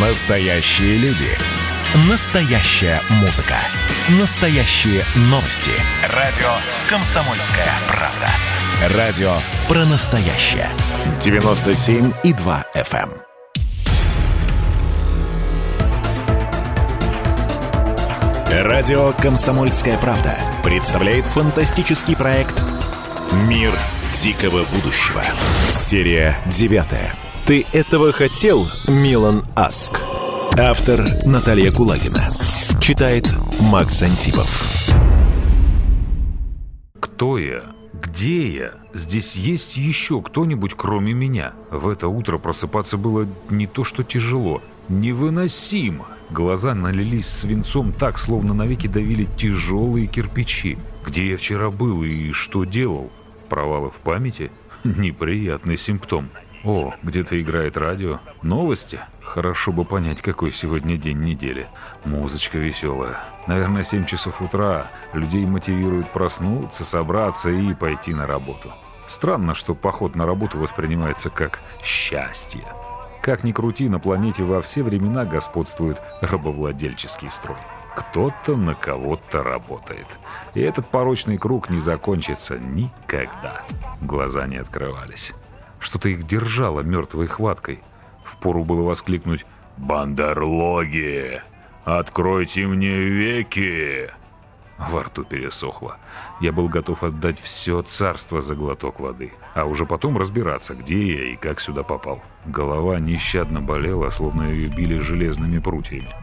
Настоящие 0.00 0.96
люди. 0.98 1.26
Настоящая 2.08 3.00
музыка. 3.20 3.56
Настоящие 4.20 5.02
новости. 5.22 5.72
Радио 6.14 6.46
«Комсомольская 6.88 7.66
правда». 7.88 8.96
Радио 8.96 9.32
про 9.66 9.84
настоящее. 9.86 10.68
97,2 11.18 12.64
FM. 12.76 13.10
эм. 18.52 18.66
Радио 18.68 19.12
«Комсомольская 19.14 19.98
правда» 19.98 20.38
представляет 20.62 21.24
фантастический 21.24 22.14
проект 22.14 22.62
«Мир 23.32 23.72
дикого 24.14 24.64
будущего». 24.66 25.24
Серия 25.72 26.38
девятая. 26.46 27.16
«Ты 27.48 27.64
этого 27.72 28.12
хотел, 28.12 28.68
Милан 28.88 29.42
Аск?» 29.56 30.02
Автор 30.58 31.00
Наталья 31.24 31.72
Кулагина. 31.72 32.28
Читает 32.78 33.24
Макс 33.72 34.02
Антипов. 34.02 34.92
Кто 37.00 37.38
я? 37.38 37.62
Где 37.94 38.54
я? 38.54 38.74
Здесь 38.92 39.34
есть 39.34 39.78
еще 39.78 40.20
кто-нибудь, 40.20 40.74
кроме 40.76 41.14
меня? 41.14 41.54
В 41.70 41.88
это 41.88 42.08
утро 42.08 42.36
просыпаться 42.36 42.98
было 42.98 43.26
не 43.48 43.66
то 43.66 43.82
что 43.82 44.02
тяжело, 44.02 44.60
невыносимо. 44.90 46.06
Глаза 46.28 46.74
налились 46.74 47.28
свинцом 47.28 47.94
так, 47.94 48.18
словно 48.18 48.52
навеки 48.52 48.88
давили 48.88 49.26
тяжелые 49.38 50.06
кирпичи. 50.06 50.76
Где 51.02 51.30
я 51.30 51.38
вчера 51.38 51.70
был 51.70 52.02
и 52.02 52.30
что 52.32 52.64
делал? 52.64 53.10
Провалы 53.48 53.88
в 53.88 54.00
памяти? 54.04 54.50
Неприятный 54.84 55.78
симптом. 55.78 56.28
О, 56.64 56.92
где-то 57.02 57.40
играет 57.40 57.76
радио. 57.76 58.18
Новости? 58.42 58.98
Хорошо 59.22 59.70
бы 59.72 59.84
понять, 59.84 60.22
какой 60.22 60.52
сегодня 60.52 60.96
день 60.96 61.20
недели. 61.20 61.68
Музычка 62.04 62.58
веселая. 62.58 63.20
Наверное, 63.46 63.84
7 63.84 64.06
часов 64.06 64.42
утра. 64.42 64.88
Людей 65.12 65.46
мотивирует 65.46 66.12
проснуться, 66.12 66.84
собраться 66.84 67.50
и 67.50 67.74
пойти 67.74 68.12
на 68.12 68.26
работу. 68.26 68.72
Странно, 69.06 69.54
что 69.54 69.74
поход 69.74 70.16
на 70.16 70.26
работу 70.26 70.58
воспринимается 70.58 71.30
как 71.30 71.60
счастье. 71.82 72.64
Как 73.22 73.44
ни 73.44 73.52
крути, 73.52 73.88
на 73.88 74.00
планете 74.00 74.42
во 74.42 74.60
все 74.60 74.82
времена 74.82 75.24
господствует 75.24 76.02
рабовладельческий 76.20 77.30
строй. 77.30 77.58
Кто-то 77.94 78.56
на 78.56 78.74
кого-то 78.74 79.42
работает. 79.42 80.06
И 80.54 80.60
этот 80.60 80.88
порочный 80.88 81.38
круг 81.38 81.70
не 81.70 81.78
закончится 81.78 82.58
никогда. 82.58 83.62
Глаза 84.00 84.46
не 84.46 84.56
открывались. 84.56 85.34
Что-то 85.80 86.08
их 86.08 86.24
держало 86.24 86.80
мертвой 86.80 87.26
хваткой. 87.26 87.80
Впору 88.24 88.64
было 88.64 88.82
воскликнуть 88.82 89.46
«Бандерлоги! 89.76 91.42
Откройте 91.84 92.66
мне 92.66 92.98
веки!» 92.98 94.10
Во 94.78 95.02
рту 95.02 95.24
пересохло. 95.24 95.96
Я 96.40 96.52
был 96.52 96.68
готов 96.68 97.02
отдать 97.02 97.40
все 97.40 97.82
царство 97.82 98.40
за 98.40 98.54
глоток 98.54 99.00
воды, 99.00 99.32
а 99.54 99.64
уже 99.64 99.86
потом 99.86 100.16
разбираться, 100.16 100.74
где 100.74 101.14
я 101.14 101.32
и 101.32 101.36
как 101.36 101.58
сюда 101.58 101.82
попал. 101.82 102.22
Голова 102.46 103.00
нещадно 103.00 103.60
болела, 103.60 104.10
словно 104.10 104.42
ее 104.42 104.68
били 104.68 104.98
железными 104.98 105.58
прутьями. 105.58 106.14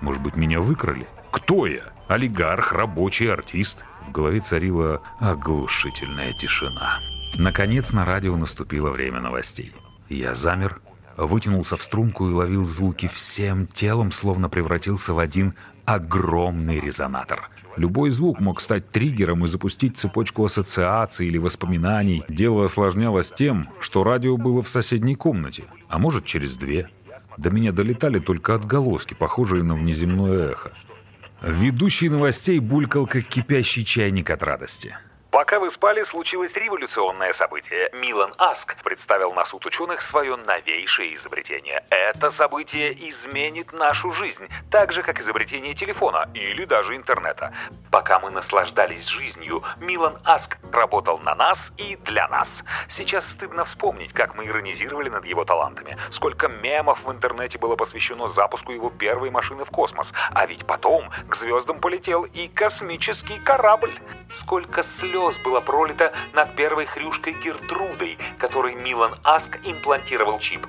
Может 0.00 0.22
быть, 0.22 0.36
меня 0.36 0.60
выкрали? 0.60 1.06
Кто 1.30 1.66
я? 1.66 1.92
Олигарх, 2.08 2.72
рабочий, 2.72 3.30
артист? 3.30 3.84
В 4.08 4.12
голове 4.12 4.40
царила 4.40 5.02
оглушительная 5.20 6.32
тишина. 6.32 6.98
Наконец 7.38 7.92
на 7.92 8.04
радио 8.04 8.36
наступило 8.36 8.90
время 8.90 9.20
новостей. 9.20 9.72
Я 10.08 10.34
замер, 10.34 10.80
вытянулся 11.16 11.76
в 11.76 11.82
струнку 11.82 12.28
и 12.28 12.32
ловил 12.32 12.64
звуки 12.64 13.08
всем 13.08 13.66
телом, 13.66 14.12
словно 14.12 14.48
превратился 14.48 15.14
в 15.14 15.18
один 15.18 15.54
огромный 15.84 16.78
резонатор. 16.78 17.50
Любой 17.76 18.10
звук 18.10 18.38
мог 18.38 18.60
стать 18.60 18.90
триггером 18.90 19.44
и 19.44 19.48
запустить 19.48 19.96
цепочку 19.96 20.44
ассоциаций 20.44 21.26
или 21.26 21.38
воспоминаний. 21.38 22.22
Дело 22.28 22.66
осложнялось 22.66 23.32
тем, 23.32 23.70
что 23.80 24.04
радио 24.04 24.36
было 24.36 24.62
в 24.62 24.68
соседней 24.68 25.14
комнате, 25.14 25.64
а 25.88 25.98
может 25.98 26.26
через 26.26 26.56
две. 26.56 26.90
До 27.38 27.50
меня 27.50 27.72
долетали 27.72 28.18
только 28.18 28.54
отголоски, 28.54 29.14
похожие 29.14 29.62
на 29.62 29.74
внеземное 29.74 30.50
эхо. 30.50 30.72
Ведущий 31.40 32.10
новостей 32.10 32.58
булькал, 32.58 33.06
как 33.06 33.24
кипящий 33.24 33.84
чайник 33.84 34.28
от 34.28 34.42
радости. 34.42 34.94
Пока 35.32 35.58
вы 35.58 35.70
спали, 35.70 36.02
случилось 36.02 36.52
революционное 36.52 37.32
событие. 37.32 37.88
Милан 37.94 38.34
Аск 38.36 38.76
представил 38.84 39.32
на 39.32 39.46
суд 39.46 39.64
ученых 39.64 40.02
свое 40.02 40.36
новейшее 40.36 41.14
изобретение. 41.14 41.82
Это 41.88 42.28
событие 42.28 42.92
изменит 43.08 43.72
нашу 43.72 44.12
жизнь, 44.12 44.46
так 44.70 44.92
же, 44.92 45.02
как 45.02 45.20
изобретение 45.20 45.72
телефона 45.72 46.28
или 46.34 46.66
даже 46.66 46.94
интернета. 46.94 47.54
Пока 47.90 48.18
мы 48.18 48.30
наслаждались 48.30 49.06
жизнью, 49.06 49.62
Милан 49.78 50.18
Аск 50.22 50.58
работал 50.70 51.18
на 51.18 51.34
нас 51.34 51.72
и 51.78 51.96
для 51.96 52.28
нас. 52.28 52.62
Сейчас 52.90 53.26
стыдно 53.26 53.64
вспомнить, 53.64 54.12
как 54.12 54.34
мы 54.34 54.46
иронизировали 54.46 55.08
над 55.08 55.24
его 55.24 55.46
талантами. 55.46 55.96
Сколько 56.10 56.48
мемов 56.48 57.02
в 57.04 57.10
интернете 57.10 57.58
было 57.58 57.74
посвящено 57.74 58.28
запуску 58.28 58.72
его 58.72 58.90
первой 58.90 59.30
машины 59.30 59.64
в 59.64 59.70
космос. 59.70 60.12
А 60.32 60.44
ведь 60.44 60.66
потом 60.66 61.08
к 61.26 61.36
звездам 61.36 61.80
полетел 61.80 62.24
и 62.24 62.48
космический 62.48 63.38
корабль. 63.38 63.92
Сколько 64.30 64.82
слез 64.82 65.21
слез 65.22 65.38
было 65.44 65.60
пролито 65.60 66.12
над 66.32 66.56
первой 66.56 66.86
хрюшкой 66.86 67.34
Гертрудой, 67.34 68.18
которой 68.38 68.74
Милан 68.74 69.14
Аск 69.22 69.58
имплантировал 69.64 70.38
чип. 70.38 70.66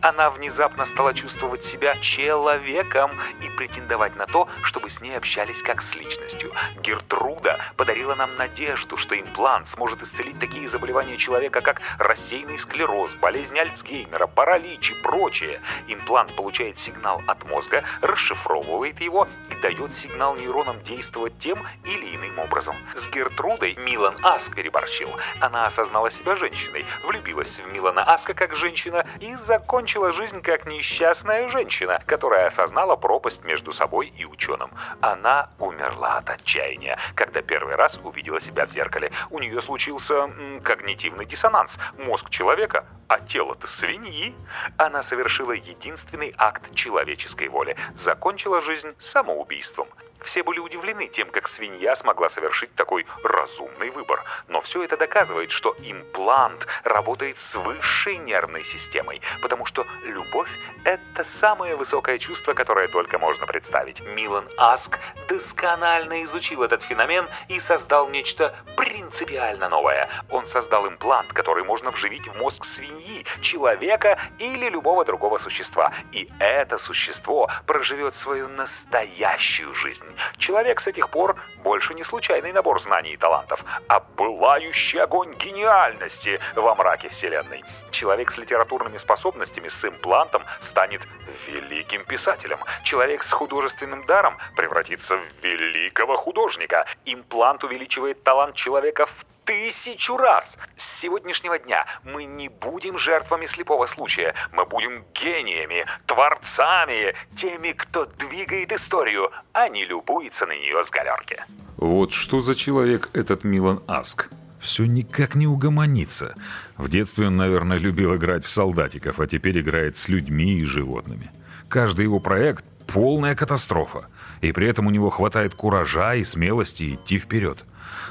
Она 0.00 0.30
внезапно 0.30 0.86
стала 0.86 1.12
чувствовать 1.12 1.64
себя 1.64 1.96
человеком 1.96 3.10
и 3.42 3.48
претендовать 3.56 4.14
на 4.16 4.26
то, 4.26 4.48
чтобы 4.62 4.90
с 4.90 5.00
ней 5.00 5.16
общались 5.16 5.60
как 5.62 5.82
с 5.82 5.94
личностью. 5.94 6.52
Гертруда 6.80 7.58
подарила 7.76 8.14
нам 8.14 8.36
надежду, 8.36 8.96
что 8.96 9.18
имплант 9.18 9.68
сможет 9.68 10.02
исцелить 10.02 10.38
такие 10.38 10.68
заболевания 10.68 11.16
человека, 11.16 11.60
как 11.60 11.80
рассеянный 11.98 12.58
склероз, 12.58 13.12
болезнь 13.14 13.58
Альцгеймера, 13.58 14.28
паралич 14.28 14.92
и 14.92 14.94
прочее. 14.94 15.60
Имплант 15.88 16.34
получает 16.36 16.78
сигнал 16.78 17.20
от 17.26 17.44
мозга, 17.44 17.82
расшифровывает 18.00 19.00
его 19.00 19.26
и 19.50 19.60
дает 19.62 19.92
сигнал 19.94 20.36
нейронам 20.36 20.80
действовать 20.84 21.36
тем 21.40 21.58
или 21.84 22.14
иным 22.14 22.38
образом. 22.38 22.76
С 22.94 23.08
Гертрудой 23.08 23.74
Милан 23.74 24.14
Аск 24.22 24.54
переборщил. 24.54 25.10
Она 25.40 25.66
осознала 25.66 26.10
себя 26.10 26.36
женщиной, 26.36 26.86
влюбилась 27.04 27.58
в 27.58 27.72
Милана 27.72 28.04
Аска 28.04 28.34
как 28.34 28.54
женщина 28.54 29.04
и 29.20 29.34
закончила 29.34 29.87
жизнь 30.12 30.42
как 30.42 30.66
несчастная 30.66 31.48
женщина, 31.48 32.02
которая 32.04 32.48
осознала 32.48 32.96
пропасть 32.96 33.42
между 33.42 33.72
собой 33.72 34.12
и 34.16 34.24
ученым. 34.26 34.70
Она 35.00 35.48
умерла 35.58 36.18
от 36.18 36.28
отчаяния, 36.28 36.98
когда 37.14 37.40
первый 37.40 37.74
раз 37.74 37.98
увидела 38.04 38.38
себя 38.38 38.66
в 38.66 38.70
зеркале. 38.70 39.10
У 39.30 39.38
нее 39.38 39.62
случился 39.62 40.30
когнитивный 40.62 41.24
диссонанс. 41.24 41.78
Мозг 41.96 42.28
человека, 42.28 42.84
а 43.08 43.18
тело-то 43.20 43.66
свиньи. 43.66 44.34
Она 44.76 45.02
совершила 45.02 45.52
единственный 45.52 46.34
акт 46.36 46.74
человеческой 46.74 47.48
воли. 47.48 47.74
Закончила 47.94 48.60
жизнь 48.60 48.94
самоубийством. 48.98 49.88
Все 50.24 50.42
были 50.42 50.58
удивлены 50.58 51.08
тем, 51.08 51.30
как 51.30 51.48
свинья 51.48 51.94
смогла 51.96 52.28
совершить 52.28 52.74
такой 52.74 53.06
разумный 53.22 53.90
выбор. 53.90 54.24
Но 54.48 54.60
все 54.62 54.82
это 54.82 54.96
доказывает, 54.96 55.50
что 55.50 55.76
имплант 55.78 56.66
работает 56.84 57.38
с 57.38 57.54
высшей 57.54 58.16
нервной 58.18 58.64
системой, 58.64 59.20
потому 59.42 59.66
что 59.66 59.86
любовь– 60.04 60.50
это 60.84 61.24
самое 61.24 61.76
высокое 61.76 62.18
чувство, 62.18 62.52
которое 62.52 62.88
только 62.88 63.18
можно 63.18 63.46
представить. 63.46 64.00
Милан 64.00 64.48
Аск 64.56 64.98
досконально 65.28 66.22
изучил 66.24 66.62
этот 66.62 66.82
феномен 66.82 67.28
и 67.48 67.60
создал 67.60 68.08
нечто 68.08 68.54
принципиально 68.76 69.68
новое. 69.68 70.08
Он 70.30 70.46
создал 70.46 70.88
имплант, 70.88 71.32
который 71.32 71.64
можно 71.64 71.90
вживить 71.90 72.26
в 72.26 72.36
мозг 72.36 72.64
свиньи, 72.64 73.24
человека 73.40 74.18
или 74.38 74.68
любого 74.68 75.04
другого 75.04 75.38
существа. 75.38 75.92
И 76.12 76.28
это 76.38 76.78
существо 76.78 77.48
проживет 77.66 78.14
свою 78.14 78.48
настоящую 78.48 79.74
жизнь. 79.74 80.07
Человек 80.36 80.80
с 80.80 80.86
этих 80.86 81.10
пор 81.10 81.36
больше 81.62 81.94
не 81.94 82.04
случайный 82.04 82.52
набор 82.52 82.80
знаний 82.80 83.12
и 83.12 83.16
талантов, 83.16 83.64
а 83.88 84.00
пылающий 84.00 85.00
огонь 85.00 85.34
гениальности 85.34 86.40
во 86.54 86.74
мраке 86.74 87.08
Вселенной. 87.08 87.64
Человек 87.90 88.30
с 88.30 88.38
литературными 88.38 88.98
способностями, 88.98 89.68
с 89.68 89.84
имплантом, 89.84 90.42
станет 90.60 91.02
великим 91.46 92.04
писателем. 92.04 92.58
Человек 92.84 93.22
с 93.22 93.32
художественным 93.32 94.06
даром 94.06 94.38
превратится 94.56 95.16
в 95.16 95.44
великого 95.44 96.16
художника. 96.16 96.86
Имплант 97.04 97.64
увеличивает 97.64 98.22
талант 98.22 98.54
человека 98.54 99.06
в 99.06 99.24
тысячу 99.48 100.18
раз. 100.18 100.44
С 100.76 101.00
сегодняшнего 101.00 101.58
дня 101.58 101.86
мы 102.04 102.24
не 102.24 102.50
будем 102.50 102.98
жертвами 102.98 103.46
слепого 103.46 103.86
случая. 103.86 104.34
Мы 104.52 104.66
будем 104.66 105.04
гениями, 105.14 105.86
творцами, 106.04 107.14
теми, 107.34 107.72
кто 107.72 108.04
двигает 108.04 108.72
историю, 108.72 109.30
а 109.54 109.70
не 109.70 109.86
любуется 109.86 110.44
на 110.44 110.52
нее 110.52 110.84
с 110.84 110.90
галерки. 110.90 111.42
Вот 111.78 112.12
что 112.12 112.40
за 112.40 112.54
человек 112.54 113.08
этот 113.14 113.42
Милан 113.42 113.82
Аск. 113.86 114.28
Все 114.60 114.84
никак 114.84 115.34
не 115.34 115.46
угомонится. 115.46 116.34
В 116.76 116.90
детстве 116.90 117.28
он, 117.28 117.36
наверное, 117.36 117.78
любил 117.78 118.16
играть 118.16 118.44
в 118.44 118.50
солдатиков, 118.50 119.18
а 119.18 119.26
теперь 119.26 119.60
играет 119.60 119.96
с 119.96 120.08
людьми 120.08 120.58
и 120.58 120.64
животными. 120.64 121.30
Каждый 121.70 122.02
его 122.02 122.20
проект— 122.20 122.66
полная 122.86 123.34
катастрофа. 123.34 124.08
И 124.42 124.52
при 124.52 124.68
этом 124.68 124.88
у 124.88 124.90
него 124.90 125.08
хватает 125.08 125.54
куража 125.54 126.16
и 126.16 126.24
смелости 126.24 126.94
идти 126.94 127.18
вперед. 127.18 127.64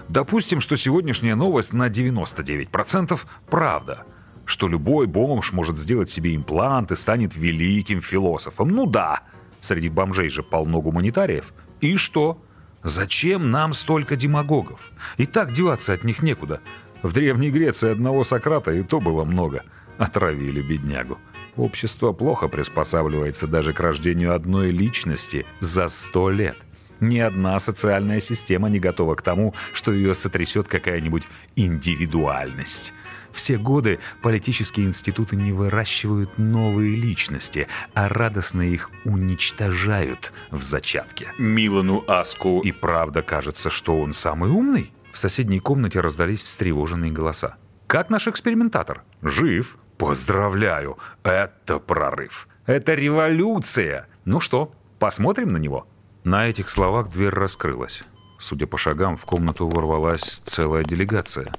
Допустим, 0.10 0.62
что 0.62 0.76
сегодняшняя 0.76 1.36
новость 1.36 1.74
на 1.74 1.88
99% 1.88 3.20
правда. 3.50 4.06
Что 4.46 4.68
любой 4.68 5.08
бомж 5.08 5.52
может 5.52 5.78
сделать 5.78 6.10
себе 6.10 6.36
имплант 6.36 6.92
и 6.92 6.96
станет 6.96 7.36
великим 7.36 8.02
философом. 8.02 8.70
Ну 8.70 8.86
да, 8.86 9.22
среди 9.60 9.90
бомжей 9.90 10.30
же 10.30 10.44
полно 10.44 10.82
гуманитариев. 10.82 11.54
И 11.82 11.98
что? 11.98 12.42
Зачем 12.84 13.52
нам 13.52 13.74
столько 13.74 14.16
демагогов? 14.16 14.80
И 15.18 15.26
так 15.26 15.52
деваться 15.52 15.94
от 15.94 16.04
них 16.04 16.22
некуда. 16.22 16.62
В 17.02 17.14
Древней 17.14 17.52
Греции 17.52 17.92
одного 17.92 18.24
Сократа 18.24 18.72
и 18.72 18.84
то 18.84 19.00
было 19.00 19.24
много. 19.24 19.64
Отравили 19.98 20.62
беднягу. 20.62 21.18
Общество 21.58 22.12
плохо 22.14 22.48
приспосабливается 22.48 23.48
даже 23.48 23.74
к 23.74 23.80
рождению 23.80 24.36
одной 24.36 24.70
личности 24.70 25.46
за 25.60 25.88
сто 25.88 26.30
лет. 26.30 26.58
Ни 27.00 27.20
одна 27.20 27.60
социальная 27.60 28.20
система 28.20 28.70
не 28.70 28.80
готова 28.80 29.16
к 29.16 29.22
тому, 29.22 29.54
что 29.74 29.92
ее 29.92 30.16
сотрясет 30.16 30.68
какая-нибудь 30.68 31.24
индивидуальность. 31.56 32.94
Все 33.32 33.58
годы 33.58 34.00
политические 34.24 34.88
институты 34.88 35.36
не 35.36 35.52
выращивают 35.52 36.38
новые 36.38 36.96
личности, 36.96 37.68
а 37.94 38.10
радостно 38.10 38.64
их 38.64 38.90
уничтожают 39.06 40.34
в 40.50 40.64
зачатке. 40.64 41.28
Милану 41.38 42.04
Аску 42.08 42.62
и 42.62 42.72
правда 42.72 43.22
кажется, 43.22 43.70
что 43.70 44.00
он 44.00 44.14
самый 44.14 44.50
умный? 44.50 44.92
В 45.12 45.20
соседней 45.20 45.60
комнате 45.60 46.00
раздались 46.00 46.42
встревоженные 46.42 47.12
голоса. 47.12 47.58
«Как 47.86 48.10
наш 48.10 48.28
экспериментатор? 48.28 49.04
Жив? 49.22 49.78
Поздравляю! 49.98 50.98
Это 51.24 51.80
прорыв! 51.80 52.48
Это 52.66 52.96
революция! 52.96 54.08
Ну 54.26 54.40
что, 54.40 54.74
посмотрим 55.00 55.54
на 55.54 55.58
него?» 55.58 55.88
На 56.24 56.48
этих 56.48 56.70
словах 56.70 57.12
дверь 57.12 57.30
раскрылась. 57.30 58.04
Судя 58.40 58.68
по 58.68 58.78
шагам, 58.78 59.18
в 59.18 59.26
комнату 59.26 59.68
ворвалась 59.68 60.42
целая 60.46 60.84
делегация. 60.84 61.52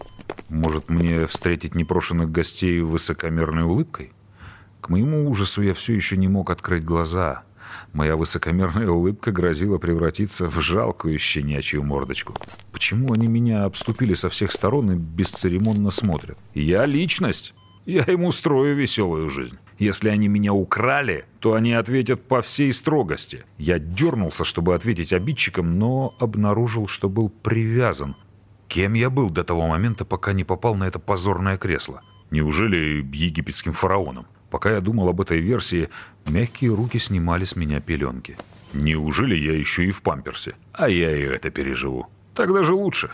Может, 0.49 0.89
мне 0.89 1.27
встретить 1.27 1.75
непрошенных 1.75 2.31
гостей 2.31 2.81
высокомерной 2.81 3.65
улыбкой? 3.65 4.13
К 4.81 4.89
моему 4.89 5.29
ужасу 5.29 5.63
я 5.63 5.75
все 5.75 5.95
еще 5.95 6.17
не 6.17 6.29
мог 6.29 6.51
открыть 6.51 6.85
глаза. 6.85 7.43
Моя 7.93 8.17
высокомерная 8.17 8.89
улыбка 8.89 9.33
грозила 9.33 9.79
превратиться 9.79 10.49
в 10.49 10.61
жалкую 10.61 11.19
щенячью 11.19 11.83
мордочку. 11.83 12.35
Почему 12.73 13.13
они 13.13 13.27
меня 13.27 13.65
обступили 13.65 14.15
со 14.15 14.31
всех 14.31 14.53
сторон 14.53 14.93
и 14.93 14.95
бесцеремонно 14.97 15.91
смотрят? 15.91 16.39
Я 16.55 16.85
личность. 16.87 17.55
Я 17.85 18.05
им 18.05 18.25
устрою 18.25 18.77
веселую 18.77 19.31
жизнь. 19.31 19.59
Если 19.79 20.09
они 20.09 20.27
меня 20.27 20.53
украли, 20.53 21.25
то 21.39 21.55
они 21.55 21.73
ответят 21.73 22.27
по 22.27 22.43
всей 22.43 22.73
строгости. 22.73 23.45
Я 23.59 23.79
дернулся, 23.79 24.45
чтобы 24.45 24.75
ответить 24.75 25.13
обидчикам, 25.13 25.79
но 25.79 26.15
обнаружил, 26.19 26.89
что 26.89 27.09
был 27.09 27.29
привязан. 27.29 28.17
Кем 28.67 28.95
я 28.95 29.09
был 29.09 29.31
до 29.31 29.45
того 29.45 29.69
момента, 29.69 30.05
пока 30.05 30.33
не 30.33 30.45
попал 30.45 30.75
на 30.75 30.85
это 30.85 30.99
позорное 30.99 31.57
кресло? 31.57 32.03
Неужели 32.31 33.07
египетским 33.13 33.73
фараоном? 33.73 34.27
Пока 34.51 34.73
я 34.73 34.81
думал 34.81 35.09
об 35.09 35.21
этой 35.21 35.39
версии, 35.39 35.91
мягкие 36.27 36.75
руки 36.75 36.99
снимали 36.99 37.45
с 37.45 37.55
меня 37.55 37.81
пеленки. 37.81 38.37
Неужели 38.73 39.37
я 39.37 39.57
еще 39.57 39.85
и 39.85 39.93
в 39.93 40.03
памперсе? 40.03 40.55
А 40.73 40.89
я 40.89 41.17
и 41.17 41.23
это 41.23 41.51
переживу. 41.51 42.07
Тогда 42.35 42.63
же 42.63 42.75
лучше. 42.75 43.11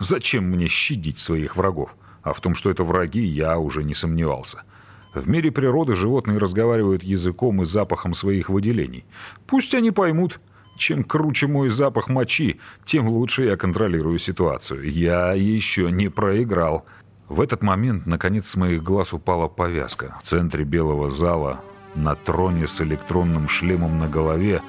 Зачем 0.00 0.44
мне 0.44 0.68
щадить 0.68 1.18
своих 1.18 1.56
врагов? 1.56 1.94
А 2.22 2.32
в 2.32 2.40
том, 2.40 2.54
что 2.54 2.70
это 2.70 2.84
враги, 2.84 3.22
я 3.22 3.58
уже 3.58 3.84
не 3.84 3.94
сомневался. 3.94 4.62
В 5.16 5.26
мире 5.30 5.50
природы 5.50 5.94
животные 5.94 6.36
разговаривают 6.36 7.02
языком 7.02 7.62
и 7.62 7.64
запахом 7.64 8.12
своих 8.12 8.50
выделений. 8.50 9.06
Пусть 9.46 9.74
они 9.74 9.90
поймут. 9.90 10.40
Чем 10.76 11.04
круче 11.04 11.46
мой 11.46 11.70
запах 11.70 12.10
мочи, 12.10 12.60
тем 12.84 13.08
лучше 13.08 13.44
я 13.44 13.56
контролирую 13.56 14.18
ситуацию. 14.18 14.90
Я 14.90 15.32
еще 15.32 15.90
не 15.90 16.10
проиграл. 16.10 16.84
В 17.30 17.40
этот 17.40 17.62
момент, 17.62 18.04
наконец, 18.04 18.46
с 18.46 18.56
моих 18.56 18.82
глаз 18.82 19.14
упала 19.14 19.48
повязка. 19.48 20.14
В 20.22 20.26
центре 20.26 20.64
белого 20.64 21.10
зала, 21.10 21.62
на 21.94 22.14
троне 22.14 22.68
с 22.68 22.82
электронным 22.82 23.48
шлемом 23.48 23.98
на 23.98 24.08
голове, 24.08 24.60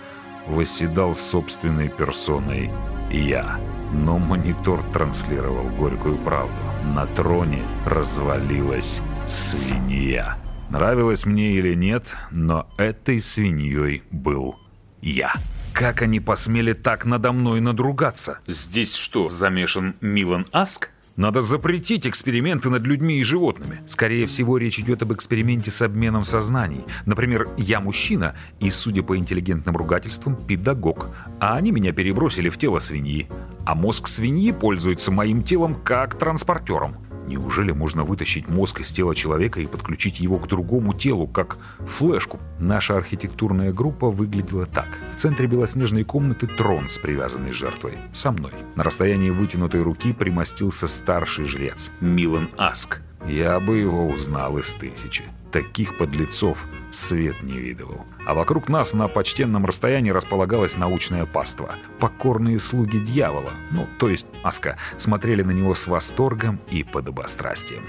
восседал 0.47 1.13
собственной 1.13 1.89
персоной 1.89 2.71
я. 3.11 3.59
Но 3.91 4.17
монитор 4.17 4.81
транслировал 4.93 5.67
горькую 5.77 6.17
правду. 6.19 6.55
На 6.95 7.05
троне 7.05 7.63
развалилась 7.85 9.01
свинья. 9.27 10.37
Нравилось 10.69 11.25
мне 11.25 11.53
или 11.53 11.73
нет, 11.73 12.15
но 12.31 12.67
этой 12.77 13.21
свиньей 13.21 14.03
был 14.11 14.57
я. 15.01 15.33
Как 15.73 16.01
они 16.01 16.19
посмели 16.19 16.73
так 16.73 17.05
надо 17.05 17.31
мной 17.31 17.61
надругаться? 17.61 18.39
Здесь 18.47 18.95
что, 18.95 19.29
замешан 19.29 19.95
Милан 20.01 20.45
Аск? 20.51 20.91
Надо 21.17 21.41
запретить 21.41 22.05
эксперименты 22.05 22.69
над 22.69 22.83
людьми 22.83 23.19
и 23.19 23.23
животными. 23.23 23.81
Скорее 23.87 24.27
всего, 24.27 24.57
речь 24.57 24.79
идет 24.79 25.01
об 25.01 25.13
эксперименте 25.13 25.71
с 25.71 25.81
обменом 25.81 26.23
сознаний. 26.23 26.83
Например, 27.05 27.47
я 27.57 27.79
мужчина 27.79 28.35
и, 28.59 28.69
судя 28.69 29.01
по 29.01 29.17
интеллигентным 29.17 29.75
ругательствам, 29.75 30.35
педагог. 30.35 31.09
А 31.39 31.55
они 31.55 31.71
меня 31.71 31.91
перебросили 31.91 32.49
в 32.49 32.57
тело 32.59 32.77
свиньи. 32.77 33.27
А 33.65 33.73
мозг 33.73 34.07
свиньи 34.07 34.51
пользуется 34.51 35.11
моим 35.11 35.41
телом 35.41 35.75
как 35.83 36.19
транспортером. 36.19 37.06
Неужели 37.27 37.71
можно 37.71 38.03
вытащить 38.03 38.47
мозг 38.47 38.79
из 38.79 38.91
тела 38.91 39.13
человека 39.13 39.59
и 39.59 39.67
подключить 39.67 40.19
его 40.19 40.37
к 40.37 40.47
другому 40.47 40.93
телу, 40.93 41.27
как 41.27 41.57
флешку? 41.79 42.39
Наша 42.57 42.95
архитектурная 42.95 43.73
группа 43.73 44.09
выглядела 44.09 44.65
так. 44.65 44.87
В 45.15 45.19
центре 45.19 45.45
белоснежной 45.47 46.05
комнаты 46.05 46.47
трон 46.47 46.87
с 46.87 46.97
привязанной 46.97 47.51
жертвой. 47.51 47.97
Со 48.13 48.31
мной. 48.31 48.53
На 48.75 48.83
расстоянии 48.83 49.29
вытянутой 49.29 49.81
руки 49.81 50.13
примостился 50.13 50.87
старший 50.87 51.45
жрец. 51.45 51.91
Милан 51.99 52.47
Аск. 52.57 53.01
Я 53.25 53.59
бы 53.59 53.77
его 53.77 54.07
узнал 54.07 54.57
из 54.57 54.73
тысячи. 54.73 55.23
Таких 55.51 55.97
подлецов 55.97 56.57
свет 56.91 57.41
не 57.41 57.57
видывал. 57.57 58.05
А 58.25 58.33
вокруг 58.33 58.69
нас 58.69 58.93
на 58.93 59.07
почтенном 59.07 59.65
расстоянии 59.65 60.11
располагалась 60.11 60.77
научная 60.77 61.25
паства. 61.25 61.75
Покорные 61.99 62.59
слуги 62.59 62.99
дьявола, 62.99 63.51
ну, 63.71 63.87
то 63.99 64.09
есть 64.09 64.27
Аска, 64.43 64.77
смотрели 64.97 65.43
на 65.43 65.51
него 65.51 65.73
с 65.73 65.87
восторгом 65.87 66.59
и 66.69 66.83
подобострастием. 66.83 67.83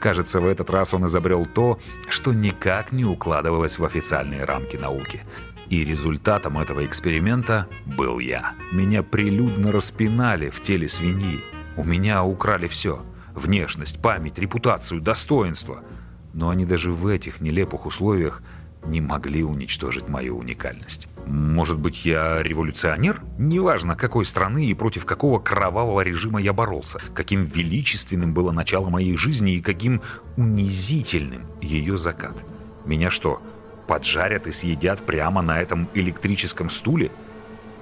Кажется, 0.00 0.40
в 0.40 0.46
этот 0.46 0.70
раз 0.70 0.92
он 0.92 1.06
изобрел 1.06 1.46
то, 1.46 1.78
что 2.08 2.32
никак 2.32 2.92
не 2.92 3.04
укладывалось 3.04 3.78
в 3.78 3.84
официальные 3.84 4.44
рамки 4.44 4.76
науки. 4.76 5.22
И 5.68 5.84
результатом 5.84 6.58
этого 6.58 6.84
эксперимента 6.84 7.66
был 7.86 8.18
я. 8.18 8.52
Меня 8.72 9.02
прилюдно 9.02 9.72
распинали 9.72 10.50
в 10.50 10.60
теле 10.62 10.88
свиньи. 10.88 11.40
У 11.76 11.84
меня 11.84 12.22
украли 12.22 12.66
все. 12.66 13.02
Внешность, 13.34 14.00
память, 14.00 14.38
репутацию, 14.38 15.00
достоинство— 15.00 15.80
но 16.34 16.50
они 16.50 16.66
даже 16.66 16.92
в 16.92 17.06
этих 17.06 17.40
нелепых 17.40 17.86
условиях 17.86 18.42
не 18.86 19.00
могли 19.00 19.42
уничтожить 19.42 20.08
мою 20.08 20.36
уникальность. 20.36 21.08
Может 21.26 21.78
быть, 21.78 22.04
я 22.04 22.42
революционер? 22.42 23.22
Неважно, 23.38 23.96
какой 23.96 24.26
страны 24.26 24.66
и 24.66 24.74
против 24.74 25.06
какого 25.06 25.38
кровавого 25.38 26.02
режима 26.02 26.42
я 26.42 26.52
боролся, 26.52 27.00
каким 27.14 27.44
величественным 27.44 28.34
было 28.34 28.52
начало 28.52 28.90
моей 28.90 29.16
жизни 29.16 29.54
и 29.54 29.62
каким 29.62 30.02
унизительным 30.36 31.46
ее 31.62 31.96
закат. 31.96 32.36
Меня 32.84 33.10
что, 33.10 33.40
поджарят 33.86 34.46
и 34.46 34.52
съедят 34.52 35.00
прямо 35.06 35.40
на 35.40 35.58
этом 35.58 35.88
электрическом 35.94 36.68
стуле? 36.68 37.10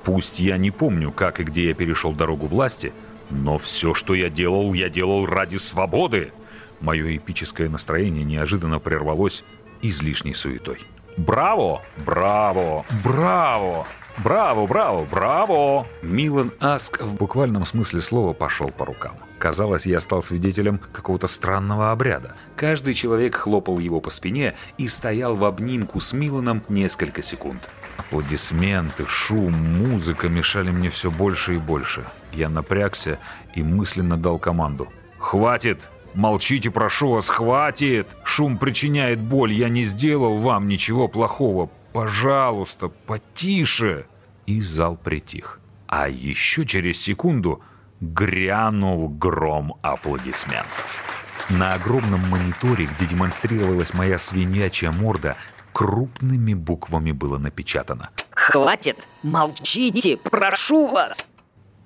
Пусть 0.04 0.38
я 0.38 0.56
не 0.56 0.70
помню, 0.70 1.10
как 1.10 1.40
и 1.40 1.44
где 1.44 1.68
я 1.68 1.74
перешел 1.74 2.12
дорогу 2.12 2.46
власти, 2.46 2.92
но 3.32 3.58
все, 3.58 3.94
что 3.94 4.14
я 4.14 4.28
делал, 4.28 4.72
я 4.74 4.88
делал 4.88 5.26
ради 5.26 5.56
свободы. 5.56 6.32
Мое 6.80 7.16
эпическое 7.16 7.68
настроение 7.68 8.24
неожиданно 8.24 8.78
прервалось 8.78 9.44
излишней 9.80 10.34
суетой. 10.34 10.78
«Браво! 11.16 11.82
Браво! 12.04 12.84
Браво! 13.04 13.86
Браво! 14.18 14.66
Браво! 14.66 15.06
Браво!» 15.10 15.86
Милан 16.02 16.52
Аск 16.60 17.00
в 17.00 17.14
буквальном 17.16 17.64
смысле 17.64 18.00
слова 18.00 18.32
пошел 18.32 18.70
по 18.70 18.84
рукам. 18.84 19.16
Казалось, 19.38 19.86
я 19.86 20.00
стал 20.00 20.22
свидетелем 20.22 20.78
какого-то 20.92 21.26
странного 21.26 21.90
обряда. 21.90 22.36
Каждый 22.56 22.94
человек 22.94 23.34
хлопал 23.34 23.78
его 23.78 24.00
по 24.00 24.08
спине 24.10 24.54
и 24.78 24.86
стоял 24.88 25.34
в 25.34 25.44
обнимку 25.44 26.00
с 26.00 26.12
Миланом 26.12 26.62
несколько 26.68 27.22
секунд. 27.22 27.68
Аплодисменты, 28.06 29.06
шум, 29.06 29.52
музыка 29.52 30.28
мешали 30.28 30.70
мне 30.70 30.90
все 30.90 31.10
больше 31.10 31.54
и 31.54 31.58
больше. 31.58 32.04
Я 32.32 32.48
напрягся 32.48 33.18
и 33.54 33.62
мысленно 33.62 34.16
дал 34.16 34.38
команду. 34.38 34.88
«Хватит! 35.18 35.80
«Молчите, 36.14 36.70
прошу 36.70 37.12
вас, 37.12 37.28
хватит! 37.28 38.06
Шум 38.24 38.58
причиняет 38.58 39.18
боль, 39.18 39.54
я 39.54 39.70
не 39.70 39.84
сделал 39.84 40.40
вам 40.40 40.68
ничего 40.68 41.08
плохого. 41.08 41.70
Пожалуйста, 41.92 42.88
потише!» 42.88 44.04
И 44.44 44.60
зал 44.60 44.96
притих. 44.96 45.58
А 45.86 46.08
еще 46.08 46.66
через 46.66 47.00
секунду 47.00 47.62
грянул 48.00 49.08
гром 49.08 49.78
аплодисментов. 49.80 51.02
На 51.48 51.74
огромном 51.74 52.20
мониторе, 52.28 52.86
где 52.86 53.06
демонстрировалась 53.06 53.94
моя 53.94 54.18
свинячья 54.18 54.90
морда, 54.90 55.36
Крупными 55.72 56.54
буквами 56.54 57.12
было 57.12 57.38
напечатано. 57.38 58.10
«Хватит! 58.30 58.96
Молчите! 59.22 60.16
Прошу 60.16 60.90
вас!» 60.90 61.26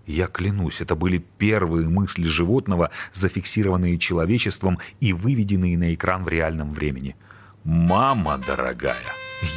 Я 0.07 0.28
клянусь, 0.28 0.81
это 0.81 0.95
были 0.95 1.19
первые 1.38 1.88
мысли 1.88 2.25
животного, 2.25 2.90
зафиксированные 3.12 3.99
человечеством 3.99 4.78
и 5.00 5.12
выведенные 5.12 5.76
на 5.76 5.95
экран 5.95 6.25
в 6.25 6.28
реальном 6.28 6.73
времени. 6.73 7.16
«Мама 7.64 8.38
дорогая, 8.38 8.97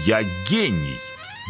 я 0.05 0.23
гений!» 0.49 0.97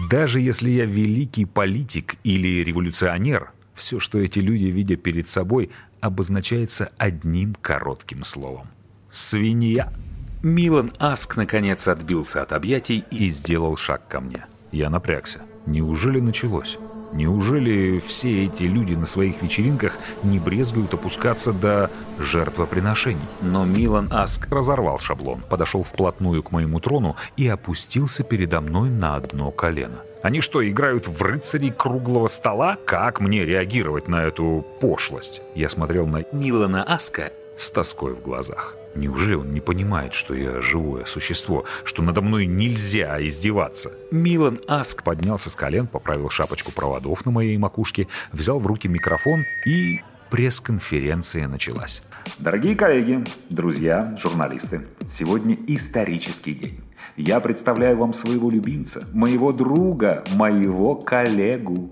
Даже 0.08 0.40
если 0.40 0.70
я 0.70 0.86
великий 0.86 1.46
политик 1.46 2.16
или 2.24 2.64
революционер, 2.64 3.52
все, 3.74 4.00
что 4.00 4.18
эти 4.18 4.40
люди 4.40 4.66
видят 4.66 5.04
перед 5.04 5.28
собой, 5.28 5.72
обозначается 6.00 6.92
одним 6.98 7.56
коротким 7.56 8.24
словом. 8.24 8.70
«Свинья». 9.12 9.92
Милан 10.42 10.94
Аск 11.00 11.36
наконец 11.36 11.88
отбился 11.90 12.42
от 12.42 12.54
объятий 12.54 13.04
и 13.12 13.30
сделал 13.30 13.76
шаг 13.76 14.08
ко 14.08 14.22
мне. 14.22 14.46
Я 14.72 14.90
напрягся. 14.90 15.42
Неужели 15.66 16.22
началось? 16.22 16.78
Неужели 17.12 18.00
все 18.00 18.46
эти 18.46 18.64
люди 18.64 18.94
на 18.94 19.06
своих 19.06 19.42
вечеринках 19.42 19.98
не 20.24 20.40
брезгуют 20.40 20.94
опускаться 20.94 21.52
до 21.52 21.92
жертвоприношений? 22.20 23.20
Но 23.42 23.66
Милан 23.66 24.08
Аск 24.14 24.48
разорвал 24.50 24.98
шаблон, 24.98 25.42
подошел 25.42 25.84
вплотную 25.84 26.42
к 26.42 26.52
моему 26.52 26.80
трону 26.80 27.18
и 27.36 27.46
опустился 27.48 28.24
передо 28.24 28.62
мной 28.62 28.90
на 28.90 29.18
одно 29.18 29.52
колено. 29.52 30.04
Они 30.24 30.40
что, 30.40 30.66
играют 30.66 31.08
в 31.08 31.22
рыцарей 31.22 31.72
круглого 31.72 32.28
стола? 32.28 32.78
Как 32.86 33.20
мне 33.20 33.44
реагировать 33.44 34.08
на 34.08 34.24
эту 34.24 34.66
пошлость? 34.80 35.42
Я 35.54 35.68
смотрел 35.68 36.06
на 36.08 36.24
Милана 36.32 36.84
Аска 36.84 37.34
с 37.58 37.70
тоской 37.70 38.14
в 38.14 38.22
глазах. 38.22 38.79
Неужели 38.96 39.36
он 39.36 39.54
не 39.54 39.62
понимает, 39.62 40.14
что 40.14 40.34
я 40.34 40.62
живое 40.62 41.06
существо, 41.06 41.66
что 41.84 42.02
надо 42.02 42.22
мной 42.22 42.48
нельзя 42.48 43.26
издеваться? 43.26 43.92
Милан 44.12 44.60
Аск 44.68 45.04
поднялся 45.04 45.50
с 45.50 45.56
колен, 45.56 45.88
поправил 45.88 46.30
шапочку 46.30 46.72
проводов 46.72 47.26
на 47.26 47.32
моей 47.32 47.58
макушке, 47.58 48.08
взял 48.32 48.60
в 48.60 48.66
руки 48.66 48.88
микрофон 48.88 49.46
и 49.66 50.02
пресс-конференция 50.30 51.48
началась. 51.48 52.02
Дорогие 52.40 52.76
коллеги, 52.76 53.24
друзья, 53.50 54.18
журналисты, 54.22 54.88
сегодня 55.18 55.56
исторический 55.68 56.52
день. 56.52 56.84
Я 57.16 57.40
представляю 57.40 57.98
вам 57.98 58.14
своего 58.14 58.50
любимца, 58.50 59.08
моего 59.14 59.52
друга, 59.52 60.24
моего 60.34 60.96
коллегу. 60.96 61.92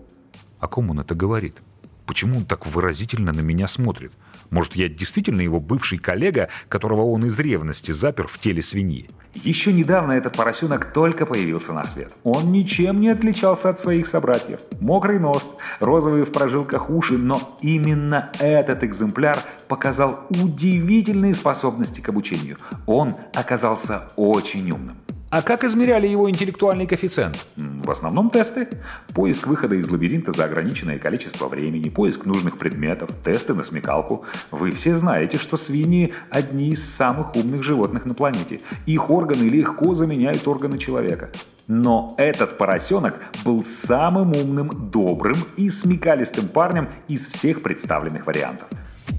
О 0.59 0.67
ком 0.67 0.89
он 0.89 0.99
это 0.99 1.15
говорит? 1.15 1.57
Почему 2.05 2.37
он 2.37 2.45
так 2.45 2.65
выразительно 2.65 3.33
на 3.33 3.41
меня 3.41 3.67
смотрит? 3.67 4.13
Может, 4.49 4.75
я 4.75 4.87
действительно 4.87 5.41
его 5.41 5.59
бывший 5.59 5.97
коллега, 5.97 6.49
которого 6.69 7.03
он 7.03 7.25
из 7.25 7.39
ревности 7.39 7.91
запер 7.91 8.27
в 8.27 8.39
теле 8.39 8.61
свиньи? 8.61 9.09
Еще 9.43 9.71
недавно 9.71 10.13
этот 10.13 10.35
поросенок 10.35 10.93
только 10.93 11.25
появился 11.25 11.73
на 11.73 11.83
свет. 11.83 12.11
Он 12.23 12.51
ничем 12.51 12.99
не 12.99 13.09
отличался 13.09 13.69
от 13.69 13.79
своих 13.79 14.07
собратьев. 14.07 14.61
Мокрый 14.79 15.19
нос, 15.19 15.43
розовые 15.79 16.25
в 16.25 16.31
прожилках 16.31 16.89
уши, 16.89 17.17
но 17.17 17.57
именно 17.61 18.31
этот 18.39 18.83
экземпляр 18.83 19.37
показал 19.67 20.25
удивительные 20.29 21.35
способности 21.35 22.01
к 22.01 22.09
обучению. 22.09 22.57
Он 22.87 23.11
оказался 23.33 24.07
очень 24.15 24.71
умным. 24.71 24.97
А 25.29 25.41
как 25.41 25.65
измеряли 25.65 26.07
его 26.07 26.29
интеллектуальный 26.29 26.87
коэффициент? 26.87 27.37
В 27.87 27.91
основном 27.91 28.31
тесты. 28.31 28.67
Поиск 29.13 29.47
выхода 29.47 29.75
из 29.75 29.87
лабиринта 29.87 30.33
за 30.33 30.43
ограниченное 30.43 30.99
количество 30.99 31.47
времени, 31.47 31.87
поиск 31.87 32.25
нужных 32.25 32.57
предметов, 32.57 33.09
тесты 33.23 33.53
на 33.53 33.63
смекалку. 33.63 34.25
Вы 34.51 34.71
все 34.71 34.97
знаете, 34.97 35.37
что 35.37 35.55
свиньи– 35.55 36.13
одни 36.29 36.71
из 36.71 36.83
самых 36.83 37.33
умных 37.37 37.63
животных 37.63 38.03
на 38.03 38.13
планете. 38.13 38.59
Их 38.85 39.09
органы 39.09 39.43
легко 39.43 39.95
заменяют 39.95 40.45
органы 40.49 40.77
человека. 40.77 41.31
Но 41.69 42.13
этот 42.17 42.57
поросенок 42.57 43.21
был 43.45 43.63
самым 43.85 44.33
умным, 44.33 44.89
добрым 44.91 45.45
и 45.55 45.69
смекалистым 45.69 46.49
парнем 46.49 46.89
из 47.07 47.25
всех 47.27 47.63
представленных 47.63 48.27
вариантов. 48.27 48.67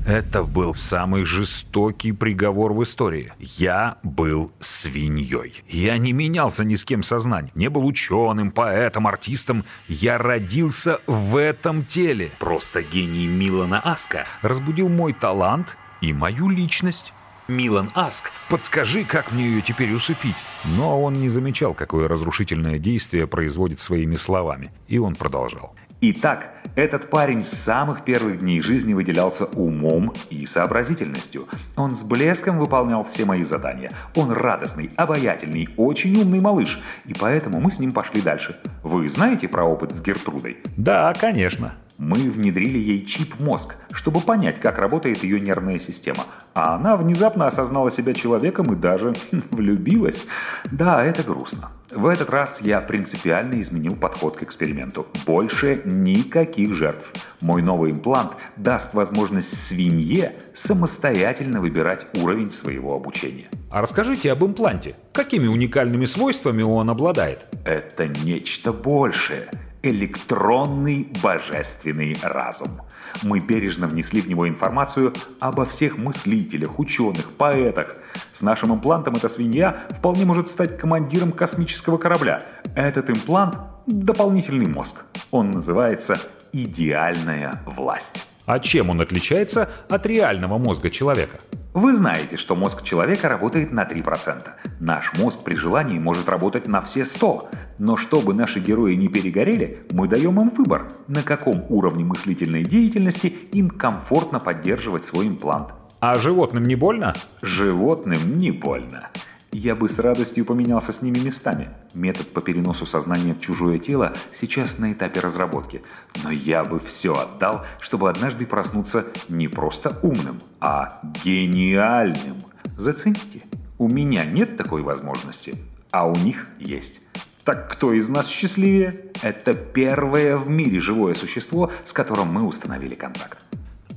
Это 0.09 0.43
был 0.43 0.75
самый 0.75 1.25
жестокий 1.25 2.13
приговор 2.13 2.73
в 2.73 2.83
истории. 2.83 3.31
Я 3.39 3.99
был 4.03 4.51
свиньей. 4.59 5.63
Я 5.69 5.99
не 5.99 6.15
менялся 6.15 6.65
ни 6.65 6.77
с 6.77 6.85
кем 6.87 7.03
сознанием. 7.03 7.53
Не 7.55 7.69
был 7.69 7.85
ученым, 7.85 8.51
поэтом, 8.51 9.07
артистом. 9.07 9.67
Я 9.87 10.17
родился 10.17 11.03
в 11.07 11.37
этом 11.37 11.85
теле. 11.85 12.33
Просто 12.39 12.83
гений 12.83 13.27
Милана 13.27 13.81
Аска 13.81 14.25
разбудил 14.41 14.89
мой 14.89 15.13
талант 15.13 15.77
и 16.01 16.15
мою 16.15 16.49
личность. 16.49 17.13
Милан 17.47 17.91
Аск, 17.95 18.33
подскажи, 18.49 19.05
как 19.05 19.31
мне 19.31 19.45
ее 19.45 19.61
теперь 19.61 19.93
усыпить? 19.93 20.37
Но 20.65 21.03
он 21.03 21.21
не 21.21 21.29
замечал, 21.29 21.75
какое 21.75 22.09
разрушительное 22.09 22.79
действие 22.79 23.27
производит 23.27 23.79
своими 23.79 24.17
словами. 24.17 24.71
И 24.87 24.97
он 24.97 25.17
продолжал. 25.17 25.75
Итак, 26.01 26.53
этот 26.77 27.11
парень 27.11 27.41
с 27.41 27.49
самых 27.49 28.05
первых 28.05 28.39
дней 28.39 28.61
жизни 28.61 28.95
выделялся 28.95 29.47
умом 29.47 30.13
и 30.31 30.47
сообразительностью. 30.47 31.43
Он 31.77 31.91
с 31.91 32.03
блеском 32.05 32.61
выполнял 32.61 33.03
все 33.03 33.25
мои 33.25 33.41
задания. 33.41 33.91
Он 34.15 34.31
радостный, 34.31 34.91
обаятельный, 34.95 35.69
очень 35.77 36.17
умный 36.17 36.41
малыш, 36.41 36.79
и 37.05 37.15
поэтому 37.15 37.61
мы 37.61 37.73
с 37.73 37.81
ним 37.81 37.91
пошли 37.91 38.23
дальше. 38.23 38.61
Вы 38.85 39.09
знаете 39.09 39.49
про 39.49 39.65
опыт 39.65 39.91
с 39.91 40.01
Гертрудой? 40.01 40.59
Да, 40.77 41.13
конечно. 41.15 41.75
Мы 41.99 42.31
внедрили 42.31 42.79
ей 42.79 43.05
чип-мозг, 43.05 43.75
чтобы 43.93 44.21
понять, 44.21 44.61
как 44.61 44.79
работает 44.79 45.25
ее 45.25 45.41
нервная 45.41 45.81
система. 45.81 46.27
А 46.55 46.77
она 46.77 46.97
внезапно 46.97 47.49
осознала 47.49 47.91
себя 47.91 48.15
человеком 48.15 48.73
и 48.73 48.77
даже 48.77 49.15
влюбилась. 49.51 50.25
Да, 50.71 51.05
это 51.05 51.25
грустно. 51.25 51.73
В 51.91 52.07
этот 52.07 52.31
раз 52.31 52.61
я 52.61 52.81
принципиально 52.81 53.61
изменил 53.63 53.97
подход 53.97 54.37
к 54.37 54.45
эксперименту. 54.45 55.09
Больше 55.27 55.83
никаких 55.87 56.75
жертв. 56.75 57.05
Мой 57.41 57.63
новый 57.63 57.91
имплант 57.91 58.33
даст 58.57 58.95
возможность 58.95 59.67
свинье 59.67 60.37
самостоятельно 60.55 61.61
выбирать 61.61 62.07
уровень 62.15 62.53
своего 62.53 62.95
обучения. 62.95 63.47
А 63.71 63.81
расскажите 63.81 64.31
об 64.31 64.45
импланте. 64.45 64.95
Какими 65.13 65.49
уникальными 65.49 66.05
свойствами 66.05 66.63
он 66.63 66.91
обладает? 66.91 67.47
Это 67.65 68.07
нечто 68.07 68.73
большее 68.73 69.49
электронный 69.83 71.09
божественный 71.23 72.17
разум. 72.23 72.83
Мы 73.23 73.39
бережно 73.41 73.87
внесли 73.87 74.21
в 74.21 74.29
него 74.29 74.49
информацию 74.49 75.13
обо 75.41 75.65
всех 75.67 75.99
мыслителях, 75.99 76.79
ученых, 76.79 77.31
поэтах. 77.33 77.97
С 78.33 78.43
нашим 78.43 78.75
имплантом 78.75 79.15
эта 79.15 79.29
свинья 79.29 79.87
вполне 79.99 80.25
может 80.25 80.49
стать 80.49 80.79
командиром 80.79 81.33
космического 81.33 81.99
корабля. 81.99 82.43
Этот 82.75 83.11
имплант– 83.11 83.57
дополнительный 83.87 84.69
мозг. 84.69 85.05
Он 85.31 85.51
называется 85.51 86.21
«идеальная 86.53 87.63
власть». 87.67 88.28
А 88.49 88.61
чем 88.61 88.89
он 88.89 89.03
отличается 89.03 89.69
от 89.91 90.07
реального 90.07 90.57
мозга 90.57 90.91
человека? 90.91 91.39
Вы 91.75 91.95
знаете, 91.95 92.39
что 92.39 92.57
мозг 92.57 92.83
человека 92.83 93.29
работает 93.29 93.73
на 93.73 93.85
3%. 93.85 94.43
Наш 94.81 95.13
мозг 95.19 95.45
при 95.45 95.55
желании 95.55 95.99
может 95.99 96.31
работать 96.31 96.67
на 96.67 96.81
все 96.81 97.05
100. 97.05 97.51
Но 97.79 97.99
чтобы 97.99 98.33
наши 98.33 98.59
герои 98.59 98.95
не 98.95 99.09
перегорели, 99.09 99.87
мы 99.91 100.09
даем 100.09 100.41
им 100.41 100.49
выбор, 100.49 100.91
на 101.09 101.23
каком 101.23 101.67
уровне 101.69 102.05
мыслительной 102.05 102.63
деятельности 102.63 103.27
им 103.27 103.69
комфортно 103.69 104.41
поддерживать 104.41 105.05
свой 105.05 105.29
имплант. 105.29 105.69
А 106.01 106.15
животным 106.15 106.63
не 106.63 106.75
больно? 106.75 107.15
Животным 107.43 108.39
не 108.39 108.51
больно. 108.51 109.11
Я 109.53 109.75
бы 109.75 109.89
с 109.89 109.99
радостью 109.99 110.45
поменялся 110.45 110.93
с 110.93 111.01
ними 111.01 111.19
местами. 111.19 111.71
Метод 111.95 112.29
по 112.33 112.43
переносу 112.43 112.85
сознания 112.85 113.35
в 113.35 113.41
чужое 113.41 113.79
тело 113.79 114.15
сейчас 114.39 114.79
на 114.79 114.93
этапе 114.93 115.21
разработки. 115.21 115.83
Но 116.23 116.31
я 116.31 116.65
бы 116.65 116.81
все 116.81 117.15
отдал, 117.15 117.65
чтобы 117.81 118.11
однажды 118.11 118.45
проснуться 118.45 119.07
не 119.29 119.49
просто 119.49 119.99
умным, 120.03 120.39
а 120.61 121.01
гениальным. 121.25 122.37
Зацените, 122.77 123.43
у 123.79 123.89
меня 123.89 124.27
нет 124.27 124.59
такой 124.59 124.83
возможности, 124.83 125.55
а 125.91 126.07
у 126.07 126.15
них 126.15 126.47
есть. 126.59 127.01
Так 127.45 127.73
кто 127.73 127.95
из 127.95 128.07
нас 128.11 128.29
счастливее? 128.29 128.93
Это 129.23 129.55
первое 129.55 130.37
в 130.37 130.51
мире 130.51 130.81
живое 130.81 131.15
существо, 131.15 131.73
с 131.87 131.95
которым 131.95 132.29
мы 132.29 132.47
установили 132.47 132.95
контакт. 132.95 133.43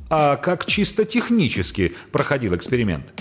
А 0.10 0.38
как 0.38 0.66
чисто 0.66 1.04
технически 1.04 1.94
проходил 2.14 2.56
эксперимент? 2.56 3.14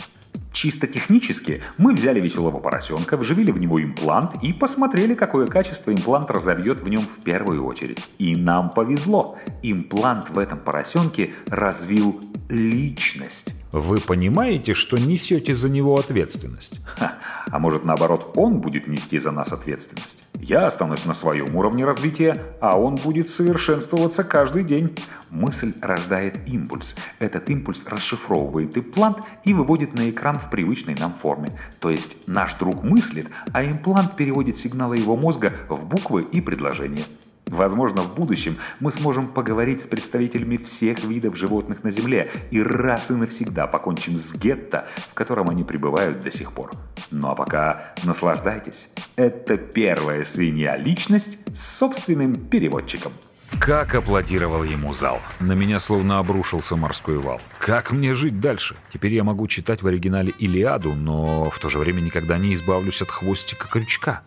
Чисто 0.52 0.86
технически 0.86 1.62
мы 1.78 1.94
взяли 1.94 2.20
веселого 2.20 2.58
поросенка, 2.58 3.16
вживили 3.16 3.52
в 3.52 3.58
него 3.58 3.82
имплант 3.82 4.42
и 4.42 4.52
посмотрели, 4.52 5.14
какое 5.14 5.46
качество 5.46 5.92
имплант 5.92 6.30
разобьет 6.30 6.82
в 6.82 6.88
нем 6.88 7.02
в 7.02 7.24
первую 7.24 7.64
очередь. 7.64 7.98
И 8.18 8.34
нам 8.34 8.70
повезло. 8.70 9.38
Имплант 9.62 10.28
в 10.28 10.38
этом 10.38 10.58
поросенке 10.58 11.30
развил 11.46 12.20
личность. 12.48 13.54
Вы 13.72 13.98
понимаете, 13.98 14.74
что 14.74 14.98
несете 14.98 15.54
за 15.54 15.68
него 15.68 15.96
ответственность? 15.96 16.80
Ха, 16.84 17.18
а 17.48 17.58
может 17.60 17.84
наоборот 17.84 18.32
он 18.34 18.60
будет 18.60 18.88
нести 18.88 19.20
за 19.20 19.30
нас 19.30 19.52
ответственность? 19.52 20.19
Я 20.38 20.66
останусь 20.66 21.04
на 21.04 21.14
своем 21.14 21.54
уровне 21.56 21.84
развития, 21.84 22.56
а 22.60 22.78
он 22.78 22.96
будет 22.96 23.28
совершенствоваться 23.30 24.22
каждый 24.22 24.64
день. 24.64 24.96
Мысль 25.30 25.74
рождает 25.80 26.38
импульс. 26.48 26.94
Этот 27.18 27.50
импульс 27.50 27.82
расшифровывает 27.86 28.76
имплант 28.76 29.18
и 29.44 29.54
выводит 29.54 29.94
на 29.94 30.10
экран 30.10 30.38
в 30.38 30.50
привычной 30.50 30.94
нам 30.94 31.12
форме. 31.12 31.48
То 31.78 31.90
есть 31.90 32.26
наш 32.26 32.54
друг 32.54 32.82
мыслит, 32.82 33.28
а 33.52 33.64
имплант 33.64 34.16
переводит 34.16 34.58
сигналы 34.58 34.96
его 34.96 35.16
мозга 35.16 35.52
в 35.68 35.84
буквы 35.86 36.22
и 36.22 36.40
предложения. 36.40 37.04
Возможно, 37.50 38.02
в 38.02 38.14
будущем 38.14 38.58
мы 38.78 38.92
сможем 38.92 39.26
поговорить 39.26 39.82
с 39.82 39.86
представителями 39.86 40.56
всех 40.56 41.02
видов 41.02 41.36
животных 41.36 41.82
на 41.82 41.90
Земле 41.90 42.30
и 42.52 42.62
раз 42.62 43.10
и 43.10 43.12
навсегда 43.12 43.66
покончим 43.66 44.18
с 44.18 44.32
гетто, 44.32 44.86
в 45.10 45.14
котором 45.14 45.50
они 45.50 45.64
пребывают 45.64 46.20
до 46.20 46.30
сих 46.30 46.52
пор. 46.52 46.70
Ну 47.10 47.28
а 47.28 47.34
пока 47.34 47.92
наслаждайтесь. 48.04 48.88
Это 49.16 49.56
первая 49.56 50.22
свинья-личность 50.22 51.38
с 51.56 51.78
собственным 51.78 52.36
переводчиком. 52.36 53.12
Как 53.58 53.96
аплодировал 53.96 54.62
ему 54.62 54.94
зал. 54.94 55.20
На 55.40 55.52
меня 55.52 55.80
словно 55.80 56.20
обрушился 56.20 56.76
морской 56.76 57.18
вал. 57.18 57.40
Как 57.58 57.90
мне 57.90 58.14
жить 58.14 58.40
дальше? 58.40 58.76
Теперь 58.92 59.12
я 59.12 59.24
могу 59.24 59.48
читать 59.48 59.82
в 59.82 59.88
оригинале 59.88 60.32
Илиаду, 60.38 60.94
но 60.94 61.50
в 61.50 61.58
то 61.58 61.68
же 61.68 61.78
время 61.78 62.00
никогда 62.00 62.38
не 62.38 62.54
избавлюсь 62.54 63.02
от 63.02 63.08
хвостика 63.08 63.66
крючка. 63.68 64.22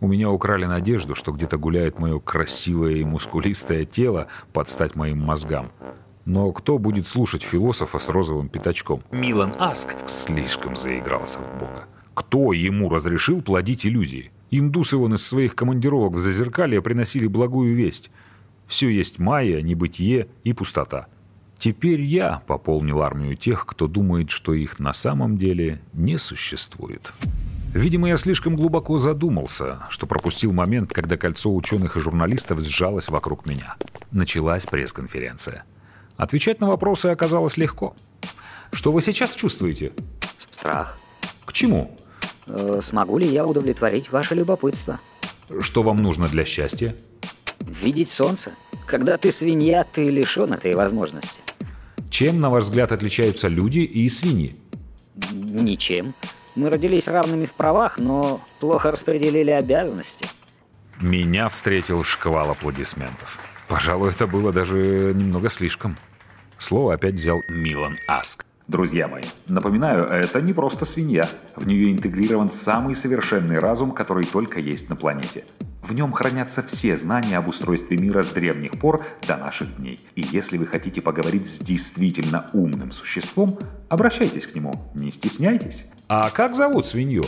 У 0.00 0.08
меня 0.08 0.30
украли 0.30 0.66
надежду, 0.66 1.14
что 1.14 1.32
где-то 1.32 1.56
гуляет 1.56 1.98
мое 1.98 2.18
красивое 2.18 2.96
и 2.96 3.04
мускулистое 3.04 3.86
тело 3.86 4.26
под 4.52 4.68
стать 4.68 4.94
моим 4.94 5.18
мозгам. 5.18 5.72
Но 6.26 6.52
кто 6.52 6.78
будет 6.78 7.06
слушать 7.08 7.42
философа 7.42 7.98
с 7.98 8.08
розовым 8.08 8.48
пятачком? 8.48 9.02
Милан 9.10 9.52
Аск. 9.58 9.94
Слишком 10.06 10.76
заигрался 10.76 11.38
в 11.38 11.58
Бога. 11.58 11.84
Кто 12.14 12.52
ему 12.52 12.90
разрешил 12.90 13.40
плодить 13.40 13.86
иллюзии? 13.86 14.32
Индусы 14.50 14.96
вон 14.96 15.14
из 15.14 15.26
своих 15.26 15.54
командировок 15.54 16.14
в 16.14 16.18
Зазеркалье 16.18 16.82
приносили 16.82 17.26
благую 17.26 17.74
весть. 17.74 18.10
Все 18.66 18.88
есть 18.88 19.18
майя, 19.18 19.62
небытие 19.62 20.28
и 20.44 20.52
пустота. 20.52 21.06
Теперь 21.58 22.02
я 22.02 22.42
пополнил 22.46 23.00
армию 23.00 23.34
тех, 23.36 23.64
кто 23.64 23.86
думает, 23.86 24.30
что 24.30 24.52
их 24.52 24.78
на 24.78 24.92
самом 24.92 25.38
деле 25.38 25.80
не 25.94 26.18
существует. 26.18 27.12
Видимо, 27.76 28.08
я 28.08 28.16
слишком 28.16 28.56
глубоко 28.56 28.96
задумался, 28.96 29.80
что 29.90 30.06
пропустил 30.06 30.50
момент, 30.50 30.94
когда 30.94 31.18
кольцо 31.18 31.54
ученых 31.54 31.98
и 31.98 32.00
журналистов 32.00 32.60
сжалось 32.60 33.10
вокруг 33.10 33.44
меня. 33.44 33.76
Началась 34.10 34.64
пресс-конференция. 34.64 35.64
Отвечать 36.16 36.58
на 36.58 36.68
вопросы 36.68 37.06
оказалось 37.06 37.58
легко. 37.58 37.94
Что 38.72 38.92
вы 38.92 39.02
сейчас 39.02 39.34
чувствуете? 39.34 39.92
Страх. 40.38 40.98
К 41.44 41.52
чему? 41.52 41.94
Э, 42.46 42.80
смогу 42.82 43.18
ли 43.18 43.28
я 43.28 43.44
удовлетворить 43.44 44.10
ваше 44.10 44.34
любопытство? 44.34 44.98
Что 45.60 45.82
вам 45.82 45.98
нужно 45.98 46.30
для 46.30 46.46
счастья? 46.46 46.96
Видеть 47.60 48.10
солнце? 48.10 48.52
Когда 48.86 49.18
ты 49.18 49.30
свинья, 49.30 49.84
ты 49.84 50.08
лишен 50.08 50.50
этой 50.54 50.72
возможности. 50.72 51.40
Чем, 52.08 52.40
на 52.40 52.48
ваш 52.48 52.64
взгляд, 52.64 52.90
отличаются 52.90 53.48
люди 53.48 53.80
и 53.80 54.08
свиньи? 54.08 54.56
Ничем. 55.30 56.14
Мы 56.56 56.70
родились 56.70 57.06
равными 57.06 57.44
в 57.46 57.52
правах, 57.52 57.98
но 57.98 58.40
плохо 58.60 58.90
распределили 58.90 59.50
обязанности. 59.50 60.28
Меня 61.00 61.50
встретил 61.50 62.02
шквал 62.02 62.50
аплодисментов. 62.50 63.38
Пожалуй, 63.68 64.10
это 64.10 64.26
было 64.26 64.52
даже 64.52 65.12
немного 65.14 65.50
слишком. 65.50 65.96
Слово 66.58 66.94
опять 66.94 67.14
взял 67.14 67.42
Милан 67.48 67.98
Аск. 68.08 68.46
Друзья 68.68 69.06
мои, 69.06 69.22
напоминаю, 69.48 70.08
это 70.08 70.40
не 70.40 70.52
просто 70.52 70.84
свинья. 70.86 71.28
В 71.54 71.64
нее 71.64 71.92
интегрирован 71.92 72.48
самый 72.48 72.96
совершенный 72.96 73.60
разум, 73.60 73.92
который 73.92 74.24
только 74.24 74.58
есть 74.58 74.88
на 74.88 74.96
планете. 74.96 75.44
В 75.82 75.92
нем 75.92 76.10
хранятся 76.10 76.64
все 76.64 76.96
знания 76.96 77.38
об 77.38 77.48
устройстве 77.48 77.96
мира 77.96 78.24
с 78.24 78.28
древних 78.30 78.72
пор 78.72 79.04
до 79.24 79.36
наших 79.36 79.76
дней. 79.76 80.00
И 80.16 80.22
если 80.22 80.58
вы 80.58 80.66
хотите 80.66 81.00
поговорить 81.00 81.48
с 81.48 81.58
действительно 81.60 82.46
умным 82.54 82.90
существом, 82.90 83.56
обращайтесь 83.88 84.48
к 84.48 84.54
нему, 84.56 84.72
не 84.96 85.12
стесняйтесь. 85.12 85.84
А 86.08 86.30
как 86.30 86.56
зовут 86.56 86.88
свинью? 86.88 87.24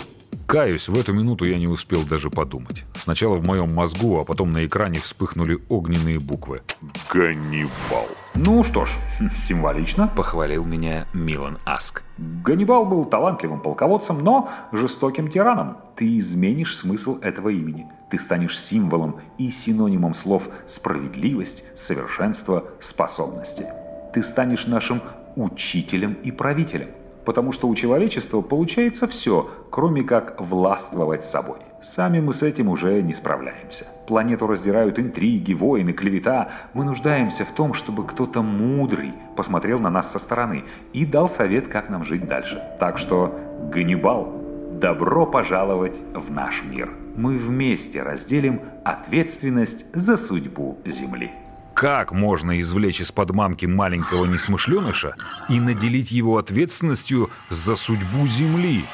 Каюсь, 0.46 0.88
в 0.88 0.98
эту 0.98 1.12
минуту 1.12 1.44
я 1.44 1.58
не 1.58 1.66
успел 1.66 2.04
даже 2.04 2.30
подумать. 2.30 2.84
Сначала 2.96 3.36
в 3.36 3.46
моем 3.46 3.74
мозгу, 3.74 4.18
а 4.18 4.24
потом 4.24 4.52
на 4.52 4.64
экране 4.64 5.00
вспыхнули 5.00 5.58
огненные 5.68 6.18
буквы. 6.18 6.62
Ганнибал. 7.12 8.08
Ну 8.34 8.64
что 8.64 8.86
ж, 8.86 8.90
символично. 9.36 10.08
Похвалил 10.08 10.64
меня 10.64 11.06
Милан 11.12 11.58
Аск. 11.66 12.02
Ганнибал 12.16 12.86
был 12.86 13.04
талантливым 13.04 13.60
полководцем, 13.60 14.24
но 14.24 14.48
жестоким 14.72 15.30
тираном. 15.30 15.76
Ты 15.96 16.18
изменишь 16.18 16.78
смысл 16.78 17.18
этого 17.20 17.50
имени. 17.50 17.86
Ты 18.10 18.18
станешь 18.18 18.58
символом 18.58 19.20
и 19.36 19.50
синонимом 19.50 20.14
слов 20.14 20.48
«справедливость», 20.66 21.62
«совершенство», 21.76 22.64
«способности». 22.80 23.66
Ты 24.14 24.22
станешь 24.22 24.66
нашим 24.66 25.02
учителем 25.36 26.14
и 26.14 26.30
правителем, 26.30 26.88
потому 27.28 27.52
что 27.52 27.68
у 27.68 27.74
человечества 27.74 28.40
получается 28.40 29.06
все, 29.06 29.50
кроме 29.68 30.02
как 30.02 30.40
властвовать 30.40 31.26
собой. 31.26 31.58
Сами 31.82 32.20
мы 32.20 32.32
с 32.32 32.42
этим 32.42 32.70
уже 32.70 33.02
не 33.02 33.12
справляемся. 33.12 33.84
Планету 34.06 34.46
раздирают 34.46 34.98
интриги, 34.98 35.52
войны, 35.52 35.92
клевета. 35.92 36.48
Мы 36.72 36.84
нуждаемся 36.84 37.44
в 37.44 37.52
том, 37.52 37.74
чтобы 37.74 38.06
кто-то 38.06 38.40
мудрый 38.40 39.12
посмотрел 39.36 39.78
на 39.78 39.90
нас 39.90 40.10
со 40.10 40.18
стороны 40.18 40.64
и 40.94 41.04
дал 41.04 41.28
совет, 41.28 41.68
как 41.68 41.90
нам 41.90 42.06
жить 42.06 42.26
дальше. 42.26 42.62
Так 42.80 42.96
что, 42.96 43.38
Ганнибал, 43.70 44.32
добро 44.80 45.26
пожаловать 45.26 46.00
в 46.14 46.30
наш 46.30 46.64
мир. 46.64 46.88
Мы 47.14 47.36
вместе 47.36 48.02
разделим 48.02 48.62
ответственность 48.86 49.84
за 49.92 50.16
судьбу 50.16 50.78
Земли. 50.86 51.30
Как 51.78 52.10
можно 52.10 52.60
извлечь 52.60 53.00
из-под 53.00 53.30
мамки 53.30 53.64
маленького 53.64 54.24
несмышленыша 54.24 55.14
и 55.48 55.60
наделить 55.60 56.10
его 56.10 56.36
ответственностью 56.36 57.30
за 57.50 57.76
судьбу 57.76 58.26
Земли? 58.26 58.84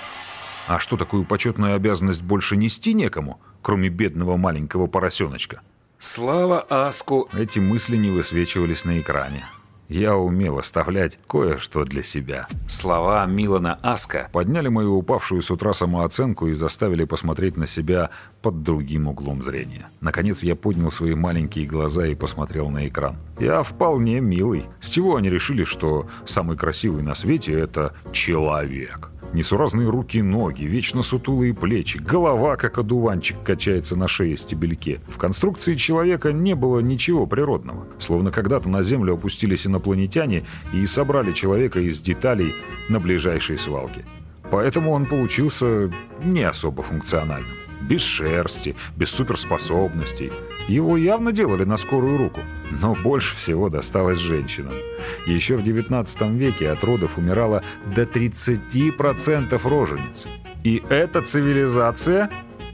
А 0.68 0.78
что, 0.78 0.98
такую 0.98 1.24
почетную 1.24 1.76
обязанность 1.76 2.20
больше 2.20 2.58
нести 2.58 2.92
некому, 2.92 3.40
кроме 3.62 3.88
бедного 3.88 4.36
маленького 4.36 4.86
поросеночка? 4.86 5.62
Слава 5.98 6.60
Аску! 6.68 7.30
Эти 7.32 7.58
мысли 7.58 7.96
не 7.96 8.10
высвечивались 8.10 8.84
на 8.84 9.00
экране. 9.00 9.46
Я 9.88 10.16
умел 10.16 10.58
оставлять 10.58 11.18
кое-что 11.28 11.84
для 11.84 12.02
себя. 12.02 12.46
Слова 12.66 13.24
Милана 13.26 13.78
Аска 13.82 14.28
подняли 14.32 14.68
мою 14.68 14.96
упавшую 14.96 15.42
с 15.42 15.50
утра 15.50 15.74
самооценку 15.74 16.46
и 16.48 16.54
заставили 16.54 17.04
посмотреть 17.04 17.56
на 17.56 17.66
себя 17.66 18.10
под 18.42 18.62
другим 18.62 19.08
углом 19.08 19.42
зрения. 19.42 19.88
Наконец 20.00 20.42
я 20.42 20.56
поднял 20.56 20.90
свои 20.90 21.14
маленькие 21.14 21.66
глаза 21.66 22.06
и 22.06 22.14
посмотрел 22.14 22.70
на 22.70 22.88
экран. 22.88 23.16
Я 23.38 23.62
вполне 23.62 24.20
милый. 24.20 24.64
С 24.80 24.88
чего 24.88 25.16
они 25.16 25.28
решили, 25.28 25.64
что 25.64 26.08
самый 26.24 26.56
красивый 26.56 27.02
на 27.02 27.14
свете— 27.14 27.52
это 27.58 27.94
человек? 28.12 29.10
Несуразные 29.34 29.90
руки 29.90 30.18
и 30.18 30.22
ноги, 30.22 30.62
вечно 30.62 31.02
сутулые 31.02 31.54
плечи, 31.54 31.98
голова, 31.98 32.54
как 32.54 32.78
одуванчик, 32.78 33.36
качается 33.42 33.96
на 33.96 34.06
шее 34.06 34.36
стебельке. 34.36 35.00
В 35.08 35.18
конструкции 35.18 35.74
человека 35.74 36.32
не 36.32 36.54
было 36.54 36.78
ничего 36.78 37.26
природного. 37.26 37.84
Словно 37.98 38.30
когда-то 38.30 38.68
на 38.68 38.82
Землю 38.82 39.14
опустились 39.14 39.66
инопланетяне 39.66 40.44
и 40.72 40.86
собрали 40.86 41.32
человека 41.32 41.80
из 41.80 42.00
деталей 42.00 42.54
на 42.88 43.00
ближайшей 43.00 43.58
свалке. 43.58 44.04
Поэтому 44.52 44.92
он 44.92 45.04
получился 45.04 45.90
не 46.22 46.44
особо 46.44 46.84
функциональным. 46.84 47.63
Без 47.88 48.02
шерсти, 48.02 48.76
без 48.96 49.10
суперспособностей. 49.10 50.32
Его 50.68 50.96
явно 50.96 51.32
делали 51.32 51.64
на 51.64 51.76
скорую 51.76 52.16
руку. 52.16 52.40
Но 52.70 52.94
больше 52.94 53.36
всего 53.36 53.68
досталось 53.68 54.18
женщинам. 54.18 54.72
Еще 55.26 55.56
в 55.56 55.62
19 55.62 56.20
веке 56.32 56.70
от 56.70 56.82
родов 56.82 57.18
умирало 57.18 57.62
до 57.94 58.02
30% 58.02 59.68
рожениц. 59.68 60.26
И 60.62 60.82
эта 60.88 61.20
цивилизация 61.20 62.30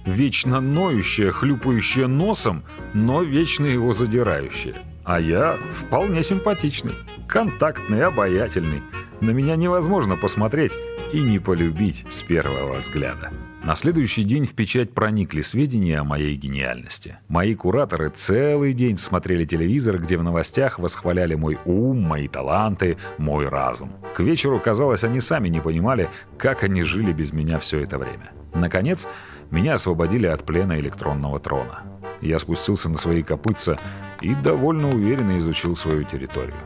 вечно 0.06 0.60
ноющая, 0.60 1.32
хлюпающая 1.32 2.06
носом, 2.06 2.62
но 2.94 3.22
вечно 3.22 3.66
его 3.66 3.92
задирающая. 3.92 4.76
А 5.04 5.20
я 5.20 5.56
вполне 5.74 6.22
симпатичный, 6.22 6.94
контактный, 7.26 8.04
обаятельный. 8.04 8.82
На 9.20 9.30
меня 9.30 9.56
невозможно 9.56 10.16
посмотреть 10.16 10.72
и 11.12 11.20
не 11.20 11.38
полюбить 11.38 12.06
с 12.10 12.22
первого 12.22 12.74
взгляда. 12.74 13.32
На 13.62 13.76
следующий 13.76 14.24
день 14.24 14.46
в 14.46 14.54
печать 14.54 14.94
проникли 14.94 15.42
сведения 15.42 15.98
о 15.98 16.04
моей 16.04 16.34
гениальности. 16.34 17.18
Мои 17.28 17.54
кураторы 17.54 18.08
целый 18.08 18.72
день 18.72 18.96
смотрели 18.96 19.44
телевизор, 19.44 19.98
где 19.98 20.16
в 20.16 20.22
новостях 20.22 20.78
восхваляли 20.78 21.34
мой 21.34 21.58
ум, 21.66 22.00
мои 22.00 22.26
таланты, 22.26 22.96
мой 23.18 23.48
разум. 23.48 23.92
К 24.14 24.20
вечеру, 24.20 24.58
казалось, 24.60 25.04
они 25.04 25.20
сами 25.20 25.48
не 25.48 25.60
понимали, 25.60 26.08
как 26.38 26.64
они 26.64 26.82
жили 26.82 27.12
без 27.12 27.32
меня 27.32 27.58
все 27.58 27.80
это 27.82 27.98
время. 27.98 28.32
Наконец, 28.54 29.06
меня 29.50 29.74
освободили 29.74 30.26
от 30.26 30.44
плена 30.44 30.80
электронного 30.80 31.38
трона. 31.38 31.82
Я 32.22 32.38
спустился 32.38 32.88
на 32.88 32.96
свои 32.96 33.22
копытца 33.22 33.78
и 34.22 34.34
довольно 34.34 34.88
уверенно 34.88 35.36
изучил 35.36 35.76
свою 35.76 36.04
территорию. 36.04 36.56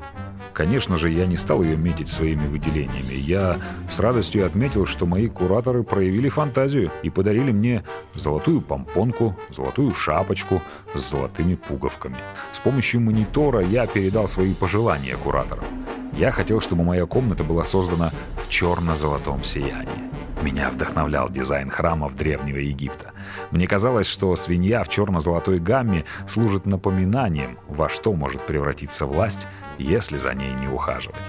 Конечно 0.55 0.97
же, 0.99 1.11
я 1.11 1.27
не 1.27 1.37
стал 1.37 1.65
ее 1.65 1.77
метить 1.77 2.09
своими 2.09 2.47
выделениями. 2.47 3.15
Я 3.15 3.59
с 3.91 3.99
радостью 3.99 4.47
отметил, 4.47 4.87
что 4.87 5.05
мои 5.05 5.27
кураторы 5.27 5.83
проявили 5.83 6.29
фантазию 6.29 6.93
и 7.03 7.11
подарили 7.11 7.51
мне 7.51 7.83
золотую 8.15 8.61
помпонку, 8.61 9.37
золотую 9.51 9.93
шапочку 9.95 10.63
с 10.95 11.11
золотыми 11.11 11.57
пуговками. 11.57 12.17
С 12.53 12.61
помощью 12.61 13.01
монитора 13.01 13.63
я 13.65 13.89
передал 13.89 14.29
свои 14.29 14.55
пожелания 14.55 15.17
кураторам. 15.17 15.65
Я 16.13 16.31
хотел, 16.31 16.61
чтобы 16.61 16.85
моя 16.85 17.05
комната 17.07 17.43
была 17.43 17.65
создана 17.65 18.13
в 18.37 18.49
черно-золотом 18.49 19.43
сиянии. 19.43 20.05
Меня 20.43 20.71
вдохновлял 20.71 21.29
дизайн 21.31 21.71
храмов 21.71 22.15
Древнего 22.15 22.59
Египта. 22.59 23.11
Мне 23.51 23.67
казалось, 23.67 24.07
что 24.07 24.37
свинья 24.37 24.85
в 24.85 24.89
черно-золотой 24.89 25.59
гамме 25.59 26.05
служит 26.29 26.67
напоминанием, 26.67 27.59
во 27.67 27.89
что 27.89 28.13
может 28.13 28.47
превратиться 28.47 29.07
власть, 29.07 29.49
если 29.79 30.19
за 30.19 30.35
ней 30.35 30.53
не 30.55 30.69
ухаживать. 30.69 31.21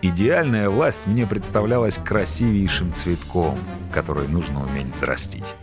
Идеальная 0.00 0.70
власть 0.70 1.06
мне 1.06 1.26
представлялась 1.26 1.98
красивейшим 2.02 2.92
цветком, 2.92 3.58
который 3.92 4.28
нужно 4.28 4.64
уметь 4.64 4.94
взрастить. 4.94 5.54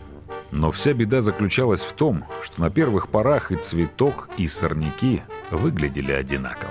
Но 0.50 0.70
вся 0.70 0.92
беда 0.92 1.20
заключалась 1.20 1.80
в 1.80 1.92
том, 1.92 2.24
что 2.42 2.60
на 2.60 2.70
первых 2.70 3.08
порах 3.08 3.50
и 3.50 3.56
цветок, 3.56 4.28
и 4.36 4.46
сорняки 4.46 5.22
выглядели 5.50 6.12
одинаково. 6.12 6.70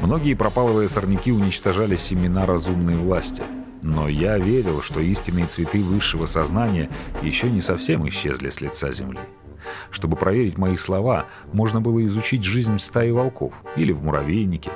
Многие 0.00 0.34
пропалывые 0.34 0.88
сорняки 0.88 1.30
уничтожали 1.30 1.96
семена 1.96 2.46
разумной 2.46 2.94
власти. 2.94 3.42
Но 3.82 4.08
я 4.08 4.38
верил, 4.38 4.80
что 4.80 5.00
истинные 5.00 5.46
цветы 5.46 5.82
высшего 5.82 6.26
сознания 6.26 6.88
еще 7.20 7.50
не 7.50 7.60
совсем 7.60 8.08
исчезли 8.08 8.48
с 8.48 8.60
лица 8.60 8.92
земли. 8.92 9.20
Чтобы 9.90 10.16
проверить 10.16 10.58
мои 10.58 10.76
слова, 10.76 11.26
можно 11.52 11.80
было 11.80 12.04
изучить 12.06 12.44
жизнь 12.44 12.78
стаи 12.78 13.10
волков 13.10 13.54
или 13.76 13.92
в 13.92 14.02
муравейнике. 14.02 14.72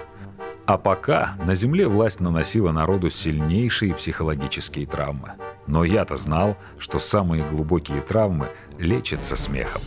А 0.66 0.78
пока 0.78 1.36
на 1.44 1.54
земле 1.54 1.86
власть 1.86 2.20
наносила 2.20 2.72
народу 2.72 3.08
сильнейшие 3.08 3.94
психологические 3.94 4.86
травмы. 4.86 5.32
Но 5.68 5.84
я-то 5.84 6.16
знал, 6.16 6.56
что 6.78 6.98
самые 6.98 7.44
глубокие 7.44 8.00
травмы 8.00 8.48
лечатся 8.78 9.36
смехом. 9.36 9.82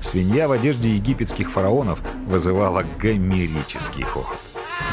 Свинья 0.00 0.48
в 0.48 0.52
одежде 0.52 0.96
египетских 0.96 1.50
фараонов 1.50 2.00
вызывала 2.26 2.84
гомерический 2.98 4.02
хохот. 4.02 4.38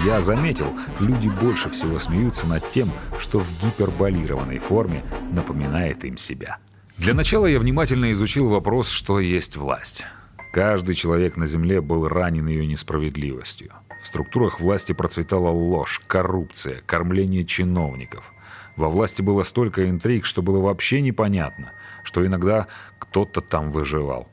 Я 0.05 0.21
заметил, 0.21 0.67
люди 0.99 1.27
больше 1.27 1.69
всего 1.69 1.99
смеются 1.99 2.47
над 2.47 2.69
тем, 2.71 2.89
что 3.19 3.39
в 3.39 3.47
гиперболированной 3.61 4.59
форме 4.59 5.03
напоминает 5.31 6.05
им 6.05 6.17
себя. 6.17 6.57
Для 6.99 7.13
начала 7.13 7.45
я 7.45 7.59
внимательно 7.59 8.11
изучил 8.11 8.49
вопрос, 8.49 8.89
что 8.89 9.19
есть 9.19 9.55
власть. 9.55 10.03
Каждый 10.51 10.95
человек 10.95 11.37
на 11.37 11.45
Земле 11.45 11.81
был 11.81 12.07
ранен 12.07 12.47
ее 12.47 12.67
несправедливостью. 12.67 13.71
В 14.03 14.07
структурах 14.07 14.59
власти 14.59 14.93
процветала 14.93 15.49
ложь, 15.49 16.01
коррупция, 16.07 16.81
кормление 16.85 17.45
чиновников. 17.45 18.31
Во 18.75 18.89
власти 18.89 19.21
было 19.21 19.43
столько 19.43 19.89
интриг, 19.89 20.25
что 20.25 20.41
было 20.41 20.59
вообще 20.59 21.01
непонятно, 21.01 21.71
что 22.03 22.25
иногда 22.25 22.67
кто-то 22.99 23.41
там 23.41 23.71
выживал. 23.71 24.27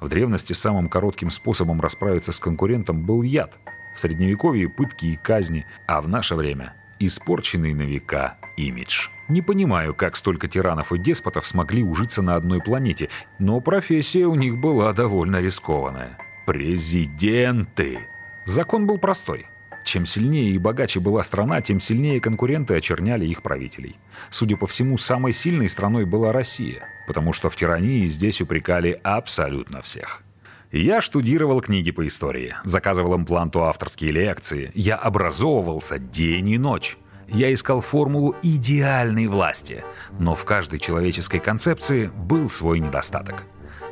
В 0.00 0.08
древности 0.08 0.52
самым 0.52 0.88
коротким 0.88 1.30
способом 1.30 1.80
расправиться 1.80 2.32
с 2.32 2.40
конкурентом 2.40 3.04
был 3.04 3.22
яд– 3.22 3.58
в 3.98 4.00
Средневековье 4.00 4.68
пытки 4.68 5.06
и 5.06 5.16
казни, 5.16 5.66
а 5.88 6.00
в 6.00 6.08
наше 6.08 6.36
время 6.36 6.72
испорченный 7.00 7.74
на 7.74 7.82
века 7.82 8.37
имидж. 8.58 9.08
Не 9.28 9.42
понимаю, 9.42 9.94
как 9.94 10.16
столько 10.16 10.48
тиранов 10.48 10.92
и 10.92 10.98
деспотов 10.98 11.46
смогли 11.46 11.82
ужиться 11.82 12.22
на 12.22 12.34
одной 12.34 12.60
планете, 12.60 13.08
но 13.38 13.60
профессия 13.60 14.26
у 14.26 14.34
них 14.34 14.58
была 14.58 14.92
довольно 14.92 15.40
рискованная. 15.40 16.18
Президенты! 16.46 18.00
Закон 18.44 18.86
был 18.86 18.98
простой. 18.98 19.46
Чем 19.84 20.06
сильнее 20.06 20.50
и 20.50 20.58
богаче 20.58 21.00
была 21.00 21.22
страна, 21.22 21.62
тем 21.62 21.80
сильнее 21.80 22.20
конкуренты 22.20 22.74
очерняли 22.74 23.26
их 23.26 23.42
правителей. 23.42 23.96
Судя 24.30 24.56
по 24.56 24.66
всему, 24.66 24.98
самой 24.98 25.32
сильной 25.32 25.68
страной 25.68 26.04
была 26.04 26.32
Россия, 26.32 26.88
потому 27.06 27.32
что 27.32 27.48
в 27.48 27.56
тирании 27.56 28.06
здесь 28.06 28.40
упрекали 28.40 29.00
абсолютно 29.02 29.80
всех. 29.80 30.22
Я 30.70 31.00
штудировал 31.00 31.62
книги 31.62 31.90
по 31.90 32.06
истории, 32.06 32.54
заказывал 32.64 33.16
импланту 33.16 33.62
авторские 33.64 34.12
лекции. 34.12 34.70
Я 34.74 34.96
образовывался 34.96 35.98
день 35.98 36.50
и 36.50 36.58
ночь. 36.58 36.98
Я 37.28 37.52
искал 37.52 37.82
формулу 37.82 38.34
идеальной 38.42 39.26
власти, 39.26 39.84
но 40.18 40.34
в 40.34 40.44
каждой 40.44 40.78
человеческой 40.78 41.40
концепции 41.40 42.06
был 42.06 42.48
свой 42.48 42.80
недостаток. 42.80 43.44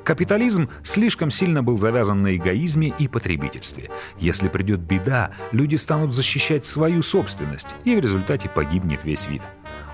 Капитализм 0.04 0.70
слишком 0.84 1.30
сильно 1.30 1.62
был 1.62 1.76
завязан 1.76 2.22
на 2.22 2.34
эгоизме 2.34 2.94
и 2.96 3.08
потребительстве. 3.08 3.90
Если 4.18 4.48
придет 4.48 4.80
беда, 4.80 5.32
люди 5.52 5.74
станут 5.74 6.14
защищать 6.14 6.64
свою 6.64 7.02
собственность, 7.02 7.74
и 7.84 7.94
в 7.94 8.00
результате 8.00 8.48
погибнет 8.48 9.04
весь 9.04 9.28
вид. 9.28 9.42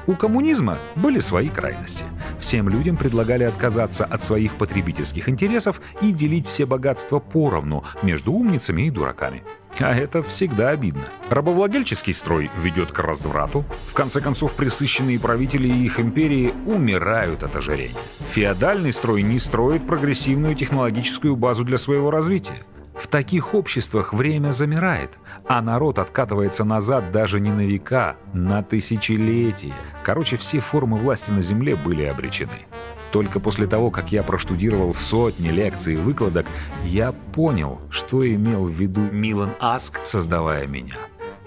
У 0.06 0.14
коммунизма 0.14 0.78
были 0.96 1.20
свои 1.20 1.48
крайности. 1.48 2.04
Всем 2.40 2.68
людям 2.68 2.96
предлагали 2.96 3.44
отказаться 3.44 4.04
от 4.04 4.22
своих 4.22 4.54
потребительских 4.54 5.28
интересов 5.28 5.80
и 6.00 6.10
делить 6.10 6.48
все 6.48 6.66
богатства 6.66 7.20
поровну 7.20 7.84
между 8.02 8.32
умницами 8.32 8.82
и 8.82 8.90
дураками. 8.90 9.42
А 9.78 9.94
это 9.94 10.22
всегда 10.22 10.70
обидно. 10.70 11.04
Рабовладельческий 11.30 12.12
строй 12.12 12.50
ведет 12.60 12.92
к 12.92 12.98
разврату. 12.98 13.64
В 13.88 13.94
конце 13.94 14.20
концов, 14.20 14.52
присыщенные 14.54 15.18
правители 15.18 15.68
и 15.68 15.84
их 15.84 15.98
империи 15.98 16.52
умирают 16.66 17.42
от 17.42 17.56
ожирения. 17.56 17.94
Феодальный 18.30 18.92
строй 18.92 19.22
не 19.22 19.38
строит 19.38 19.86
прогрессивную 19.86 20.54
технологическую 20.54 21.36
базу 21.36 21.64
для 21.64 21.78
своего 21.78 22.10
развития. 22.10 22.64
В 22.94 23.06
таких 23.06 23.54
обществах 23.54 24.12
время 24.12 24.50
замирает, 24.50 25.10
а 25.48 25.62
народ 25.62 25.98
откатывается 25.98 26.64
назад 26.64 27.10
даже 27.10 27.40
не 27.40 27.50
на 27.50 27.66
века, 27.66 28.16
на 28.32 28.62
тысячелетия. 28.62 29.74
Короче, 30.04 30.36
все 30.36 30.60
формы 30.60 30.98
власти 30.98 31.30
на 31.30 31.42
Земле 31.42 31.74
были 31.74 32.04
обречены. 32.04 32.66
Только 33.10 33.40
после 33.40 33.66
того, 33.66 33.90
как 33.90 34.12
я 34.12 34.22
проштудировал 34.22 34.94
сотни 34.94 35.48
лекций 35.48 35.94
и 35.94 35.96
выкладок, 35.96 36.46
я 36.84 37.12
понял, 37.12 37.80
что 37.90 38.26
имел 38.26 38.64
в 38.64 38.72
виду 38.72 39.00
Милан 39.00 39.52
Аск, 39.60 40.00
создавая 40.04 40.66
меня. 40.66 40.96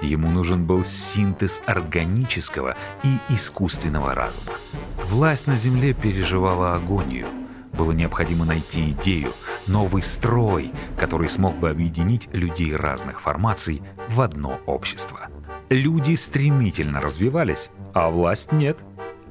Ему 0.02 0.30
нужен 0.30 0.66
был 0.66 0.84
синтез 0.84 1.62
органического 1.66 2.76
и 3.04 3.18
искусственного 3.34 4.14
разума. 4.14 4.54
Власть 5.10 5.48
на 5.48 5.56
Земле 5.56 5.94
переживала 5.94 6.76
агонию– 6.76 7.28
было 7.76 7.92
необходимо 7.92 8.46
найти 8.46 8.92
идею, 8.92 9.30
новый 9.68 10.02
строй, 10.02 10.72
который 10.98 11.30
смог 11.30 11.56
бы 11.58 11.70
объединить 11.70 12.30
людей 12.32 12.76
разных 12.76 13.22
формаций 13.22 13.82
в 14.10 14.22
одно 14.22 14.60
общество. 14.66 15.28
Люди 15.70 16.16
стремительно 16.16 17.02
развивались, 17.02 17.70
а 17.94 18.10
власть 18.10 18.52
нет. 18.52 18.78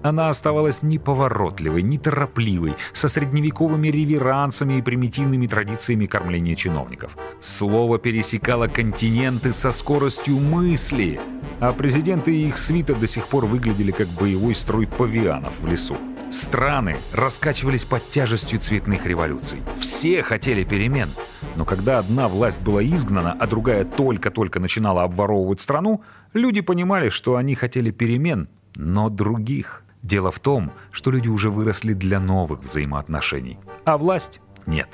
Она 0.03 0.29
оставалась 0.29 0.83
неповоротливой, 0.83 1.81
неторопливой, 1.83 2.75
со 2.93 3.09
средневековыми 3.09 3.89
реверансами 3.89 4.79
и 4.79 4.83
примитивными 4.83 5.47
традициями 5.47 6.05
кормления 6.05 6.57
чиновников. 6.57 7.17
Слово 7.41 7.99
пересекало 7.99 8.67
континенты 8.67 9.55
со 9.55 9.71
скоростью 9.71 10.39
мысли, 10.41 11.21
а 11.61 11.73
президенты 11.73 12.37
и 12.37 12.49
их 12.49 12.59
свита 12.59 12.95
до 12.95 13.07
сих 13.07 13.29
пор 13.29 13.47
выглядели 13.47 13.93
как 13.93 14.09
боевой 14.09 14.55
строй 14.55 14.87
павианов 14.87 15.53
в 15.63 15.67
лесу. 15.67 15.97
Страны 16.31 16.97
раскачивались 17.13 17.85
под 17.85 18.09
тяжестью 18.11 18.59
цветных 18.59 19.07
революций. 19.07 19.63
Все 19.79 20.23
хотели 20.23 20.65
перемен. 20.65 21.11
Но 21.57 21.65
когда 21.65 21.99
одна 21.99 22.29
власть 22.29 22.61
была 22.61 22.83
изгнана, 22.83 23.33
а 23.33 23.47
другая 23.47 23.85
только-только 23.85 24.61
начинала 24.61 25.05
обворовывать 25.05 25.61
страну, 25.61 26.03
люди 26.33 26.61
понимали, 26.61 27.09
что 27.09 27.37
они 27.37 27.55
хотели 27.55 27.91
перемен, 27.91 28.49
но 28.77 29.09
других. 29.09 29.85
Дело 30.03 30.31
в 30.31 30.39
том, 30.41 30.73
что 30.91 31.11
люди 31.11 31.29
уже 31.29 31.51
выросли 31.51 31.95
для 31.95 32.21
новых 32.21 32.61
взаимоотношений, 32.61 33.59
а 33.85 33.97
власть— 33.97 34.41
нет. 34.67 34.89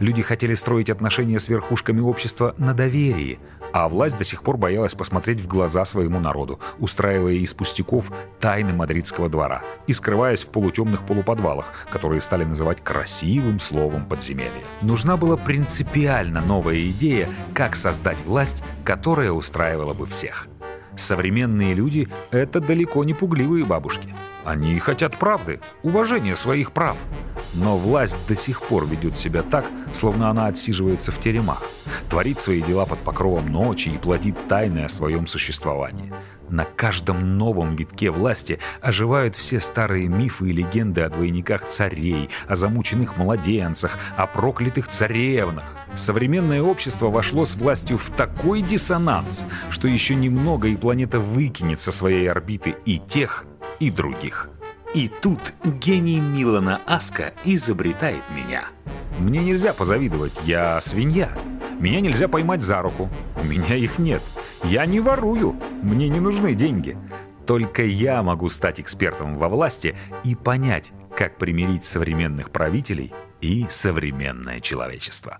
Люди 0.00 0.22
хотели 0.22 0.54
строить 0.54 0.90
отношения 0.90 1.38
с 1.38 1.48
верхушками 1.48 2.00
общества 2.00 2.54
на 2.58 2.72
доверии, 2.74 3.38
а 3.72 3.88
власть 3.88 4.18
до 4.18 4.24
сих 4.24 4.42
пор 4.42 4.56
боялась 4.56 4.94
посмотреть 4.94 5.40
в 5.40 5.46
глаза 5.46 5.84
своему 5.84 6.20
народу, 6.20 6.60
устраивая 6.78 7.34
из 7.34 7.54
пустяков 7.54 8.10
тайны 8.40 8.72
мадридского 8.72 9.28
двора 9.28 9.62
и 9.86 9.92
скрываясь 9.92 10.44
в 10.44 10.48
полутемных 10.48 11.02
полуподвалах, 11.02 11.86
которые 11.90 12.20
стали 12.20 12.44
называть 12.44 12.82
красивым 12.82 13.60
словом 13.60 14.06
подземелья. 14.06 14.50
Нужна 14.82 15.16
была 15.16 15.36
принципиально 15.36 16.40
новая 16.40 16.80
идея, 16.90 17.28
как 17.54 17.76
создать 17.76 18.18
власть, 18.24 18.62
которая 18.84 19.32
устраивала 19.32 19.94
бы 19.94 20.06
всех. 20.06 20.48
Современные 20.98 21.74
люди— 21.74 22.08
это 22.32 22.60
далеко 22.60 23.04
не 23.04 23.14
пугливые 23.14 23.64
бабушки. 23.64 24.12
Они 24.44 24.76
хотят 24.80 25.16
правды, 25.16 25.60
уважения 25.84 26.34
своих 26.34 26.72
прав. 26.72 26.96
Но 27.54 27.78
власть 27.78 28.18
до 28.26 28.34
сих 28.34 28.60
пор 28.62 28.84
ведет 28.84 29.16
себя 29.16 29.42
так, 29.42 29.64
словно 29.94 30.28
она 30.28 30.48
отсиживается 30.48 31.12
в 31.12 31.20
теремах, 31.20 31.62
творит 32.10 32.40
свои 32.40 32.60
дела 32.62 32.84
под 32.84 32.98
покровом 32.98 33.50
ночи 33.50 33.88
и 33.90 33.96
плодит 33.96 34.48
тайны 34.48 34.84
о 34.84 34.88
своем 34.88 35.28
существовании. 35.28 36.12
На 36.48 36.64
каждом 36.64 37.36
новом 37.36 37.76
витке 37.76 38.10
власти 38.10 38.58
оживают 38.80 39.36
все 39.36 39.60
старые 39.60 40.08
мифы 40.08 40.48
и 40.48 40.52
легенды 40.52 41.02
о 41.02 41.10
двойниках 41.10 41.68
царей, 41.68 42.30
о 42.46 42.56
замученных 42.56 43.16
младенцах, 43.16 43.98
о 44.16 44.26
проклятых 44.26 44.88
царевнах. 44.88 45.64
Современное 45.94 46.62
общество 46.62 47.08
вошло 47.08 47.44
с 47.44 47.54
властью 47.54 47.98
в 47.98 48.10
такой 48.10 48.62
диссонанс, 48.62 49.44
что 49.70 49.88
еще 49.88 50.14
немного 50.14 50.68
и 50.68 50.76
планета 50.76 51.20
выкинет 51.20 51.80
со 51.80 51.92
своей 51.92 52.30
орбиты 52.30 52.76
и 52.84 52.98
тех, 52.98 53.44
и 53.78 53.90
других. 53.90 54.48
И 54.94 55.08
тут 55.08 55.54
гений 55.64 56.18
Милана 56.18 56.80
Аска 56.86 57.34
изобретает 57.44 58.22
меня. 58.34 58.64
Мне 59.18 59.40
нельзя 59.40 59.74
позавидовать, 59.74 60.32
я 60.44 60.80
свинья. 60.80 61.36
Меня 61.78 62.00
нельзя 62.00 62.26
поймать 62.26 62.62
за 62.62 62.80
руку, 62.80 63.10
у 63.40 63.44
меня 63.44 63.74
их 63.74 63.98
нет. 63.98 64.22
Я 64.64 64.86
не 64.86 65.00
ворую, 65.00 65.56
мне 65.82 66.08
не 66.08 66.20
нужны 66.20 66.54
деньги. 66.54 66.96
Только 67.46 67.84
я 67.84 68.22
могу 68.22 68.48
стать 68.48 68.80
экспертом 68.80 69.36
во 69.36 69.48
власти 69.48 69.96
и 70.24 70.34
понять, 70.34 70.92
как 71.16 71.36
примирить 71.36 71.84
современных 71.84 72.50
правителей 72.50 73.12
и 73.40 73.66
современное 73.70 74.60
человечество. 74.60 75.38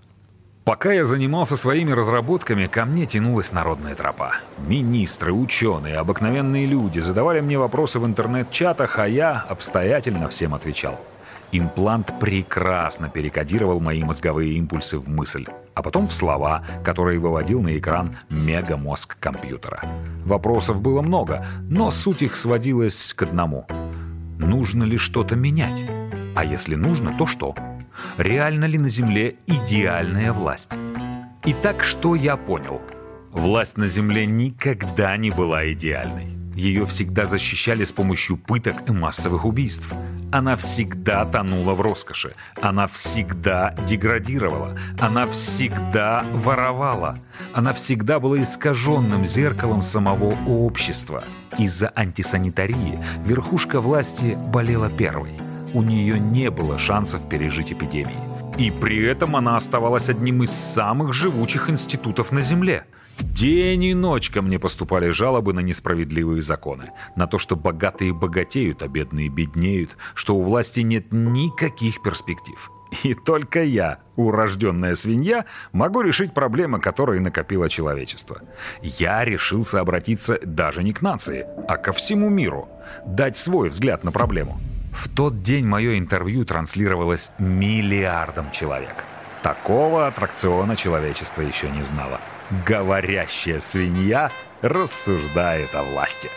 Пока 0.68 0.92
я 0.92 1.06
занимался 1.06 1.56
своими 1.56 1.92
разработками, 1.92 2.66
ко 2.66 2.84
мне 2.84 3.06
тянулась 3.06 3.52
народная 3.52 3.94
тропа. 3.94 4.34
Министры, 4.66 5.32
ученые, 5.32 5.96
обыкновенные 5.96 6.66
люди 6.66 6.98
задавали 6.98 7.40
мне 7.40 7.58
вопросы 7.58 7.98
в 7.98 8.04
интернет-чатах, 8.04 8.98
а 8.98 9.08
я 9.08 9.46
обстоятельно 9.48 10.28
всем 10.28 10.52
отвечал. 10.52 11.00
Имплант 11.52 12.12
прекрасно 12.20 13.08
перекодировал 13.08 13.80
мои 13.80 14.04
мозговые 14.04 14.58
импульсы 14.58 14.98
в 14.98 15.08
мысль, 15.08 15.46
а 15.72 15.80
потом 15.80 16.06
в 16.06 16.12
слова, 16.12 16.62
которые 16.84 17.18
выводил 17.18 17.62
на 17.62 17.78
экран 17.78 18.18
мегамозг 18.28 19.16
компьютера. 19.18 19.80
Вопросов 20.26 20.82
было 20.82 21.00
много, 21.00 21.46
но 21.62 21.90
суть 21.90 22.20
их 22.20 22.36
сводилась 22.36 23.14
к 23.14 23.22
одному. 23.22 23.66
Нужно 24.38 24.84
ли 24.84 24.98
что-то 24.98 25.34
менять? 25.34 25.90
А 26.34 26.44
если 26.44 26.74
нужно, 26.74 27.14
то 27.16 27.26
что? 27.26 27.54
Реально 28.16 28.64
ли 28.66 28.78
на 28.78 28.88
Земле 28.88 29.36
идеальная 29.46 30.32
власть? 30.32 30.70
Итак, 31.44 31.84
что 31.84 32.14
я 32.14 32.36
понял? 32.36 32.80
Власть 33.30 33.76
на 33.76 33.88
Земле 33.88 34.26
никогда 34.26 35.16
не 35.16 35.30
была 35.30 35.70
идеальной. 35.72 36.26
Ее 36.54 36.86
всегда 36.86 37.24
защищали 37.24 37.84
с 37.84 37.92
помощью 37.92 38.36
пыток 38.36 38.74
и 38.88 38.92
массовых 38.92 39.44
убийств– 39.44 39.88
она 40.30 40.56
всегда 40.56 41.24
тонула 41.24 41.72
в 41.72 41.80
роскоши. 41.80 42.34
Она 42.60 42.86
всегда 42.86 43.74
деградировала. 43.86 44.78
Она 45.00 45.26
всегда 45.26 46.24
воровала. 46.32 47.18
Она 47.54 47.72
всегда 47.72 48.20
была 48.20 48.42
искаженным 48.42 49.26
зеркалом 49.26 49.80
самого 49.80 50.34
общества. 50.46 51.24
Из-за 51.56 51.90
антисанитарии 51.94 52.98
верхушка 53.24 53.80
власти 53.80 54.36
болела 54.52 54.90
первой. 54.90 55.38
У 55.78 55.82
нее 55.82 56.18
не 56.18 56.50
было 56.50 56.76
шансов 56.76 57.28
пережить 57.28 57.72
эпидемии. 57.72 58.10
И 58.58 58.72
при 58.72 59.00
этом 59.04 59.36
она 59.36 59.56
оставалась 59.56 60.08
одним 60.08 60.42
из 60.42 60.50
самых 60.50 61.14
живучих 61.14 61.70
институтов 61.70 62.32
на 62.32 62.40
Земле– 62.40 62.84
День 63.20 63.84
и 63.84 63.94
ночь 63.94 64.30
ко 64.30 64.42
мне 64.42 64.58
поступали 64.58 65.10
жалобы 65.10 65.52
на 65.52 65.60
несправедливые 65.60 66.40
законы, 66.40 66.92
на 67.16 67.26
то, 67.26 67.38
что 67.38 67.56
богатые 67.56 68.12
богатеют, 68.12 68.82
а 68.82 68.88
бедные 68.88 69.28
беднеют, 69.28 69.96
что 70.14 70.36
у 70.36 70.42
власти 70.42 70.80
нет 70.80 71.06
никаких 71.10 72.00
перспектив. 72.02 72.70
И 73.02 73.14
только 73.14 73.64
я, 73.64 73.98
урожденная 74.16 74.94
свинья, 74.94 75.44
могу 75.72 76.00
решить 76.00 76.32
проблемы, 76.32 76.80
которые 76.80 77.20
накопило 77.20 77.68
человечество. 77.68 78.40
Я 78.82 79.24
решился 79.24 79.80
обратиться 79.80 80.38
даже 80.42 80.82
не 80.82 80.92
к 80.92 81.02
нации, 81.02 81.44
а 81.68 81.76
ко 81.76 81.92
всему 81.92 82.30
миру, 82.30 82.68
дать 83.04 83.36
свой 83.36 83.68
взгляд 83.68 84.04
на 84.04 84.12
проблему. 84.12 84.58
В 84.98 85.08
тот 85.08 85.42
день 85.42 85.64
мое 85.64 85.96
интервью 85.96 86.44
транслировалось 86.44 87.30
миллиардам 87.38 88.50
человек. 88.50 89.04
Такого 89.44 90.08
аттракциона 90.08 90.74
человечество 90.74 91.40
еще 91.40 91.70
не 91.70 91.82
знало. 91.82 92.20
Говорящая 92.66 93.60
свинья 93.60 94.32
рассуждает 94.60 95.72
о 95.72 95.84
власти. 95.84 96.28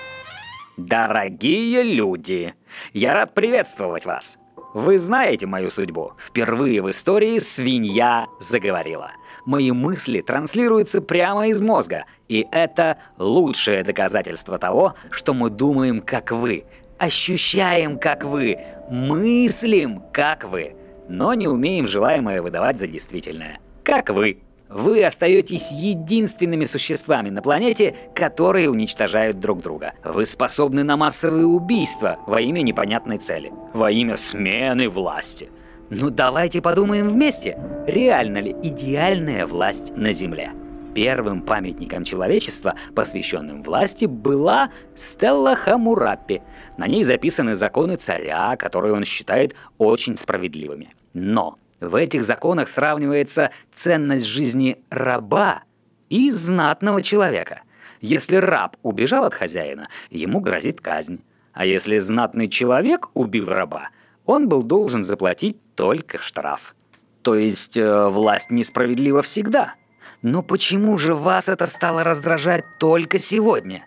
Дорогие 0.78 1.82
люди, 1.82 2.54
я 2.93 3.15
рад 3.15 3.34
приветствовать 3.34 4.06
вас. 4.06 4.38
Вы 4.76 5.00
знаете 5.00 5.47
мою 5.47 5.71
судьбу. 5.71 6.13
Впервые 6.24 6.84
в 6.84 6.89
истории 6.91 7.39
свинья 7.39 8.28
заговорила. 8.39 9.12
Мои 9.45 9.71
мысли 9.71 10.21
транслируются 10.21 11.02
прямо 11.02 11.47
из 11.47 11.60
мозга, 11.62 12.06
и 12.30 12.47
это 12.52 13.00
лучшее 13.17 13.84
доказательство 13.84 14.60
того, 14.60 14.93
что 15.10 15.34
мы 15.34 15.50
думаем, 15.50 16.00
как 16.00 16.32
вы, 16.32 16.65
ощущаем, 17.01 17.97
как 17.97 18.23
вы, 18.23 18.59
мыслим, 18.91 20.03
как 20.13 20.43
вы, 20.43 20.75
но 21.09 21.33
не 21.33 21.47
умеем 21.47 21.87
желаемое 21.87 22.43
выдавать 22.43 22.77
за 22.77 22.85
действительное, 22.85 23.59
как 23.83 24.11
вы. 24.11 24.37
Вы 24.69 25.03
остаетесь 25.03 25.69
единственными 25.71 26.63
существами 26.63 27.29
на 27.29 27.41
планете, 27.41 27.95
которые 28.15 28.69
уничтожают 28.69 29.39
друг 29.39 29.61
друга. 29.61 29.93
Вы 30.03 30.25
способны 30.25 30.83
на 30.83 30.95
массовые 30.95 31.45
убийства 31.45 32.19
во 32.27 32.39
имя 32.39 32.61
непонятной 32.61 33.17
цели, 33.17 33.51
во 33.73 33.91
имя 33.91 34.15
смены 34.15 34.87
власти. 34.87 35.49
Ну 35.89 36.09
давайте 36.09 36.61
подумаем 36.61 37.09
вместе, 37.09 37.57
реально 37.87 38.37
ли 38.37 38.55
идеальная 38.63 39.45
власть 39.45 39.91
на 39.97 40.13
Земле? 40.13 40.53
Первым 40.93 41.41
памятником 41.41 42.04
человечества, 42.04 42.75
посвященным 42.95 43.63
власти, 43.63 44.06
была 44.06 44.71
Стелла 44.95 45.56
Хамураппи. 45.56 46.41
На 46.77 46.86
ней 46.86 47.06
записаны 47.06 47.56
законы 47.56 47.95
царя, 47.95 48.58
которые 48.58 48.93
он 48.93 49.06
считает 49.06 49.56
очень 49.77 50.17
справедливыми. 50.17 50.93
Но 51.13 51.58
в 51.80 51.95
этих 51.95 52.25
законах 52.25 52.67
сравнивается 52.67 53.51
ценность 53.73 54.25
жизни 54.25 54.84
раба 54.89 55.63
и 56.10 56.30
знатного 56.30 57.01
человека. 57.01 57.62
Если 58.01 58.36
раб 58.36 58.75
убежал 58.84 59.23
от 59.23 59.34
хозяина, 59.34 59.88
ему 60.10 60.41
грозит 60.41 60.82
казнь. 60.82 61.21
А 61.54 61.65
если 61.65 61.99
знатный 61.99 62.49
человек 62.49 63.10
убил 63.13 63.45
раба, 63.45 63.89
он 64.25 64.49
был 64.49 64.62
должен 64.62 65.06
заплатить 65.06 65.58
только 65.75 66.17
штраф. 66.17 66.75
То 67.21 67.36
есть 67.36 67.77
э, 67.77 68.08
власть 68.10 68.49
несправедлива 68.49 69.21
всегда. 69.21 69.75
Но 70.21 70.43
почему 70.43 70.97
же 70.97 71.15
вас 71.15 71.49
это 71.49 71.65
стало 71.65 72.03
раздражать 72.03 72.65
только 72.77 73.17
сегодня? 73.17 73.86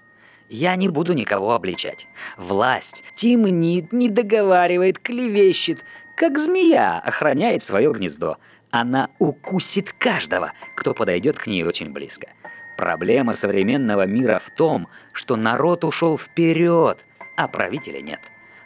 Я 0.48 0.76
не 0.76 0.88
буду 0.88 1.12
никого 1.14 1.52
обличать. 1.52 2.06
Власть 2.36 3.04
темнит, 3.14 3.92
не 3.92 4.08
договаривает, 4.08 4.98
клевещет, 4.98 5.84
как 6.16 6.38
змея 6.38 6.98
охраняет 6.98 7.62
свое 7.62 7.92
гнездо. 7.92 8.38
Она 8.70 9.10
укусит 9.18 9.92
каждого, 9.92 10.52
кто 10.74 10.92
подойдет 10.92 11.38
к 11.38 11.46
ней 11.46 11.62
очень 11.62 11.92
близко. 11.92 12.28
Проблема 12.76 13.32
современного 13.32 14.04
мира 14.04 14.40
в 14.44 14.50
том, 14.50 14.88
что 15.12 15.36
народ 15.36 15.84
ушел 15.84 16.18
вперед, 16.18 16.98
а 17.36 17.46
правителя 17.46 18.00
нет. 18.00 18.20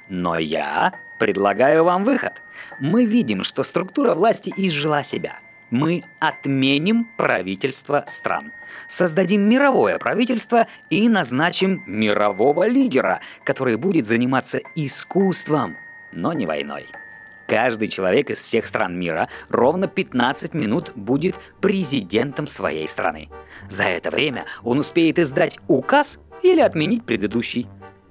Но 0.09 0.38
я 0.38 0.94
предлагаю 1.18 1.85
вам 1.85 2.04
выход. 2.04 2.33
Мы 2.81 3.04
видим, 3.04 3.44
что 3.44 3.62
структура 3.62 4.14
власти 4.14 4.52
изжила 4.57 5.04
себя. 5.04 5.38
Мы 5.70 6.04
отменим 6.18 7.09
правительство 7.16 8.04
стран. 8.09 8.52
Создадим 8.88 9.48
мировое 9.48 9.98
правительство 9.98 10.66
и 10.90 11.09
назначим 11.09 11.83
мирового 11.87 12.66
лидера, 12.66 13.20
который 13.44 13.76
будет 13.76 14.07
заниматься 14.07 14.61
искусством, 14.74 15.76
но 16.12 16.33
не 16.33 16.46
войной. 16.46 16.87
Каждый 17.46 17.88
человек 17.88 18.28
из 18.28 18.38
всех 18.38 18.66
стран 18.66 18.98
мира 18.98 19.28
ровно 19.48 19.88
15 19.88 20.52
минут 20.52 20.92
будет 20.94 21.35
президентом 21.61 22.46
своей 22.46 22.87
страны. 22.87 23.31
За 23.70 23.85
это 23.85 24.11
время 24.11 24.44
он 24.62 24.78
успеет 24.78 25.18
издать 25.18 25.59
указ 25.66 26.18
или 26.42 26.61
отменить 26.61 27.04
предыдущий. 27.04 27.66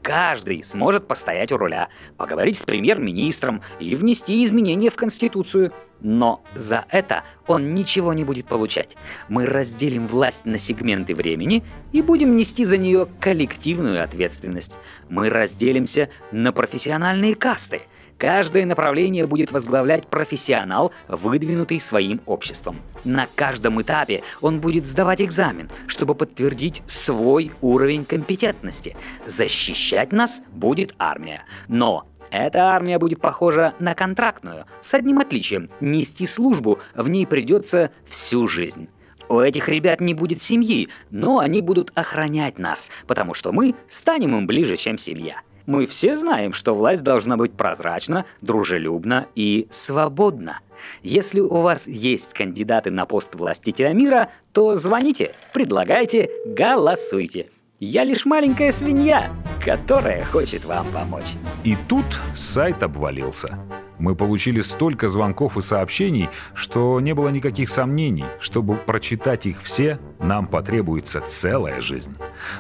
Каждый 0.08 0.63
сможет 0.63 1.06
постоять 1.06 1.52
у 1.52 1.58
руля, 1.58 1.89
поговорить 2.15 2.58
с 2.58 2.63
премьер-министром 2.63 3.62
и 3.82 3.93
внести 3.93 4.46
изменения 4.46 4.89
в 4.89 4.96
Конституцию. 4.96 5.74
Но 6.00 6.41
за 6.56 6.86
это 6.88 7.24
он 7.46 7.74
ничего 7.74 8.13
не 8.13 8.24
будет 8.24 8.46
получать. 8.46 8.96
Мы 9.28 9.46
разделим 9.46 10.08
власть 10.08 10.46
на 10.46 10.60
сегменты 10.60 11.13
времени 11.13 11.62
и 11.91 12.02
будем 12.02 12.38
нести 12.38 12.63
за 12.63 12.78
нее 12.78 13.10
коллективную 13.20 14.02
ответственность. 14.02 14.78
Мы 15.10 15.30
разделимся 15.30 16.08
на 16.32 16.54
профессиональные 16.54 17.36
касты– 17.36 17.82
Каждое 18.18 18.66
направление 18.66 19.28
будет 19.28 19.52
возглавлять 19.52 20.08
профессионал, 20.08 20.92
выдвинутый 21.08 21.80
своим 21.80 22.20
обществом. 22.26 22.78
На 23.04 23.28
каждом 23.36 23.80
этапе 23.82 24.24
он 24.42 24.60
будет 24.60 24.86
сдавать 24.86 25.22
экзамен, 25.22 25.70
чтобы 25.86 26.16
подтвердить 26.16 26.82
свой 26.88 27.52
уровень 27.62 28.06
компетентности. 28.06 28.96
Защищать 29.28 30.12
нас 30.12 30.42
будет 30.52 30.96
армия. 30.98 31.44
Но 31.68 32.08
Эта 32.30 32.72
армия 32.72 33.00
будет 33.00 33.22
похожа 33.22 33.74
на 33.80 33.96
контрактную, 33.96 34.66
с 34.82 34.94
одним 34.94 35.20
отличием. 35.20 35.70
Нести 35.80 36.26
службу 36.26 36.80
в 36.94 37.08
ней 37.08 37.26
придется 37.26 37.92
всю 38.10 38.50
жизнь. 38.50 38.90
У 39.30 39.40
этих 39.40 39.68
ребят 39.70 40.02
не 40.02 40.14
будет 40.14 40.42
семьи, 40.42 40.90
но 41.10 41.40
они 41.40 41.62
будут 41.62 41.92
охранять 41.96 42.60
нас, 42.60 42.90
потому 43.08 43.34
что 43.34 43.52
мы 43.52 43.76
станем 43.90 44.36
им 44.38 44.48
ближе, 44.48 44.78
чем 44.78 44.98
семья. 44.98 45.42
Мы 45.68 45.86
все 45.86 46.16
знаем, 46.16 46.54
что 46.54 46.74
власть 46.74 47.04
должна 47.04 47.36
быть 47.36 47.52
прозрачна, 47.52 48.26
дружелюбна 48.42 49.28
и 49.36 49.68
свободна. 49.70 50.62
Если 51.04 51.42
у 51.42 51.60
вас 51.60 51.88
есть 51.88 52.34
кандидаты 52.34 52.90
на 52.90 53.06
пост 53.06 53.36
властителя 53.36 53.92
мира, 53.92 54.30
то 54.54 54.78
звоните, 54.78 55.34
предлагайте, 55.54 56.30
голосуйте. 56.46 57.50
Я 57.82 58.06
лишь 58.06 58.26
маленькая 58.26 58.72
свинья, 58.72 59.30
которая 59.64 60.24
хочет 60.24 60.64
вам 60.64 60.88
помочь. 60.94 61.36
И 61.66 61.76
тут 61.90 62.06
сайт 62.34 62.82
обвалился. 62.82 63.60
Мы 64.00 64.16
получили 64.16 64.62
столько 64.62 65.08
звонков 65.08 65.58
и 65.58 65.62
сообщений, 65.62 66.30
что 66.54 67.00
не 67.00 67.14
было 67.14 67.30
никаких 67.30 67.70
сомнений. 67.70 68.26
Чтобы 68.40 68.76
прочитать 68.76 69.46
их 69.46 69.62
все, 69.62 70.00
нам 70.20 70.48
потребуется 70.48 71.22
целая 71.28 71.82
жизнь. 71.82 72.16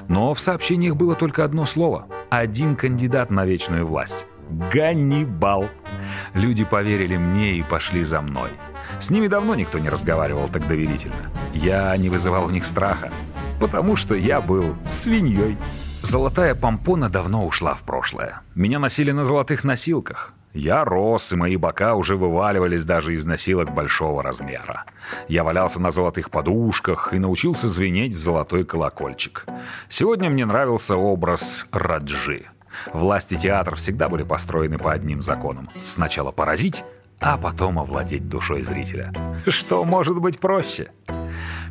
Но 0.07 0.33
в 0.33 0.39
сообщениях 0.39 0.95
было 0.95 1.15
только 1.15 1.43
одно 1.43 1.65
слово. 1.65 2.07
Один 2.29 2.75
кандидат 2.75 3.29
на 3.29 3.45
вечную 3.45 3.85
власть. 3.85 4.25
Ганнибал. 4.73 5.65
Люди 6.33 6.63
поверили 6.63 7.17
мне 7.17 7.55
и 7.55 7.63
пошли 7.63 8.03
за 8.03 8.21
мной. 8.21 8.49
С 8.99 9.09
ними 9.09 9.27
давно 9.27 9.55
никто 9.55 9.77
не 9.79 9.89
разговаривал 9.89 10.47
так 10.47 10.67
доверительно. 10.67 11.31
Я 11.53 11.95
не 11.97 12.09
вызывал 12.09 12.45
у 12.45 12.49
них 12.49 12.65
страха, 12.65 13.11
потому 13.59 13.95
что 13.95 14.15
я 14.15 14.41
был 14.41 14.75
свиньей. 14.87 15.57
Золотая 16.01 16.55
помпона 16.55 17.09
давно 17.09 17.45
ушла 17.45 17.73
в 17.73 17.83
прошлое. 17.83 18.41
Меня 18.55 18.79
носили 18.79 19.11
на 19.11 19.25
золотых 19.25 19.63
носилках. 19.63 20.33
Я 20.53 20.83
рос, 20.85 21.31
и 21.31 21.35
мои 21.35 21.55
бока 21.55 21.95
уже 21.95 22.15
вываливались 22.15 22.85
даже 22.85 23.13
из 23.13 23.25
носилок 23.25 23.73
большого 23.73 24.23
размера. 24.23 24.85
Я 25.27 25.43
валялся 25.43 25.81
на 25.81 25.91
золотых 25.91 26.31
подушках 26.31 27.13
и 27.13 27.19
научился 27.19 27.67
звенеть 27.67 28.13
в 28.13 28.17
золотой 28.17 28.63
колокольчик. 28.63 29.45
Сегодня 29.89 30.29
мне 30.29 30.45
нравился 30.45 30.95
образ 30.95 31.67
Раджи. 31.71 32.45
Власти 32.93 33.37
театра 33.37 33.75
всегда 33.75 34.07
были 34.07 34.23
построены 34.23 34.77
по 34.77 34.91
одним 34.91 35.21
законам. 35.21 35.69
Сначала 35.83 36.31
поразить, 36.31 36.83
а 37.19 37.37
потом 37.37 37.79
овладеть 37.79 38.29
душой 38.29 38.63
зрителя. 38.63 39.11
Что 39.47 39.83
может 39.83 40.19
быть 40.19 40.39
проще? 40.39 40.91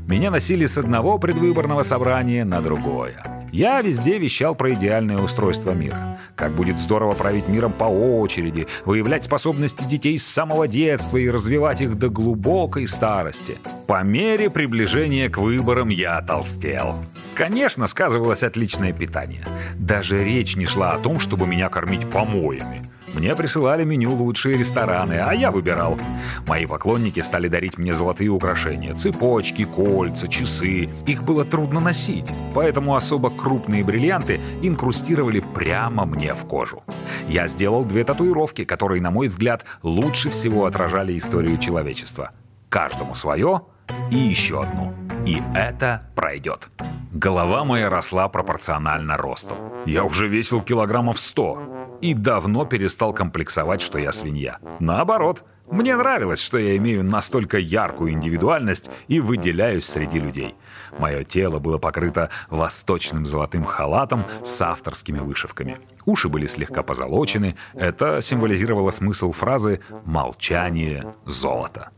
Меня 0.09 0.31
носили 0.31 0.67
с 0.67 0.79
одного 0.79 1.19
предвыборного 1.19 1.83
собрания 1.83 2.45
на 2.45 2.61
другое. 2.61 3.23
Я 3.57 3.81
везде 3.81 4.19
вещал 4.19 4.55
про 4.55 4.75
идеальное 4.75 5.17
устройство 5.17 5.71
мира. 5.71 6.19
Как 6.35 6.53
будет 6.53 6.79
здорово 6.79 7.13
править 7.13 7.49
миром 7.49 7.73
по 7.73 7.85
очереди, 7.85 8.67
выявлять 8.85 9.25
способности 9.25 9.83
детей 9.85 10.19
с 10.19 10.27
самого 10.27 10.69
детства 10.69 11.17
и 11.17 11.31
развивать 11.31 11.81
их 11.81 11.99
до 11.99 12.11
глубокой 12.11 12.87
старости. 12.87 13.57
По 13.87 14.03
мере 14.03 14.51
приближения 14.51 15.31
к 15.31 15.39
выборам 15.39 15.89
я 15.89 16.21
толстел. 16.21 16.97
Конечно, 17.35 17.87
сказывалось 17.87 18.43
отличное 18.43 18.93
питание. 18.93 19.47
Даже 19.75 20.23
речь 20.23 20.55
не 20.55 20.67
шла 20.67 20.91
о 20.91 20.99
том, 20.99 21.19
чтобы 21.19 21.47
меня 21.47 21.71
кормить 21.71 22.11
помоями. 22.11 22.83
Мне 23.17 23.35
присылали 23.35 23.83
меню 23.83 24.15
лучшие 24.15 24.59
рестораны, 24.59 25.15
а 25.15 25.33
я 25.33 25.51
выбирал. 25.51 25.99
Мои 26.47 26.67
поклонники 26.67 27.21
стали 27.21 27.49
дарить 27.49 27.79
мне 27.79 27.95
золотые 27.95 28.29
украшения, 28.29 28.93
цепочки, 28.93 29.65
кольца, 29.65 30.29
часы. 30.29 30.91
Их 31.07 31.25
было 31.25 31.47
трудно 31.47 31.81
носить, 31.81 32.31
поэтому 32.55 32.95
особо 32.95 33.31
крупные 33.31 33.83
бриллианты 33.85 34.39
инкрустировали 34.61 35.41
прямо 35.41 36.05
мне 36.05 36.35
в 36.35 36.45
кожу. 36.45 36.83
Я 37.27 37.49
сделал 37.49 37.87
две 37.87 38.05
татуировки, 38.05 38.65
которые, 38.65 39.01
на 39.01 39.11
мой 39.11 39.29
взгляд, 39.29 39.65
лучше 39.83 40.29
всего 40.29 40.67
отражали 40.67 41.17
историю 41.17 41.57
человечества. 41.57 42.33
Каждому 42.69 43.15
свое 43.15 43.63
и 44.11 44.17
еще 44.17 44.63
одну. 44.63 44.93
И 45.25 45.41
это 45.55 46.11
пройдет. 46.15 46.69
Голова 47.13 47.65
моя 47.65 47.89
росла 47.89 48.29
пропорционально 48.29 49.17
росту. 49.17 49.55
Я 49.87 50.05
уже 50.05 50.29
весил 50.29 50.61
килограммов 50.61 51.19
сто 51.19 51.76
и 52.01 52.15
давно 52.15 52.65
перестал 52.65 53.13
комплексовать, 53.13 53.83
что 53.83 53.99
я 53.99 54.13
свинья. 54.13 54.59
Наоборот, 54.81 55.45
мне 55.71 55.97
нравилось, 55.97 56.41
что 56.41 56.59
я 56.59 56.77
имею 56.77 57.03
настолько 57.03 57.59
яркую 57.59 58.13
индивидуальность 58.13 58.89
и 59.09 59.19
выделяюсь 59.19 59.87
среди 59.87 60.21
людей. 60.21 60.55
Мое 60.99 61.25
тело 61.25 61.59
было 61.59 61.79
покрыто 61.79 62.31
восточным 62.49 63.27
золотым 63.27 63.65
халатом 63.65 64.25
с 64.45 64.61
авторскими 64.63 65.19
вышивками. 65.19 65.79
Уши 66.05 66.29
были 66.29 66.47
слегка 66.47 66.83
позолочены. 66.83 67.57
Это 67.75 68.21
символизировало 68.21 68.93
смысл 68.93 69.33
фразы 69.33 69.81
«молчание 70.05 71.15
золота». 71.25 71.91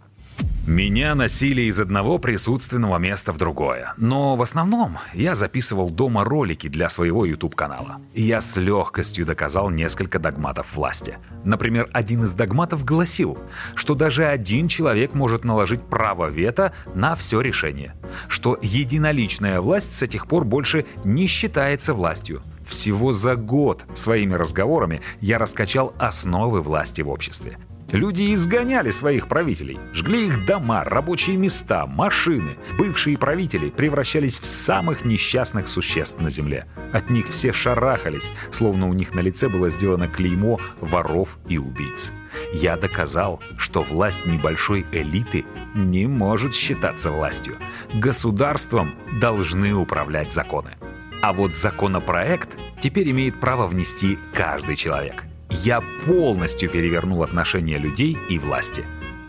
Меня 0.69 1.15
носили 1.15 1.63
из 1.63 1.81
одного 1.81 2.19
присутственного 2.19 2.99
места 2.99 3.33
в 3.33 3.39
другое. 3.39 3.95
Но 3.97 4.37
в 4.37 4.43
основном 4.43 4.99
я 5.15 5.35
записывал 5.35 5.89
дома 5.89 6.25
ролики 6.25 6.69
для 6.69 6.91
своего 6.91 7.25
YouTube-канала. 7.25 8.03
Я 8.13 8.43
с 8.43 8.55
легкостью 8.59 9.25
доказал 9.25 9.71
несколько 9.71 10.19
догматов 10.19 10.77
власти. 10.77 11.17
Например, 11.43 11.89
один 11.95 12.25
из 12.25 12.35
догматов 12.35 12.85
гласил, 12.85 13.39
что 13.77 13.95
даже 13.95 14.27
один 14.27 14.69
человек 14.69 15.15
может 15.15 15.43
наложить 15.43 15.81
право 15.81 16.27
вето 16.29 16.75
на 16.95 17.15
все 17.15 17.41
решение. 17.41 17.95
Что 18.29 18.59
единоличная 18.61 19.63
власть 19.63 19.95
с 19.95 20.03
этих 20.03 20.27
пор 20.27 20.45
больше 20.45 20.85
не 21.03 21.29
считается 21.29 21.95
властью. 21.95 22.43
Всего 22.67 23.13
за 23.13 23.37
год 23.37 23.87
своими 23.95 24.35
разговорами 24.35 25.01
я 25.23 25.39
раскачал 25.39 25.95
основы 25.99 26.61
власти 26.61 27.01
в 27.01 27.09
обществе. 27.09 27.57
Люди 27.93 28.35
изгоняли 28.35 28.91
своих 28.91 29.29
правителей, 29.29 29.79
жгли 29.95 30.27
их 30.27 30.45
дома, 30.45 30.85
рабочие 30.85 31.39
места, 31.39 31.87
машины. 31.87 32.57
Бывшие 32.79 33.17
правители 33.17 33.71
превращались 33.71 34.39
в 34.39 34.45
самых 34.45 35.07
несчастных 35.07 35.69
существ 35.69 36.21
на 36.21 36.29
земле. 36.29 36.67
От 36.93 37.09
них 37.09 37.31
все 37.31 37.51
шарахались, 37.55 38.31
словно 38.53 38.89
у 38.89 38.93
них 38.93 39.15
на 39.15 39.21
лице 39.21 39.49
было 39.49 39.71
сделано 39.71 40.07
клеймо 40.07 40.61
воров 40.81 41.39
и 41.49 41.57
убийц. 41.57 42.13
Я 42.53 42.77
доказал, 42.77 43.41
что 43.57 43.81
власть 43.81 44.27
небольшой 44.27 44.85
элиты 44.93 45.47
не 45.75 46.07
может 46.07 46.55
считаться 46.55 47.11
властью. 47.11 47.57
Государством 47.95 48.91
должны 49.19 49.73
управлять 49.73 50.31
законы. 50.31 50.77
А 51.23 51.33
вот 51.33 51.57
законопроект 51.57 52.51
теперь 52.83 53.11
имеет 53.11 53.41
право 53.41 53.67
внести 53.67 54.19
каждый 54.35 54.77
человек 54.77 55.28
я 55.51 55.83
полностью 56.07 56.71
перевернул 56.71 57.23
отношения 57.23 57.79
людей 57.79 58.17
и 58.29 58.39
власти. 58.39 58.85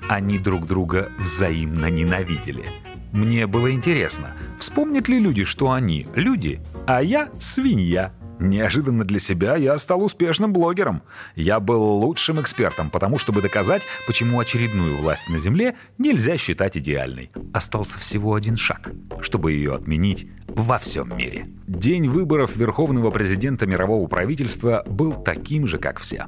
Они 0.08 0.40
друг 0.40 0.66
друга 0.66 1.12
взаимно 1.20 1.90
ненавидели. 1.90 2.66
Мне 3.12 3.48
было 3.48 3.72
интересно, 3.72 4.34
вспомнят 4.60 5.08
ли 5.08 5.20
люди, 5.20 5.44
что 5.44 5.72
они 5.72 6.08
люди, 6.16 6.62
а 6.86 7.02
я 7.02 7.30
свинья. 7.40 8.12
Неожиданно 8.40 9.04
для 9.04 9.20
себя 9.20 9.58
я 9.58 9.78
стал 9.78 10.02
успешным 10.02 10.54
блогером. 10.54 11.02
Я 11.36 11.60
был 11.60 11.82
лучшим 11.82 12.40
экспертом, 12.40 12.90
потому 12.90 13.18
чтобы 13.18 13.42
доказать, 13.42 13.82
почему 14.08 14.40
очередную 14.40 14.96
власть 14.96 15.30
на 15.30 15.40
Земле 15.40 15.76
нельзя 15.98 16.38
считать 16.38 16.78
идеальной. 16.78 17.32
Остался 17.54 18.00
всего 18.00 18.34
один 18.34 18.56
шаг, 18.56 18.92
чтобы 19.20 19.52
ее 19.52 19.76
отменить 19.76 20.28
во 20.48 20.78
всем 20.78 21.16
мире. 21.18 21.48
День 21.68 22.08
выборов 22.08 22.56
верховного 22.56 23.12
президента 23.12 23.68
мирового 23.68 24.08
правительства 24.08 24.84
был 24.88 25.12
таким 25.12 25.68
же, 25.68 25.78
как 25.78 26.00
все. 26.00 26.28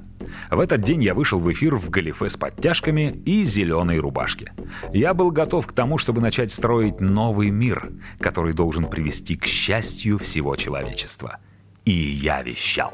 В 0.49 0.59
этот 0.59 0.81
день 0.81 1.01
я 1.03 1.13
вышел 1.13 1.39
в 1.39 1.49
эфир 1.51 1.75
в 1.75 1.89
галифе 1.89 2.27
с 2.27 2.35
подтяжками 2.35 3.21
и 3.25 3.43
зеленой 3.43 3.99
рубашке. 3.99 4.53
Я 4.93 5.13
был 5.13 5.31
готов 5.31 5.65
к 5.65 5.71
тому, 5.71 5.97
чтобы 5.97 6.19
начать 6.19 6.51
строить 6.51 6.99
новый 6.99 7.51
мир, 7.51 7.89
который 8.19 8.53
должен 8.53 8.83
привести 8.83 9.37
к 9.37 9.45
счастью 9.45 10.17
всего 10.17 10.57
человечества. 10.57 11.39
И 11.85 11.91
я 11.91 12.41
вещал. 12.41 12.93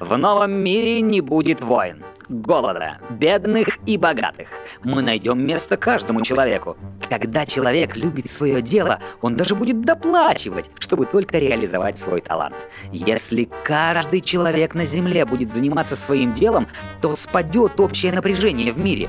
В 0.00 0.16
новом 0.16 0.52
мире 0.52 1.00
не 1.00 1.20
будет 1.20 1.60
войн 1.60 2.04
голода, 2.28 2.98
бедных 3.10 3.78
и 3.86 3.96
богатых. 3.96 4.48
Мы 4.84 5.02
найдем 5.02 5.44
место 5.44 5.76
каждому 5.76 6.22
человеку. 6.22 6.76
Когда 7.08 7.46
человек 7.46 7.96
любит 7.96 8.30
свое 8.30 8.60
дело, 8.60 9.00
он 9.22 9.36
даже 9.36 9.54
будет 9.54 9.80
доплачивать, 9.80 10.70
чтобы 10.78 11.06
только 11.06 11.38
реализовать 11.38 11.98
свой 11.98 12.20
талант. 12.20 12.54
Если 12.92 13.48
каждый 13.64 14.20
человек 14.20 14.74
на 14.74 14.84
Земле 14.84 15.24
будет 15.24 15.50
заниматься 15.50 15.96
своим 15.96 16.34
делом, 16.34 16.66
то 17.00 17.16
спадет 17.16 17.80
общее 17.80 18.12
напряжение 18.12 18.72
в 18.72 18.78
мире. 18.78 19.08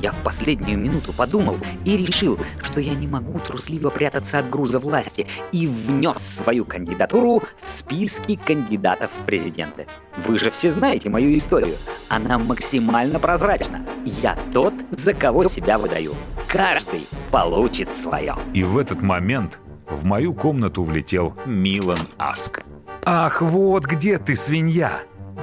Я 0.00 0.12
в 0.12 0.22
последнюю 0.22 0.78
минуту 0.78 1.12
подумал 1.12 1.56
и 1.84 1.96
решил, 1.96 2.38
что 2.62 2.80
я 2.80 2.94
не 2.94 3.06
могу 3.06 3.38
трусливо 3.40 3.90
прятаться 3.90 4.38
от 4.38 4.48
груза 4.48 4.78
власти 4.78 5.26
и 5.52 5.66
внес 5.66 6.18
свою 6.18 6.64
кандидатуру 6.64 7.42
в 7.62 7.68
списки 7.68 8.36
кандидатов 8.36 9.10
в 9.10 9.24
президенты. 9.26 9.86
Вы 10.26 10.38
же 10.38 10.50
все 10.50 10.70
знаете 10.70 11.10
мою 11.10 11.36
историю. 11.36 11.76
Она 12.08 12.38
максимально 12.54 13.18
прозрачна. 13.18 13.80
Я 14.04 14.38
тот, 14.52 14.74
за 14.90 15.12
кого 15.12 15.48
себя 15.48 15.76
выдаю. 15.76 16.14
Каждый 16.46 17.06
получит 17.32 17.92
свое. 17.92 18.36
И 18.52 18.62
в 18.62 18.78
этот 18.78 19.02
момент 19.02 19.58
в 19.90 20.04
мою 20.04 20.32
комнату 20.34 20.84
влетел 20.84 21.34
Милан 21.46 22.08
Аск. 22.16 22.62
«Ах, 23.04 23.42
вот 23.42 23.84
где 23.86 24.18
ты, 24.18 24.36
свинья! 24.36 25.00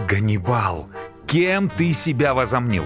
Ганнибал! 0.08 0.88
Кем 1.28 1.70
ты 1.70 1.92
себя 1.92 2.34
возомнил? 2.34 2.84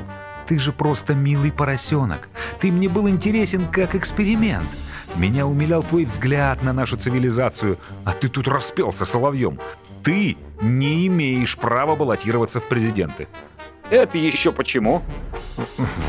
Ты 0.48 0.58
же 0.58 0.72
просто 0.72 1.14
милый 1.14 1.52
поросенок. 1.52 2.28
Ты 2.60 2.72
мне 2.72 2.90
был 2.90 3.08
интересен 3.08 3.68
как 3.72 3.94
эксперимент. 3.96 4.66
Меня 5.16 5.46
умилял 5.46 5.84
твой 5.84 6.06
взгляд 6.06 6.64
на 6.64 6.74
нашу 6.74 6.98
цивилизацию, 6.98 7.78
а 8.04 8.12
ты 8.12 8.28
тут 8.28 8.48
распелся 8.48 9.06
соловьем. 9.06 9.60
Ты 10.04 10.36
не 10.62 11.08
имеешь 11.08 11.58
права 11.58 11.96
баллотироваться 11.96 12.60
в 12.60 12.68
президенты. 12.68 13.28
Это 13.90 14.18
еще 14.18 14.52
почему? 14.52 15.02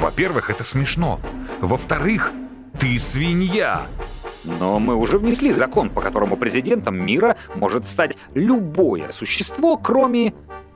Во-первых, 0.01 0.51
это 0.51 0.65
смешно. 0.65 1.21
Во-вторых, 1.61 2.33
ты 2.79 2.99
свинья. 2.99 3.83
Но 4.45 4.79
мы 4.79 4.95
уже 4.95 5.19
внесли 5.19 5.53
закон, 5.53 5.91
по 5.91 6.01
которому 6.01 6.37
президентом 6.37 6.97
мира 6.97 7.37
может 7.55 7.87
стать 7.87 8.17
любое 8.35 9.11
существо, 9.11 9.77
кроме... 9.77 10.35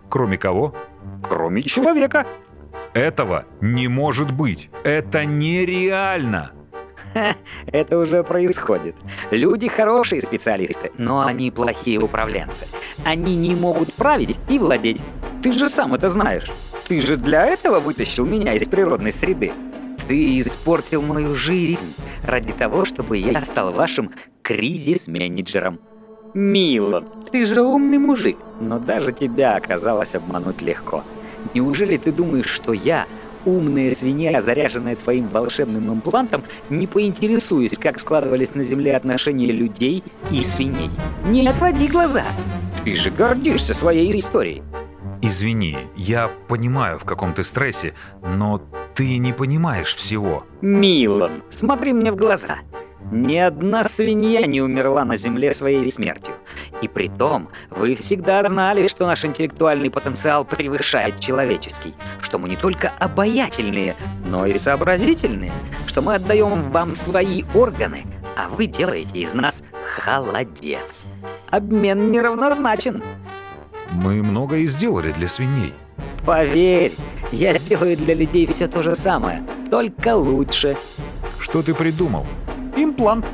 Кроме 0.08 0.36
кого? 0.36 0.74
Кроме 1.22 1.62
человека. 1.62 2.26
Этого 2.94 3.44
не 3.60 3.86
может 3.86 4.32
быть. 4.32 4.70
Это 4.82 5.24
нереально. 5.24 6.50
это 7.66 7.98
уже 7.98 8.22
происходит. 8.24 8.96
Люди 9.30 9.68
хорошие 9.68 10.20
специалисты, 10.20 10.90
но 10.98 11.24
они 11.24 11.50
плохие 11.50 12.00
управленцы. 12.00 12.66
Они 13.04 13.36
не 13.36 13.54
могут 13.54 13.94
править 13.94 14.38
и 14.48 14.58
владеть. 14.58 15.00
Ты 15.42 15.52
же 15.52 15.68
сам 15.68 15.94
это 15.94 16.10
знаешь. 16.10 16.50
Ты 16.90 17.00
же 17.00 17.16
для 17.16 17.46
этого 17.46 17.78
вытащил 17.78 18.26
меня 18.26 18.52
из 18.52 18.66
природной 18.66 19.12
среды. 19.12 19.52
Ты 20.08 20.40
испортил 20.40 21.02
мою 21.02 21.36
жизнь 21.36 21.94
ради 22.24 22.50
того, 22.50 22.84
чтобы 22.84 23.16
я 23.16 23.40
стал 23.42 23.72
вашим 23.72 24.10
кризис-менеджером. 24.42 25.78
Мило, 26.34 27.02
ты 27.30 27.46
же 27.46 27.62
умный 27.62 27.98
мужик, 27.98 28.38
но 28.60 28.80
даже 28.80 29.12
тебя 29.12 29.54
оказалось 29.54 30.16
обмануть 30.16 30.62
легко. 30.62 31.04
Неужели 31.54 31.96
ты 31.96 32.10
думаешь, 32.10 32.48
что 32.48 32.72
я, 32.72 33.06
умная 33.44 33.94
свинья, 33.94 34.42
заряженная 34.42 34.96
твоим 34.96 35.28
волшебным 35.28 35.94
имплантом, 35.94 36.42
не 36.70 36.88
поинтересуюсь, 36.88 37.78
как 37.78 38.00
складывались 38.00 38.56
на 38.56 38.64
Земле 38.64 38.96
отношения 38.96 39.52
людей 39.52 40.02
и 40.32 40.42
свиней? 40.42 40.90
Не 41.28 41.46
отводи 41.46 41.86
глаза! 41.86 42.24
Ты 42.84 42.96
же 42.96 43.12
гордишься 43.12 43.74
своей 43.74 44.18
историей. 44.18 44.64
Извини, 45.22 45.76
я 45.96 46.30
понимаю, 46.48 46.98
в 46.98 47.04
каком 47.04 47.34
ты 47.34 47.44
стрессе, 47.44 47.94
но 48.22 48.62
ты 48.94 49.18
не 49.18 49.32
понимаешь 49.32 49.94
всего. 49.94 50.44
Милан, 50.62 51.42
смотри 51.50 51.92
мне 51.92 52.10
в 52.10 52.16
глаза. 52.16 52.58
Ни 53.12 53.36
одна 53.36 53.82
свинья 53.84 54.46
не 54.46 54.60
умерла 54.60 55.04
на 55.04 55.16
Земле 55.16 55.52
своей 55.52 55.90
смертью. 55.90 56.34
И 56.80 56.88
при 56.88 57.08
том, 57.08 57.48
вы 57.70 57.96
всегда 57.96 58.42
знали, 58.42 58.88
что 58.88 59.06
наш 59.06 59.24
интеллектуальный 59.24 59.90
потенциал 59.90 60.44
превышает 60.44 61.18
человеческий, 61.18 61.94
что 62.20 62.38
мы 62.38 62.48
не 62.48 62.56
только 62.56 62.92
обаятельные, 62.98 63.96
но 64.26 64.46
и 64.46 64.56
сообразительные, 64.58 65.52
что 65.86 66.02
мы 66.02 66.14
отдаем 66.14 66.70
вам 66.70 66.94
свои 66.94 67.44
органы, 67.54 68.06
а 68.36 68.48
вы 68.48 68.66
делаете 68.66 69.20
из 69.20 69.34
нас 69.34 69.62
холодец. 69.96 71.04
Обмен 71.50 72.12
неравнозначен. 72.12 73.02
Мы 73.92 74.22
многое 74.22 74.66
сделали 74.66 75.12
для 75.12 75.28
свиней. 75.28 75.74
Поверь, 76.24 76.92
я 77.32 77.56
сделаю 77.58 77.96
для 77.96 78.14
людей 78.14 78.46
все 78.46 78.66
то 78.68 78.82
же 78.82 78.94
самое, 78.94 79.42
только 79.70 80.16
лучше. 80.16 80.76
Что 81.38 81.62
ты 81.62 81.74
придумал? 81.74 82.26
Имплант. 82.76 83.26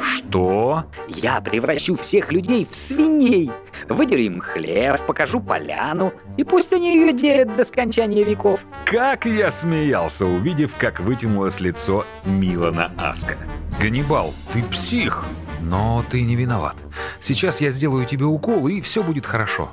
Что? 0.00 0.84
Я 1.08 1.40
превращу 1.40 1.96
всех 1.96 2.30
людей 2.30 2.66
в 2.70 2.74
свиней. 2.74 3.50
Выделю 3.88 4.22
им 4.22 4.40
хлеб, 4.40 5.00
покажу 5.06 5.40
поляну, 5.40 6.12
и 6.36 6.44
пусть 6.44 6.72
они 6.72 6.94
ее 6.94 7.12
делят 7.12 7.56
до 7.56 7.64
скончания 7.64 8.24
веков. 8.24 8.60
Как 8.84 9.26
я 9.26 9.50
смеялся, 9.50 10.26
увидев, 10.26 10.74
как 10.78 11.00
вытянулось 11.00 11.60
лицо 11.60 12.04
Милана 12.24 12.92
Аска. 12.98 13.36
Ганнибал, 13.80 14.32
ты 14.52 14.62
псих! 14.62 15.24
Но 15.60 16.04
ты 16.10 16.22
не 16.22 16.36
виноват. 16.36 16.76
Сейчас 17.20 17.60
я 17.60 17.70
сделаю 17.70 18.04
тебе 18.04 18.26
укол, 18.26 18.68
и 18.68 18.82
все 18.82 19.02
будет 19.02 19.24
хорошо. 19.24 19.70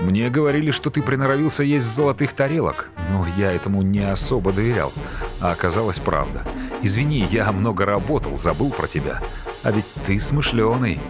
Мне 0.00 0.30
говорили, 0.30 0.70
что 0.70 0.90
ты 0.90 1.02
приноровился 1.02 1.64
есть 1.64 1.86
золотых 1.86 2.32
тарелок, 2.32 2.90
но 3.10 3.26
я 3.36 3.52
этому 3.52 3.82
не 3.82 4.00
особо 4.00 4.52
доверял. 4.52 4.92
А 5.40 5.50
оказалось 5.50 5.98
правда. 5.98 6.44
Извини, 6.82 7.26
я 7.30 7.50
много 7.50 7.84
работал, 7.84 8.38
забыл 8.38 8.70
про 8.70 8.86
тебя. 8.86 9.20
А 9.62 9.72
ведь 9.72 9.86
ты 10.06 10.20
смышленый. 10.20 11.00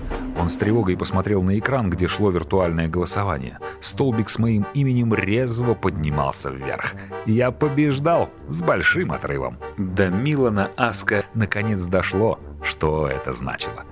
Он 0.41 0.49
с 0.49 0.57
тревогой 0.57 0.97
посмотрел 0.97 1.43
на 1.43 1.59
экран, 1.59 1.91
где 1.91 2.07
шло 2.07 2.31
виртуальное 2.31 2.89
голосование. 2.89 3.59
Столбик 3.81 4.31
с 4.31 4.39
моим 4.39 4.67
именем 4.73 5.13
резво 5.13 5.75
поднимался 5.75 6.49
вверх. 6.49 6.95
Я 7.27 7.51
побеждал 7.51 8.31
с 8.49 8.63
большим 8.63 9.13
отрывом. 9.13 9.59
До 9.77 10.09
Милана 10.09 10.71
Аска 10.77 11.25
наконец 11.35 11.85
дошло, 11.85 12.39
что 12.63 13.09
это 13.09 13.33
значило. 13.33 13.85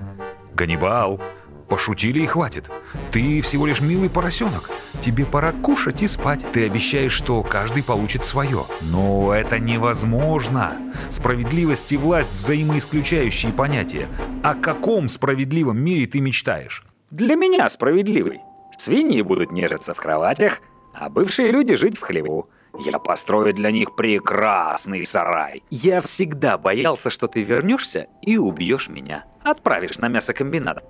«Ганнибал!» 0.55 1.20
Пошутили 1.69 2.21
и 2.21 2.27
хватит. 2.27 2.71
Ты 3.11 3.41
всего 3.41 3.67
лишь 3.67 3.81
милый 3.81 4.09
поросенок. 4.09 4.71
Тебе 5.01 5.25
пора 5.25 5.53
кушать 5.53 6.03
и 6.03 6.09
спать. 6.09 6.41
Ты 6.53 6.67
обещаешь, 6.67 7.12
что 7.12 7.43
каждый 7.43 7.83
получит 7.83 8.25
свое. 8.25 8.64
Но 8.83 9.35
это 9.35 9.59
невозможно. 9.59 10.77
Справедливость 11.11 11.93
и 11.93 11.97
власть– 11.97 12.31
взаимоисключающие 12.37 13.53
понятия. 13.53 14.07
О 14.45 14.55
каком 14.55 15.09
справедливом 15.09 15.79
мире 15.79 16.07
ты 16.07 16.21
мечтаешь? 16.21 16.85
Для 17.11 17.35
меня 17.35 17.69
справедливый. 17.69 18.41
Свиньи 18.79 19.23
будут 19.23 19.51
нежиться 19.51 19.95
в 19.95 19.97
кроватях, 19.97 20.61
а 20.95 21.09
бывшие 21.09 21.51
люди 21.51 21.75
жить 21.75 21.99
в 21.99 22.03
хлеву. 22.03 22.49
Я 22.79 22.99
построю 22.99 23.55
для 23.55 23.71
них 23.71 23.97
прекрасный 23.97 25.07
сарай. 25.07 25.62
Я 25.71 26.01
всегда 26.03 26.59
боялся, 26.59 27.11
что 27.11 27.27
ты 27.27 27.43
вернешься 27.43 28.07
и 28.23 28.37
убьешь 28.37 28.89
меня. 28.89 29.25
Отправишь 29.43 29.99
на 29.99 30.09
мясокомбинат. 30.09 30.85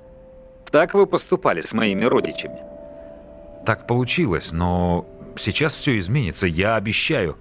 Так 0.70 0.94
вы 0.94 1.06
поступали 1.06 1.60
с 1.60 1.72
моими 1.72 2.04
родичами. 2.04 2.58
Так 3.64 3.86
получилось, 3.86 4.52
но 4.52 5.06
сейчас 5.36 5.74
все 5.74 5.98
изменится, 5.98 6.46
я 6.46 6.76
обещаю. 6.76 7.36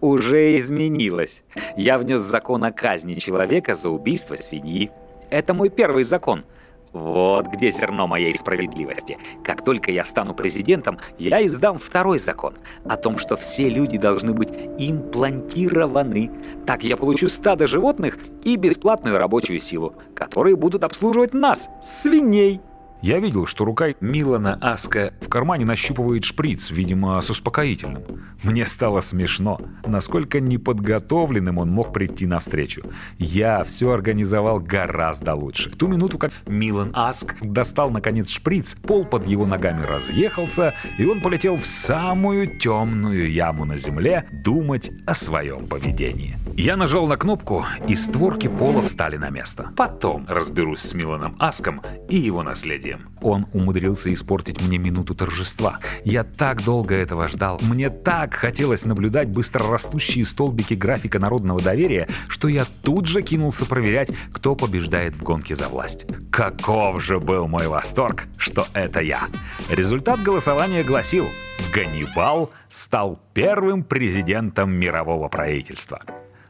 Уже 0.00 0.58
изменилось. 0.58 1.42
Я 1.76 1.96
внес 1.98 2.20
закон 2.20 2.64
о 2.64 2.72
казни 2.72 3.14
человека 3.14 3.74
за 3.74 3.88
убийство 3.88 4.36
свиньи. 4.36 4.90
Это 5.30 5.54
мой 5.54 5.70
первый 5.70 6.04
закон. 6.04 6.44
Вот 6.92 7.46
где 7.46 7.70
зерно 7.70 8.06
моей 8.06 8.36
справедливости. 8.36 9.16
Как 9.42 9.64
только 9.64 9.90
я 9.90 10.04
стану 10.04 10.34
президентом, 10.34 10.98
я 11.18 11.44
издам 11.44 11.78
второй 11.78 12.18
закон 12.18 12.54
о 12.84 12.96
том, 12.96 13.18
что 13.18 13.36
все 13.36 13.68
люди 13.68 13.96
должны 13.96 14.34
быть 14.34 14.50
имплантированы. 14.78 16.30
Так 16.66 16.84
я 16.84 16.96
получу 16.96 17.28
стадо 17.28 17.66
животных 17.66 18.18
и 18.44 18.56
бесплатную 18.56 19.16
рабочую 19.16 19.60
силу, 19.60 19.94
которые 20.14 20.56
будут 20.56 20.84
обслуживать 20.84 21.32
нас, 21.32 21.70
свиней. 21.82 22.60
Я 23.02 23.18
видел, 23.18 23.46
что 23.46 23.64
рука 23.64 23.88
Милана 24.00 24.56
Аска 24.60 25.12
в 25.20 25.28
кармане 25.28 25.64
нащупывает 25.64 26.24
шприц, 26.24 26.70
видимо, 26.70 27.20
с 27.20 27.30
успокоительным. 27.30 28.04
Мне 28.44 28.64
стало 28.64 29.00
смешно, 29.00 29.60
насколько 29.84 30.38
неподготовленным 30.38 31.58
он 31.58 31.68
мог 31.68 31.92
прийти 31.92 32.26
навстречу. 32.26 32.82
Я 33.18 33.64
все 33.64 33.90
организовал 33.90 34.60
гораздо 34.60 35.34
лучше. 35.34 35.70
В 35.70 35.76
ту 35.76 35.88
минуту, 35.88 36.16
как 36.16 36.30
Милан 36.46 36.92
Аск 36.94 37.34
достал 37.42 37.90
наконец 37.90 38.30
шприц, 38.30 38.76
пол 38.76 39.04
под 39.04 39.26
его 39.26 39.46
ногами 39.46 39.84
разъехался, 39.84 40.72
и 40.96 41.04
он 41.04 41.20
полетел 41.20 41.56
в 41.56 41.66
самую 41.66 42.56
темную 42.60 43.32
яму 43.32 43.64
на 43.64 43.78
земле 43.78 44.26
думать 44.30 44.92
о 45.06 45.16
своем 45.16 45.66
поведении. 45.66 46.38
Я 46.56 46.76
нажал 46.76 47.08
на 47.08 47.16
кнопку, 47.16 47.66
и 47.88 47.96
створки 47.96 48.46
пола 48.46 48.82
встали 48.82 49.16
на 49.16 49.30
место. 49.30 49.72
Потом 49.76 50.24
разберусь 50.28 50.80
с 50.80 50.94
Миланом 50.94 51.34
Аском 51.40 51.82
и 52.08 52.16
его 52.16 52.44
наследием 52.44 52.91
усилием. 52.92 53.08
Он 53.20 53.46
умудрился 53.52 54.12
испортить 54.12 54.60
мне 54.60 54.78
минуту 54.78 55.14
торжества. 55.14 55.78
Я 56.04 56.24
так 56.24 56.64
долго 56.64 56.94
этого 56.94 57.28
ждал. 57.28 57.58
Мне 57.62 57.90
так 57.90 58.34
хотелось 58.34 58.84
наблюдать 58.84 59.28
быстрорастущие 59.28 60.24
столбики 60.24 60.74
графика 60.74 61.18
народного 61.18 61.60
доверия, 61.60 62.08
что 62.28 62.48
я 62.48 62.66
тут 62.82 63.06
же 63.06 63.22
кинулся 63.22 63.64
проверять, 63.66 64.10
кто 64.32 64.54
побеждает 64.54 65.14
в 65.14 65.22
гонке 65.22 65.54
за 65.54 65.68
власть. 65.68 66.06
Каков 66.30 67.02
же 67.02 67.20
был 67.20 67.46
мой 67.46 67.68
восторг, 67.68 68.24
что 68.38 68.66
это 68.74 69.00
я. 69.00 69.28
Результат 69.70 70.22
голосования 70.22 70.82
гласил 70.82 71.26
«Ганнибал 71.74 72.50
стал 72.70 73.20
первым 73.34 73.84
президентом 73.84 74.72
мирового 74.72 75.28
правительства». 75.28 76.00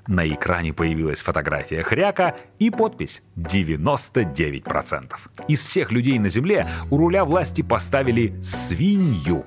На 0.07 0.26
экране 0.28 0.72
появилась 0.72 1.22
фотография 1.22 1.82
хряка 1.82 2.36
и 2.59 2.70
подпись 2.70 3.22
99%. 3.36 5.12
Из 5.48 5.62
всех 5.62 5.92
людей 5.92 6.18
на 6.18 6.28
Земле 6.28 6.66
у 6.90 6.96
руля 6.96 7.24
власти 7.24 7.62
поставили 7.62 8.34
свинью. 8.42 9.46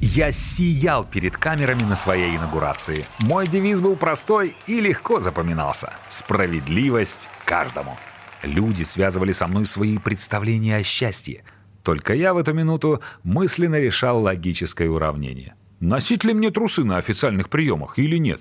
Я 0.00 0.32
сиял 0.32 1.04
перед 1.04 1.36
камерами 1.36 1.82
на 1.82 1.96
своей 1.96 2.36
инаугурации. 2.36 3.04
Мой 3.20 3.46
девиз 3.46 3.80
был 3.80 3.96
простой 3.96 4.54
и 4.66 4.80
легко 4.80 5.20
запоминался. 5.20 5.92
Справедливость 6.08 7.28
каждому. 7.44 7.96
Люди 8.42 8.82
связывали 8.82 9.32
со 9.32 9.46
мной 9.46 9.66
свои 9.66 9.98
представления 9.98 10.76
о 10.76 10.82
счастье. 10.82 11.44
Только 11.82 12.14
я 12.14 12.34
в 12.34 12.38
эту 12.38 12.52
минуту 12.52 13.02
мысленно 13.22 13.78
решал 13.78 14.22
логическое 14.22 14.88
уравнение. 14.88 15.54
Носить 15.80 16.24
ли 16.24 16.32
мне 16.32 16.50
трусы 16.50 16.84
на 16.84 16.96
официальных 16.96 17.48
приемах 17.48 17.98
или 17.98 18.16
нет? 18.16 18.40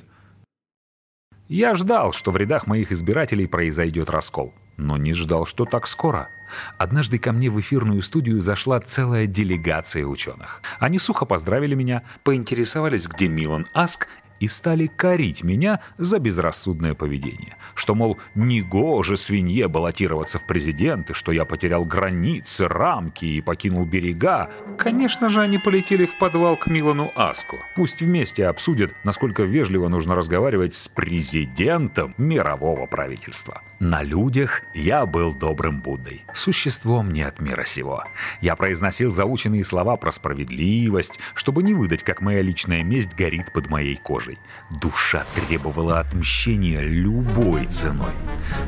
Я 1.49 1.75
ждал, 1.75 2.13
что 2.13 2.31
в 2.31 2.37
рядах 2.37 2.67
моих 2.67 2.91
избирателей 2.91 3.47
произойдет 3.47 4.09
раскол, 4.09 4.53
но 4.77 4.97
не 4.97 5.13
ждал, 5.13 5.45
что 5.45 5.65
так 5.65 5.87
скоро. 5.87 6.29
Однажды 6.77 7.19
ко 7.19 7.31
мне 7.31 7.49
в 7.49 7.59
эфирную 7.59 8.01
студию 8.01 8.41
зашла 8.41 8.79
целая 8.79 9.27
делегация 9.27 10.05
ученых. 10.05 10.61
Они 10.79 10.99
сухо 10.99 11.25
поздравили 11.25 11.75
меня, 11.75 12.03
поинтересовались, 12.23 13.07
где 13.07 13.27
Милан 13.27 13.65
Аск, 13.73 14.07
и 14.43 14.47
стали 14.49 14.87
корить 14.87 15.41
меня 15.41 15.79
за 15.97 16.19
безрассудное 16.19 16.95
поведение. 16.95 17.55
Что, 17.75 17.95
мол, 17.95 18.17
негоже 18.35 19.15
свинье 19.15 19.69
баллотироваться 19.69 20.37
в 20.37 20.45
президенты, 20.45 21.13
что 21.13 21.31
я 21.31 21.45
потерял 21.45 21.85
границы, 21.85 22.67
рамки 22.67 23.23
и 23.23 23.39
покинул 23.39 23.85
берега. 23.85 24.49
Конечно 24.77 25.29
же, 25.29 25.39
они 25.39 25.59
полетели 25.59 26.05
в 26.05 26.17
подвал 26.19 26.57
к 26.57 26.67
Милану 26.67 27.09
Аску. 27.15 27.55
Пусть 27.77 28.01
вместе 28.01 28.45
обсудят, 28.47 28.93
насколько 29.05 29.43
вежливо 29.43 29.87
нужно 29.87 30.13
разговаривать 30.13 30.73
с 30.73 30.89
президентом 30.89 32.13
мирового 32.17 32.85
правительства. 32.85 33.61
На 33.83 34.01
людях 34.01 34.61
я 34.73 35.05
был 35.05 35.33
добрым 35.33 35.81
Буддой, 35.81 36.23
существом 36.33 37.11
не 37.11 37.21
от 37.21 37.41
мира 37.41 37.65
сего. 37.65 38.05
Я 38.39 38.55
произносил 38.55 39.11
заученные 39.11 39.65
слова 39.65 39.97
про 39.97 40.13
справедливость, 40.13 41.19
чтобы 41.33 41.63
не 41.63 41.73
выдать, 41.73 42.01
как 42.01 42.21
моя 42.21 42.41
личная 42.41 42.81
месть 42.81 43.13
горит 43.13 43.51
под 43.51 43.69
моей 43.69 43.97
кожей. 43.97 44.39
Душа 44.69 45.25
требовала 45.35 45.99
отмщения 45.99 46.79
любой 46.79 47.65
ценой. 47.65 48.13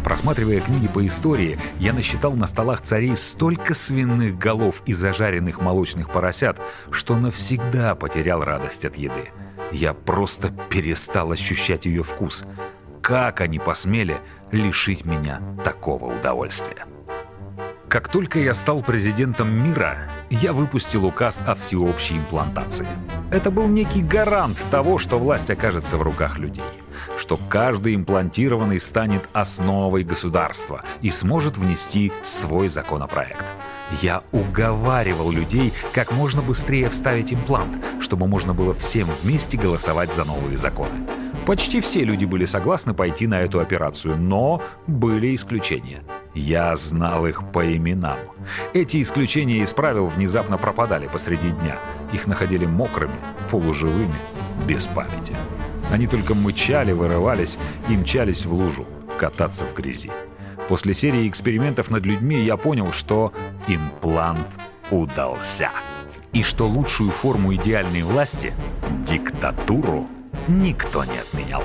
Просматривая 0.04 0.60
книги 0.60 0.90
по 0.90 1.08
истории, 1.08 1.58
я 1.80 1.94
насчитал 1.94 2.34
на 2.34 2.46
столах 2.46 2.82
царей 2.82 3.16
столько 3.16 3.74
свиных 3.74 4.38
голов 4.38 4.82
и 4.86 4.92
зажаренных 4.92 5.62
молочных 5.62 6.12
поросят, 6.12 6.60
что 6.92 7.16
навсегда 7.16 7.96
потерял 7.96 8.44
радость 8.44 8.84
от 8.84 8.98
еды. 8.98 9.30
Я 9.72 9.94
просто 9.94 10.54
перестал 10.70 11.32
ощущать 11.32 11.86
ее 11.86 12.04
вкус. 12.04 12.44
Как 13.02 13.40
они 13.40 13.60
посмели 13.60 14.20
лишить 14.52 15.06
меня 15.06 15.42
такого 15.64 16.18
удовольствия? 16.18 16.86
Как 17.88 18.10
только 18.10 18.40
я 18.40 18.54
стал 18.54 18.82
президентом 18.82 19.54
мира, 19.54 20.10
я 20.30 20.54
выпустил 20.54 21.06
указ 21.06 21.42
о 21.46 21.56
всеобщей 21.56 22.18
имплантации. 22.18 22.88
Это 23.32 23.52
был 23.52 23.68
некий 23.68 24.02
гарант 24.02 24.64
того, 24.72 24.98
что 24.98 25.20
власть 25.20 25.50
окажется 25.50 25.96
в 25.96 26.02
руках 26.02 26.38
людей, 26.38 26.66
что 27.18 27.40
каждый 27.48 27.96
имплантированный 27.96 28.80
станет 28.80 29.30
основой 29.34 30.04
государства 30.04 30.84
и 31.02 31.10
сможет 31.10 31.58
внести 31.58 32.12
свой 32.24 32.70
законопроект. 32.70 33.46
Я 34.02 34.24
уговаривал 34.32 35.32
людей 35.32 35.72
как 35.94 36.12
можно 36.12 36.42
быстрее 36.42 36.90
вставить 36.90 37.32
имплант, 37.32 37.78
чтобы 38.02 38.28
можно 38.28 38.54
было 38.54 38.74
всем 38.74 39.08
вместе 39.22 39.58
голосовать 39.58 40.12
за 40.14 40.26
новые 40.26 40.58
законы. 40.58 41.08
Почти 41.46 41.80
все 41.80 42.04
люди 42.04 42.26
были 42.26 42.46
согласны 42.46 42.96
пойти 42.96 43.28
на 43.28 43.42
эту 43.42 43.60
операцию, 43.60 44.18
но 44.18 44.64
были 44.88 45.36
исключения. 45.36 46.04
Я 46.34 46.76
знал 46.76 47.28
их 47.28 47.52
по 47.52 47.72
именам. 47.72 48.18
Эти 48.74 49.00
исключения 49.00 49.60
из 49.60 49.72
правил 49.72 50.08
внезапно 50.08 50.58
пропадали 50.58 51.08
посреди 51.08 51.52
дня. 51.52 51.78
Их 52.12 52.26
находили 52.26 52.66
мокрыми, 52.66 53.16
полуживыми, 53.52 54.16
без 54.68 54.88
памяти. 54.88 55.36
Они 55.92 56.08
только 56.08 56.34
мычали, 56.34 56.94
вырывались 56.94 57.60
и 57.90 57.96
мчались 57.96 58.46
в 58.46 58.54
лужу, 58.54 58.88
кататься 59.20 59.66
в 59.66 59.74
грязи. 59.76 60.10
После 60.68 60.96
серии 60.96 61.28
экспериментов 61.28 61.92
над 61.92 62.06
людьми 62.06 62.44
я 62.44 62.58
понял, 62.58 62.92
что 62.92 63.32
имплант 63.68 64.48
удался. 64.90 65.70
И 66.34 66.42
что 66.42 66.68
лучшую 66.68 67.12
форму 67.12 67.54
идеальной 67.54 68.02
власти, 68.02 68.52
диктатуру, 69.08 70.08
никто 70.48 71.04
не 71.06 71.18
отменял 71.18 71.64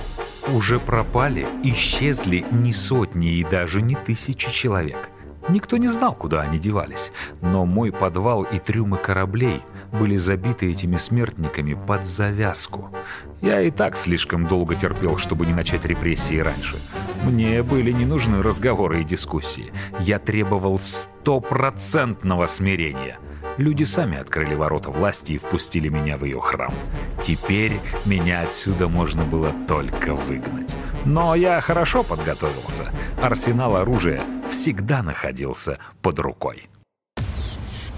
уже 0.54 0.78
пропали, 0.78 1.46
исчезли 1.62 2.44
не 2.50 2.72
сотни 2.72 3.34
и 3.34 3.44
даже 3.44 3.82
не 3.82 3.94
тысячи 3.94 4.50
человек. 4.50 5.10
Никто 5.48 5.78
не 5.78 5.88
знал, 5.88 6.14
куда 6.14 6.42
они 6.42 6.58
девались, 6.58 7.10
но 7.40 7.64
мой 7.64 7.90
подвал 7.90 8.42
и 8.42 8.58
трюмы 8.58 8.98
кораблей 8.98 9.62
были 9.90 10.16
забиты 10.16 10.70
этими 10.70 10.96
смертниками 10.96 11.74
под 11.74 12.04
завязку. 12.04 12.90
Я 13.40 13.60
и 13.62 13.70
так 13.70 13.96
слишком 13.96 14.46
долго 14.46 14.74
терпел, 14.74 15.16
чтобы 15.16 15.46
не 15.46 15.54
начать 15.54 15.84
репрессии 15.84 16.38
раньше. 16.38 16.76
Мне 17.24 17.62
были 17.62 17.90
не 17.90 18.04
нужны 18.04 18.42
разговоры 18.42 19.00
и 19.00 19.04
дискуссии. 19.04 19.72
Я 19.98 20.18
требовал 20.18 20.78
стопроцентного 20.78 22.46
смирения— 22.46 23.18
Люди 23.58 23.84
сами 23.84 24.18
открыли 24.18 24.54
ворота 24.54 24.90
власти 24.90 25.32
и 25.32 25.38
впустили 25.38 25.88
меня 25.88 26.16
в 26.16 26.24
ее 26.24 26.40
храм. 26.40 26.72
Теперь 27.22 27.72
меня 28.04 28.42
отсюда 28.42 28.88
можно 28.88 29.24
было 29.24 29.52
только 29.66 30.14
выгнать. 30.14 30.74
Но 31.04 31.34
я 31.34 31.60
хорошо 31.60 32.02
подготовился. 32.02 32.92
Арсенал 33.20 33.76
оружия 33.76 34.22
всегда 34.50 35.02
находился 35.02 35.78
под 36.02 36.18
рукой. 36.18 36.68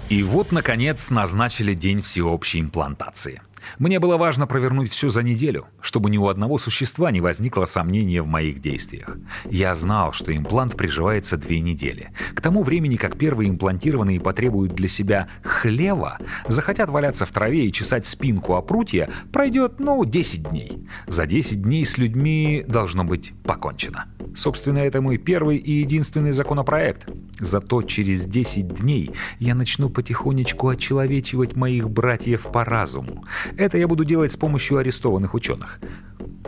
И 0.09 0.21
вот, 0.21 0.51
наконец, 0.51 1.09
назначили 1.09 1.73
день 1.73 2.01
всеобщей 2.01 2.59
имплантации– 2.59 3.41
мне 3.79 3.99
было 3.99 4.17
важно 4.17 4.47
провернуть 4.47 4.91
все 4.91 5.09
за 5.09 5.23
неделю, 5.23 5.65
чтобы 5.81 6.09
ни 6.09 6.17
у 6.17 6.27
одного 6.27 6.57
существа 6.57 7.11
не 7.11 7.21
возникло 7.21 7.65
сомнения 7.65 8.21
в 8.21 8.27
моих 8.27 8.61
действиях. 8.61 9.17
Я 9.49 9.75
знал, 9.75 10.13
что 10.13 10.35
имплант 10.35 10.75
приживается 10.75 11.37
две 11.37 11.59
недели. 11.59 12.11
К 12.33 12.41
тому 12.41 12.63
времени, 12.63 12.95
как 12.95 13.17
первые 13.17 13.49
имплантированные 13.49 14.19
потребуют 14.19 14.73
для 14.73 14.87
себя 14.87 15.27
хлева, 15.43 16.17
захотят 16.47 16.89
валяться 16.89 17.25
в 17.25 17.31
траве 17.31 17.67
и 17.67 17.71
чесать 17.71 18.07
спинку 18.07 18.55
о 18.55 18.61
прутья, 18.61 19.09
пройдет, 19.31 19.79
ну, 19.79 20.03
10 20.05 20.49
дней. 20.49 20.87
За 21.07 21.25
10 21.25 21.61
дней 21.61 21.85
с 21.85 21.97
людьми 21.97 22.63
должно 22.67 23.03
быть 23.03 23.33
покончено. 23.43 24.05
Собственно, 24.35 24.79
это 24.79 25.01
мой 25.01 25.17
первый 25.17 25.57
и 25.57 25.79
единственный 25.79 26.31
законопроект. 26.31 27.07
Зато 27.39 27.81
через 27.83 28.25
10 28.25 28.67
дней 28.79 29.11
я 29.39 29.55
начну 29.55 29.89
потихонечку 29.89 30.69
очеловечивать 30.69 31.55
моих 31.55 31.89
братьев 31.89 32.41
по 32.51 32.63
разуму. 32.63 33.25
Это 33.57 33.77
я 33.77 33.87
буду 33.87 34.05
делать 34.05 34.31
с 34.31 34.37
помощью 34.37 34.77
арестованных 34.77 35.33
ученых. 35.33 35.79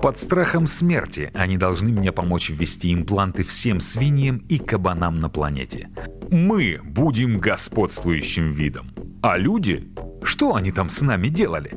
Под 0.02 0.20
страхом 0.20 0.68
смерти 0.68 1.32
они 1.34 1.58
должны 1.58 1.90
мне 1.92 2.12
помочь 2.12 2.50
ввести 2.50 2.94
импланты 2.94 3.44
всем 3.44 3.80
свиньям 3.80 4.38
и 4.50 4.58
кабанам 4.58 5.20
на 5.20 5.30
планете. 5.30 5.90
Мы 6.30 6.80
будем 6.84 7.40
господствующим 7.40 8.52
видом. 8.52 8.92
А 9.22 9.38
люди? 9.38 9.88
Что 10.24 10.56
они 10.56 10.72
там 10.72 10.90
с 10.90 11.02
нами 11.02 11.30
делали? 11.30 11.74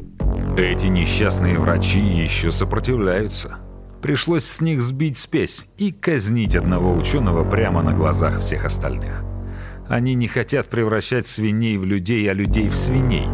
Эти 0.56 0.86
несчастные 0.86 1.58
врачи 1.58 2.00
еще 2.00 2.50
сопротивляются. 2.50 3.58
Пришлось 4.02 4.44
с 4.44 4.60
них 4.60 4.82
сбить 4.82 5.18
спесь 5.18 5.66
и 5.76 5.92
казнить 5.92 6.56
одного 6.56 6.94
ученого 6.94 7.48
прямо 7.48 7.82
на 7.82 7.92
глазах 7.92 8.40
всех 8.40 8.64
остальных. 8.64 9.24
Они 9.88 10.14
не 10.14 10.28
хотят 10.28 10.68
превращать 10.68 11.26
свиней 11.26 11.78
в 11.78 11.84
людей, 11.84 12.30
а 12.30 12.34
людей 12.34 12.68
в 12.68 12.76
свиней. 12.76 13.26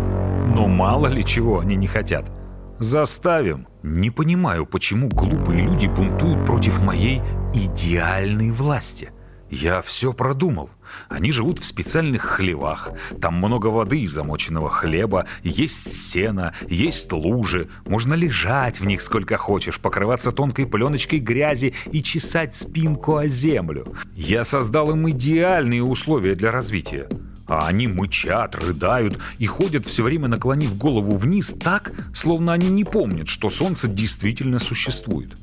Но 0.44 0.68
мало 0.68 1.06
ли 1.06 1.24
чего 1.24 1.60
они 1.60 1.76
не 1.76 1.86
хотят. 1.86 2.30
Заставим. 2.78 3.66
Не 3.82 4.10
понимаю, 4.10 4.66
почему 4.66 5.08
глупые 5.08 5.62
люди 5.62 5.86
бунтуют 5.86 6.44
против 6.44 6.82
моей 6.82 7.22
идеальной 7.54 8.50
власти. 8.50 9.10
Я 9.50 9.82
все 9.82 10.12
продумал. 10.12 10.70
Они 11.08 11.30
живут 11.30 11.60
в 11.60 11.64
специальных 11.64 12.22
хлевах. 12.22 12.90
Там 13.20 13.34
много 13.34 13.68
воды 13.68 14.00
и 14.00 14.06
замоченного 14.06 14.68
хлеба, 14.68 15.26
есть 15.42 15.96
сено, 16.10 16.54
есть 16.68 17.12
лужи. 17.12 17.68
Можно 17.86 18.14
лежать 18.14 18.80
в 18.80 18.84
них 18.84 19.00
сколько 19.00 19.36
хочешь, 19.36 19.78
покрываться 19.78 20.32
тонкой 20.32 20.66
пленочкой 20.66 21.20
грязи 21.20 21.74
и 21.92 22.02
чесать 22.02 22.56
спинку 22.56 23.16
о 23.16 23.28
землю. 23.28 23.86
Я 24.14 24.42
создал 24.42 24.90
им 24.90 25.08
идеальные 25.10 25.84
условия 25.84 26.34
для 26.34 26.50
развития. 26.50 27.08
А 27.46 27.66
они 27.66 27.86
мычат, 27.86 28.54
рыдают 28.54 29.18
и 29.38 29.46
ходят 29.46 29.86
все 29.86 30.02
время 30.02 30.28
наклонив 30.28 30.76
голову 30.76 31.16
вниз 31.16 31.54
так, 31.60 31.92
словно 32.14 32.52
они 32.52 32.68
не 32.68 32.84
помнят, 32.84 33.28
что 33.28 33.50
солнце 33.50 33.88
действительно 33.88 34.58
существует. 34.58 35.36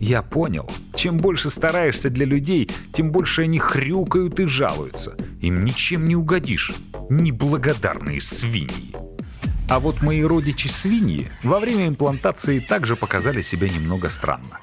Я 0.00 0.22
понял. 0.22 0.68
Чем 0.94 1.16
больше 1.16 1.50
стараешься 1.50 2.10
для 2.10 2.26
людей, 2.26 2.68
тем 2.92 3.12
больше 3.12 3.42
они 3.42 3.58
хрюкают 3.58 4.40
и 4.40 4.44
жалуются. 4.44 5.16
Им 5.40 5.64
ничем 5.64 6.06
не 6.06 6.16
угодишь. 6.16 6.74
Неблагодарные 7.08 8.20
свиньи. 8.20 8.94
А 9.68 9.78
вот 9.78 10.02
мои 10.02 10.22
родичи-свиньи 10.22 11.30
во 11.42 11.60
время 11.60 11.88
имплантации 11.88 12.58
также 12.58 12.96
показали 12.96 13.42
себя 13.42 13.68
немного 13.68 14.10
странно. 14.10 14.58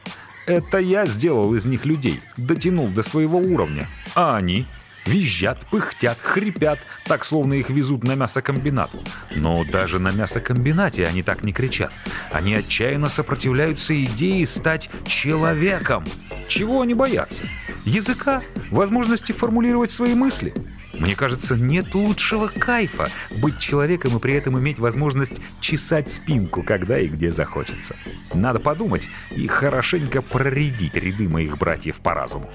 Это 0.45 0.79
я 0.79 1.05
сделал 1.05 1.53
из 1.55 1.65
них 1.65 1.85
людей, 1.85 2.21
дотянул 2.35 2.87
до 2.89 3.01
своего 3.01 3.37
уровня, 3.37 3.87
а 4.15 4.35
они 4.35 4.65
Визжат, 5.09 5.57
пыхтят, 5.71 6.19
хрипят, 6.21 6.77
так 7.05 7.25
словно 7.25 7.55
их 7.55 7.71
везут 7.71 8.03
на 8.03 8.13
мясокомбинат. 8.13 8.91
Но 9.35 9.63
даже 9.65 9.97
на 9.97 10.11
мясокомбинате 10.11 11.07
они 11.07 11.23
так 11.23 11.43
не 11.43 11.51
кричат. 11.51 11.91
Они 12.31 12.53
отчаянно 12.53 13.09
сопротивляются 13.09 13.95
идее 14.05 14.45
стать 14.45 14.87
человеком. 15.07 16.05
Чего 16.47 16.81
они 16.81 16.93
боятся? 16.93 17.41
Языка? 17.85 18.43
Возможности 18.69 19.31
формулировать 19.31 19.89
свои 19.89 20.13
мысли? 20.13 20.53
Мне 20.93 21.15
кажется, 21.15 21.55
нет 21.55 21.95
лучшего 21.95 22.47
кайфа 22.47 23.09
быть 23.41 23.57
человеком 23.57 24.15
и 24.17 24.19
при 24.19 24.35
этом 24.35 24.59
иметь 24.59 24.77
возможность 24.77 25.41
чесать 25.59 26.11
спинку, 26.11 26.61
когда 26.61 26.99
и 26.99 27.07
где 27.07 27.31
захочется. 27.31 27.95
Надо 28.31 28.59
подумать 28.59 29.09
и 29.31 29.47
хорошенько 29.47 30.21
проредить 30.21 30.93
ряды 30.93 31.27
моих 31.27 31.57
братьев 31.57 31.95
по 31.95 32.13
разуму. 32.13 32.51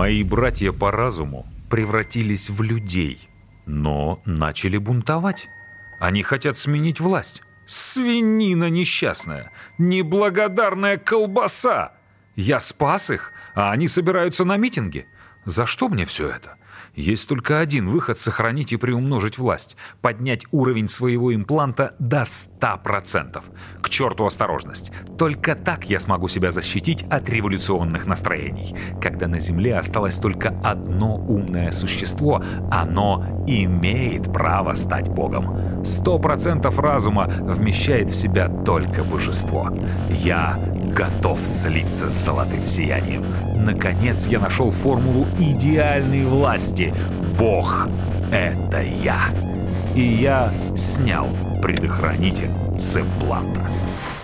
Мои 0.00 0.22
братья 0.22 0.72
по 0.72 0.90
разуму 0.90 1.46
превратились 1.68 2.48
в 2.48 2.62
людей, 2.62 3.28
но 3.66 4.22
начали 4.24 4.78
бунтовать. 4.78 5.50
Они 5.98 6.22
хотят 6.22 6.56
сменить 6.56 7.00
власть. 7.00 7.42
Свинина 7.66 8.70
несчастная, 8.70 9.52
неблагодарная 9.76 10.96
колбаса. 10.96 11.92
Я 12.34 12.60
спас 12.60 13.10
их, 13.10 13.34
а 13.54 13.72
они 13.72 13.88
собираются 13.88 14.46
на 14.46 14.56
митинги. 14.56 15.06
За 15.44 15.66
что 15.66 15.90
мне 15.90 16.06
все 16.06 16.30
это? 16.30 16.56
Есть 16.94 17.28
только 17.28 17.60
один 17.60 17.88
выход 17.88 18.18
сохранить 18.18 18.72
и 18.72 18.76
приумножить 18.76 19.38
власть. 19.38 19.76
Поднять 20.00 20.46
уровень 20.50 20.88
своего 20.88 21.34
импланта 21.34 21.94
до 21.98 22.22
100%. 22.22 23.42
К 23.80 23.88
черту 23.88 24.26
осторожность. 24.26 24.92
Только 25.18 25.54
так 25.54 25.84
я 25.84 26.00
смогу 26.00 26.28
себя 26.28 26.50
защитить 26.50 27.04
от 27.10 27.28
революционных 27.28 28.06
настроений. 28.06 28.74
Когда 29.00 29.28
на 29.28 29.40
Земле 29.40 29.76
осталось 29.76 30.16
только 30.16 30.48
одно 30.62 31.16
умное 31.16 31.72
существо, 31.72 32.42
оно 32.70 33.44
имеет 33.46 34.32
право 34.32 34.74
стать 34.74 35.08
Богом. 35.08 35.82
100% 35.82 36.80
разума 36.80 37.26
вмещает 37.26 38.10
в 38.10 38.14
себя 38.14 38.48
только 38.64 39.04
божество. 39.04 39.70
Я 40.08 40.58
готов 40.94 41.38
слиться 41.44 42.08
с 42.08 42.24
золотым 42.24 42.66
сиянием. 42.66 43.24
Наконец 43.64 44.26
я 44.26 44.40
нашел 44.40 44.70
формулу 44.70 45.26
идеальной 45.38 46.24
власти. 46.24 46.89
Бог— 47.38 47.88
это 48.32 48.82
я. 48.82 49.30
И 49.94 50.02
я 50.02 50.52
снял 50.76 51.28
предохранитель 51.62 52.50
с 52.78 52.96
импланта. 52.96 53.66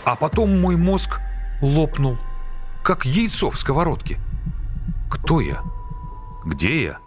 А 0.04 0.16
потом 0.16 0.60
мой 0.60 0.76
мозг 0.76 1.20
лопнул, 1.60 2.16
как 2.82 3.04
яйцо 3.04 3.50
в 3.50 3.58
сковородке. 3.58 4.18
Кто 5.10 5.40
я? 5.40 5.62
Где 6.44 6.82
я? 6.84 6.98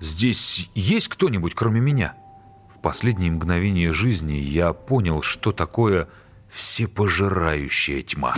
Здесь 0.00 0.70
есть 0.74 1.08
кто-нибудь, 1.08 1.54
кроме 1.54 1.80
меня? 1.80 2.14
В 2.74 2.80
последние 2.80 3.30
мгновения 3.30 3.92
жизни 3.92 4.34
я 4.34 4.72
понял, 4.72 5.22
что 5.22 5.52
такое 5.52 6.08
всепожирающая 6.50 8.02
тьма. 8.02 8.34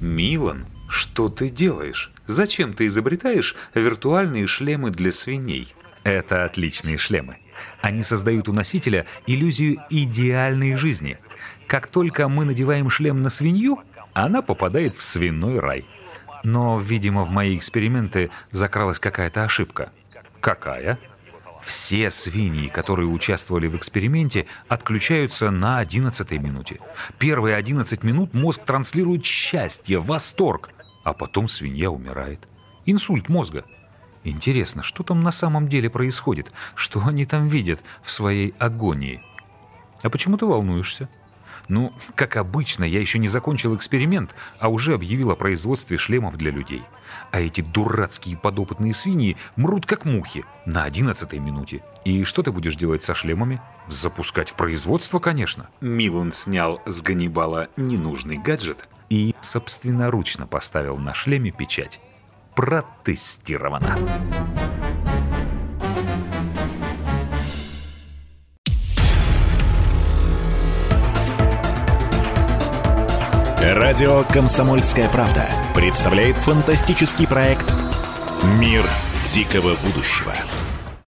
Милан, 0.00 0.66
что 0.88 1.28
ты 1.28 1.48
делаешь? 1.48 2.10
Зачем 2.26 2.72
ты 2.72 2.86
изобретаешь 2.86 3.54
виртуальные 3.74 4.46
шлемы 4.46 4.90
для 4.90 5.12
свиней? 5.12 5.74
Это 6.02 6.44
отличные 6.44 6.96
шлемы. 6.96 7.38
Они 7.80 8.02
создают 8.02 8.48
у 8.48 8.52
носителя 8.52 9.06
иллюзию 9.26 9.78
идеальной 9.90 10.76
жизни. 10.76 11.18
Как 11.66 11.88
только 11.88 12.28
мы 12.28 12.44
надеваем 12.44 12.88
шлем 12.88 13.20
на 13.20 13.28
свинью, 13.28 13.80
она 14.14 14.42
попадает 14.42 14.96
в 14.96 15.02
свиной 15.02 15.58
рай. 15.58 15.84
Но, 16.44 16.78
видимо, 16.78 17.24
в 17.24 17.30
мои 17.30 17.56
эксперименты 17.56 18.30
закралась 18.52 18.98
какая-то 18.98 19.44
ошибка. 19.44 19.90
Какая? 20.40 20.98
Все 21.62 22.10
свиньи, 22.10 22.68
которые 22.68 23.08
участвовали 23.08 23.66
в 23.66 23.76
эксперименте, 23.76 24.46
отключаются 24.68 25.50
на 25.50 25.78
11 25.78 26.30
минуте. 26.32 26.80
Первые 27.18 27.56
11 27.56 28.02
минут 28.04 28.32
мозг 28.32 28.62
транслирует 28.64 29.24
счастье, 29.24 29.98
восторг, 29.98 30.70
а 31.08 31.14
потом 31.14 31.48
свинья 31.48 31.90
умирает. 31.90 32.46
Инсульт 32.84 33.28
мозга. 33.28 33.64
Интересно, 34.24 34.82
что 34.82 35.02
там 35.02 35.20
на 35.20 35.32
самом 35.32 35.68
деле 35.68 35.88
происходит? 35.88 36.52
Что 36.74 37.02
они 37.06 37.24
там 37.24 37.48
видят 37.48 37.80
в 38.02 38.10
своей 38.10 38.54
агонии? 38.58 39.22
А 40.02 40.10
почему 40.10 40.36
ты 40.36 40.44
волнуешься? 40.44 41.08
Ну, 41.68 41.92
как 42.14 42.36
обычно, 42.36 42.84
я 42.84 43.00
еще 43.00 43.18
не 43.18 43.28
закончил 43.28 43.74
эксперимент, 43.74 44.34
а 44.58 44.68
уже 44.68 44.94
объявил 44.94 45.30
о 45.30 45.36
производстве 45.36 45.98
шлемов 45.98 46.36
для 46.36 46.50
людей. 46.50 46.82
А 47.30 47.40
эти 47.40 47.60
дурацкие 47.60 48.36
подопытные 48.36 48.94
свиньи 48.94 49.36
мрут 49.56 49.86
как 49.86 50.04
мухи 50.04 50.44
на 50.66 50.84
одиннадцатой 50.84 51.38
минуте. 51.38 51.82
И 52.04 52.24
что 52.24 52.42
ты 52.42 52.52
будешь 52.52 52.76
делать 52.76 53.02
со 53.02 53.14
шлемами? 53.14 53.60
Запускать 53.88 54.50
в 54.50 54.54
производство, 54.54 55.18
конечно. 55.18 55.68
Милан 55.80 56.32
снял 56.32 56.80
с 56.86 57.02
Ганнибала 57.02 57.68
ненужный 57.76 58.38
гаджет 58.38 58.88
и 59.08 59.34
собственноручно 59.40 60.46
поставил 60.46 60.96
на 60.96 61.14
шлеме 61.14 61.50
печать. 61.50 62.00
Протестировано. 62.54 63.96
Радио 73.60 74.22
«Комсомольская 74.32 75.08
правда» 75.08 75.48
представляет 75.74 76.36
фантастический 76.36 77.26
проект 77.26 77.72
«Мир 78.58 78.84
дикого 79.24 79.74
будущего». 79.84 80.32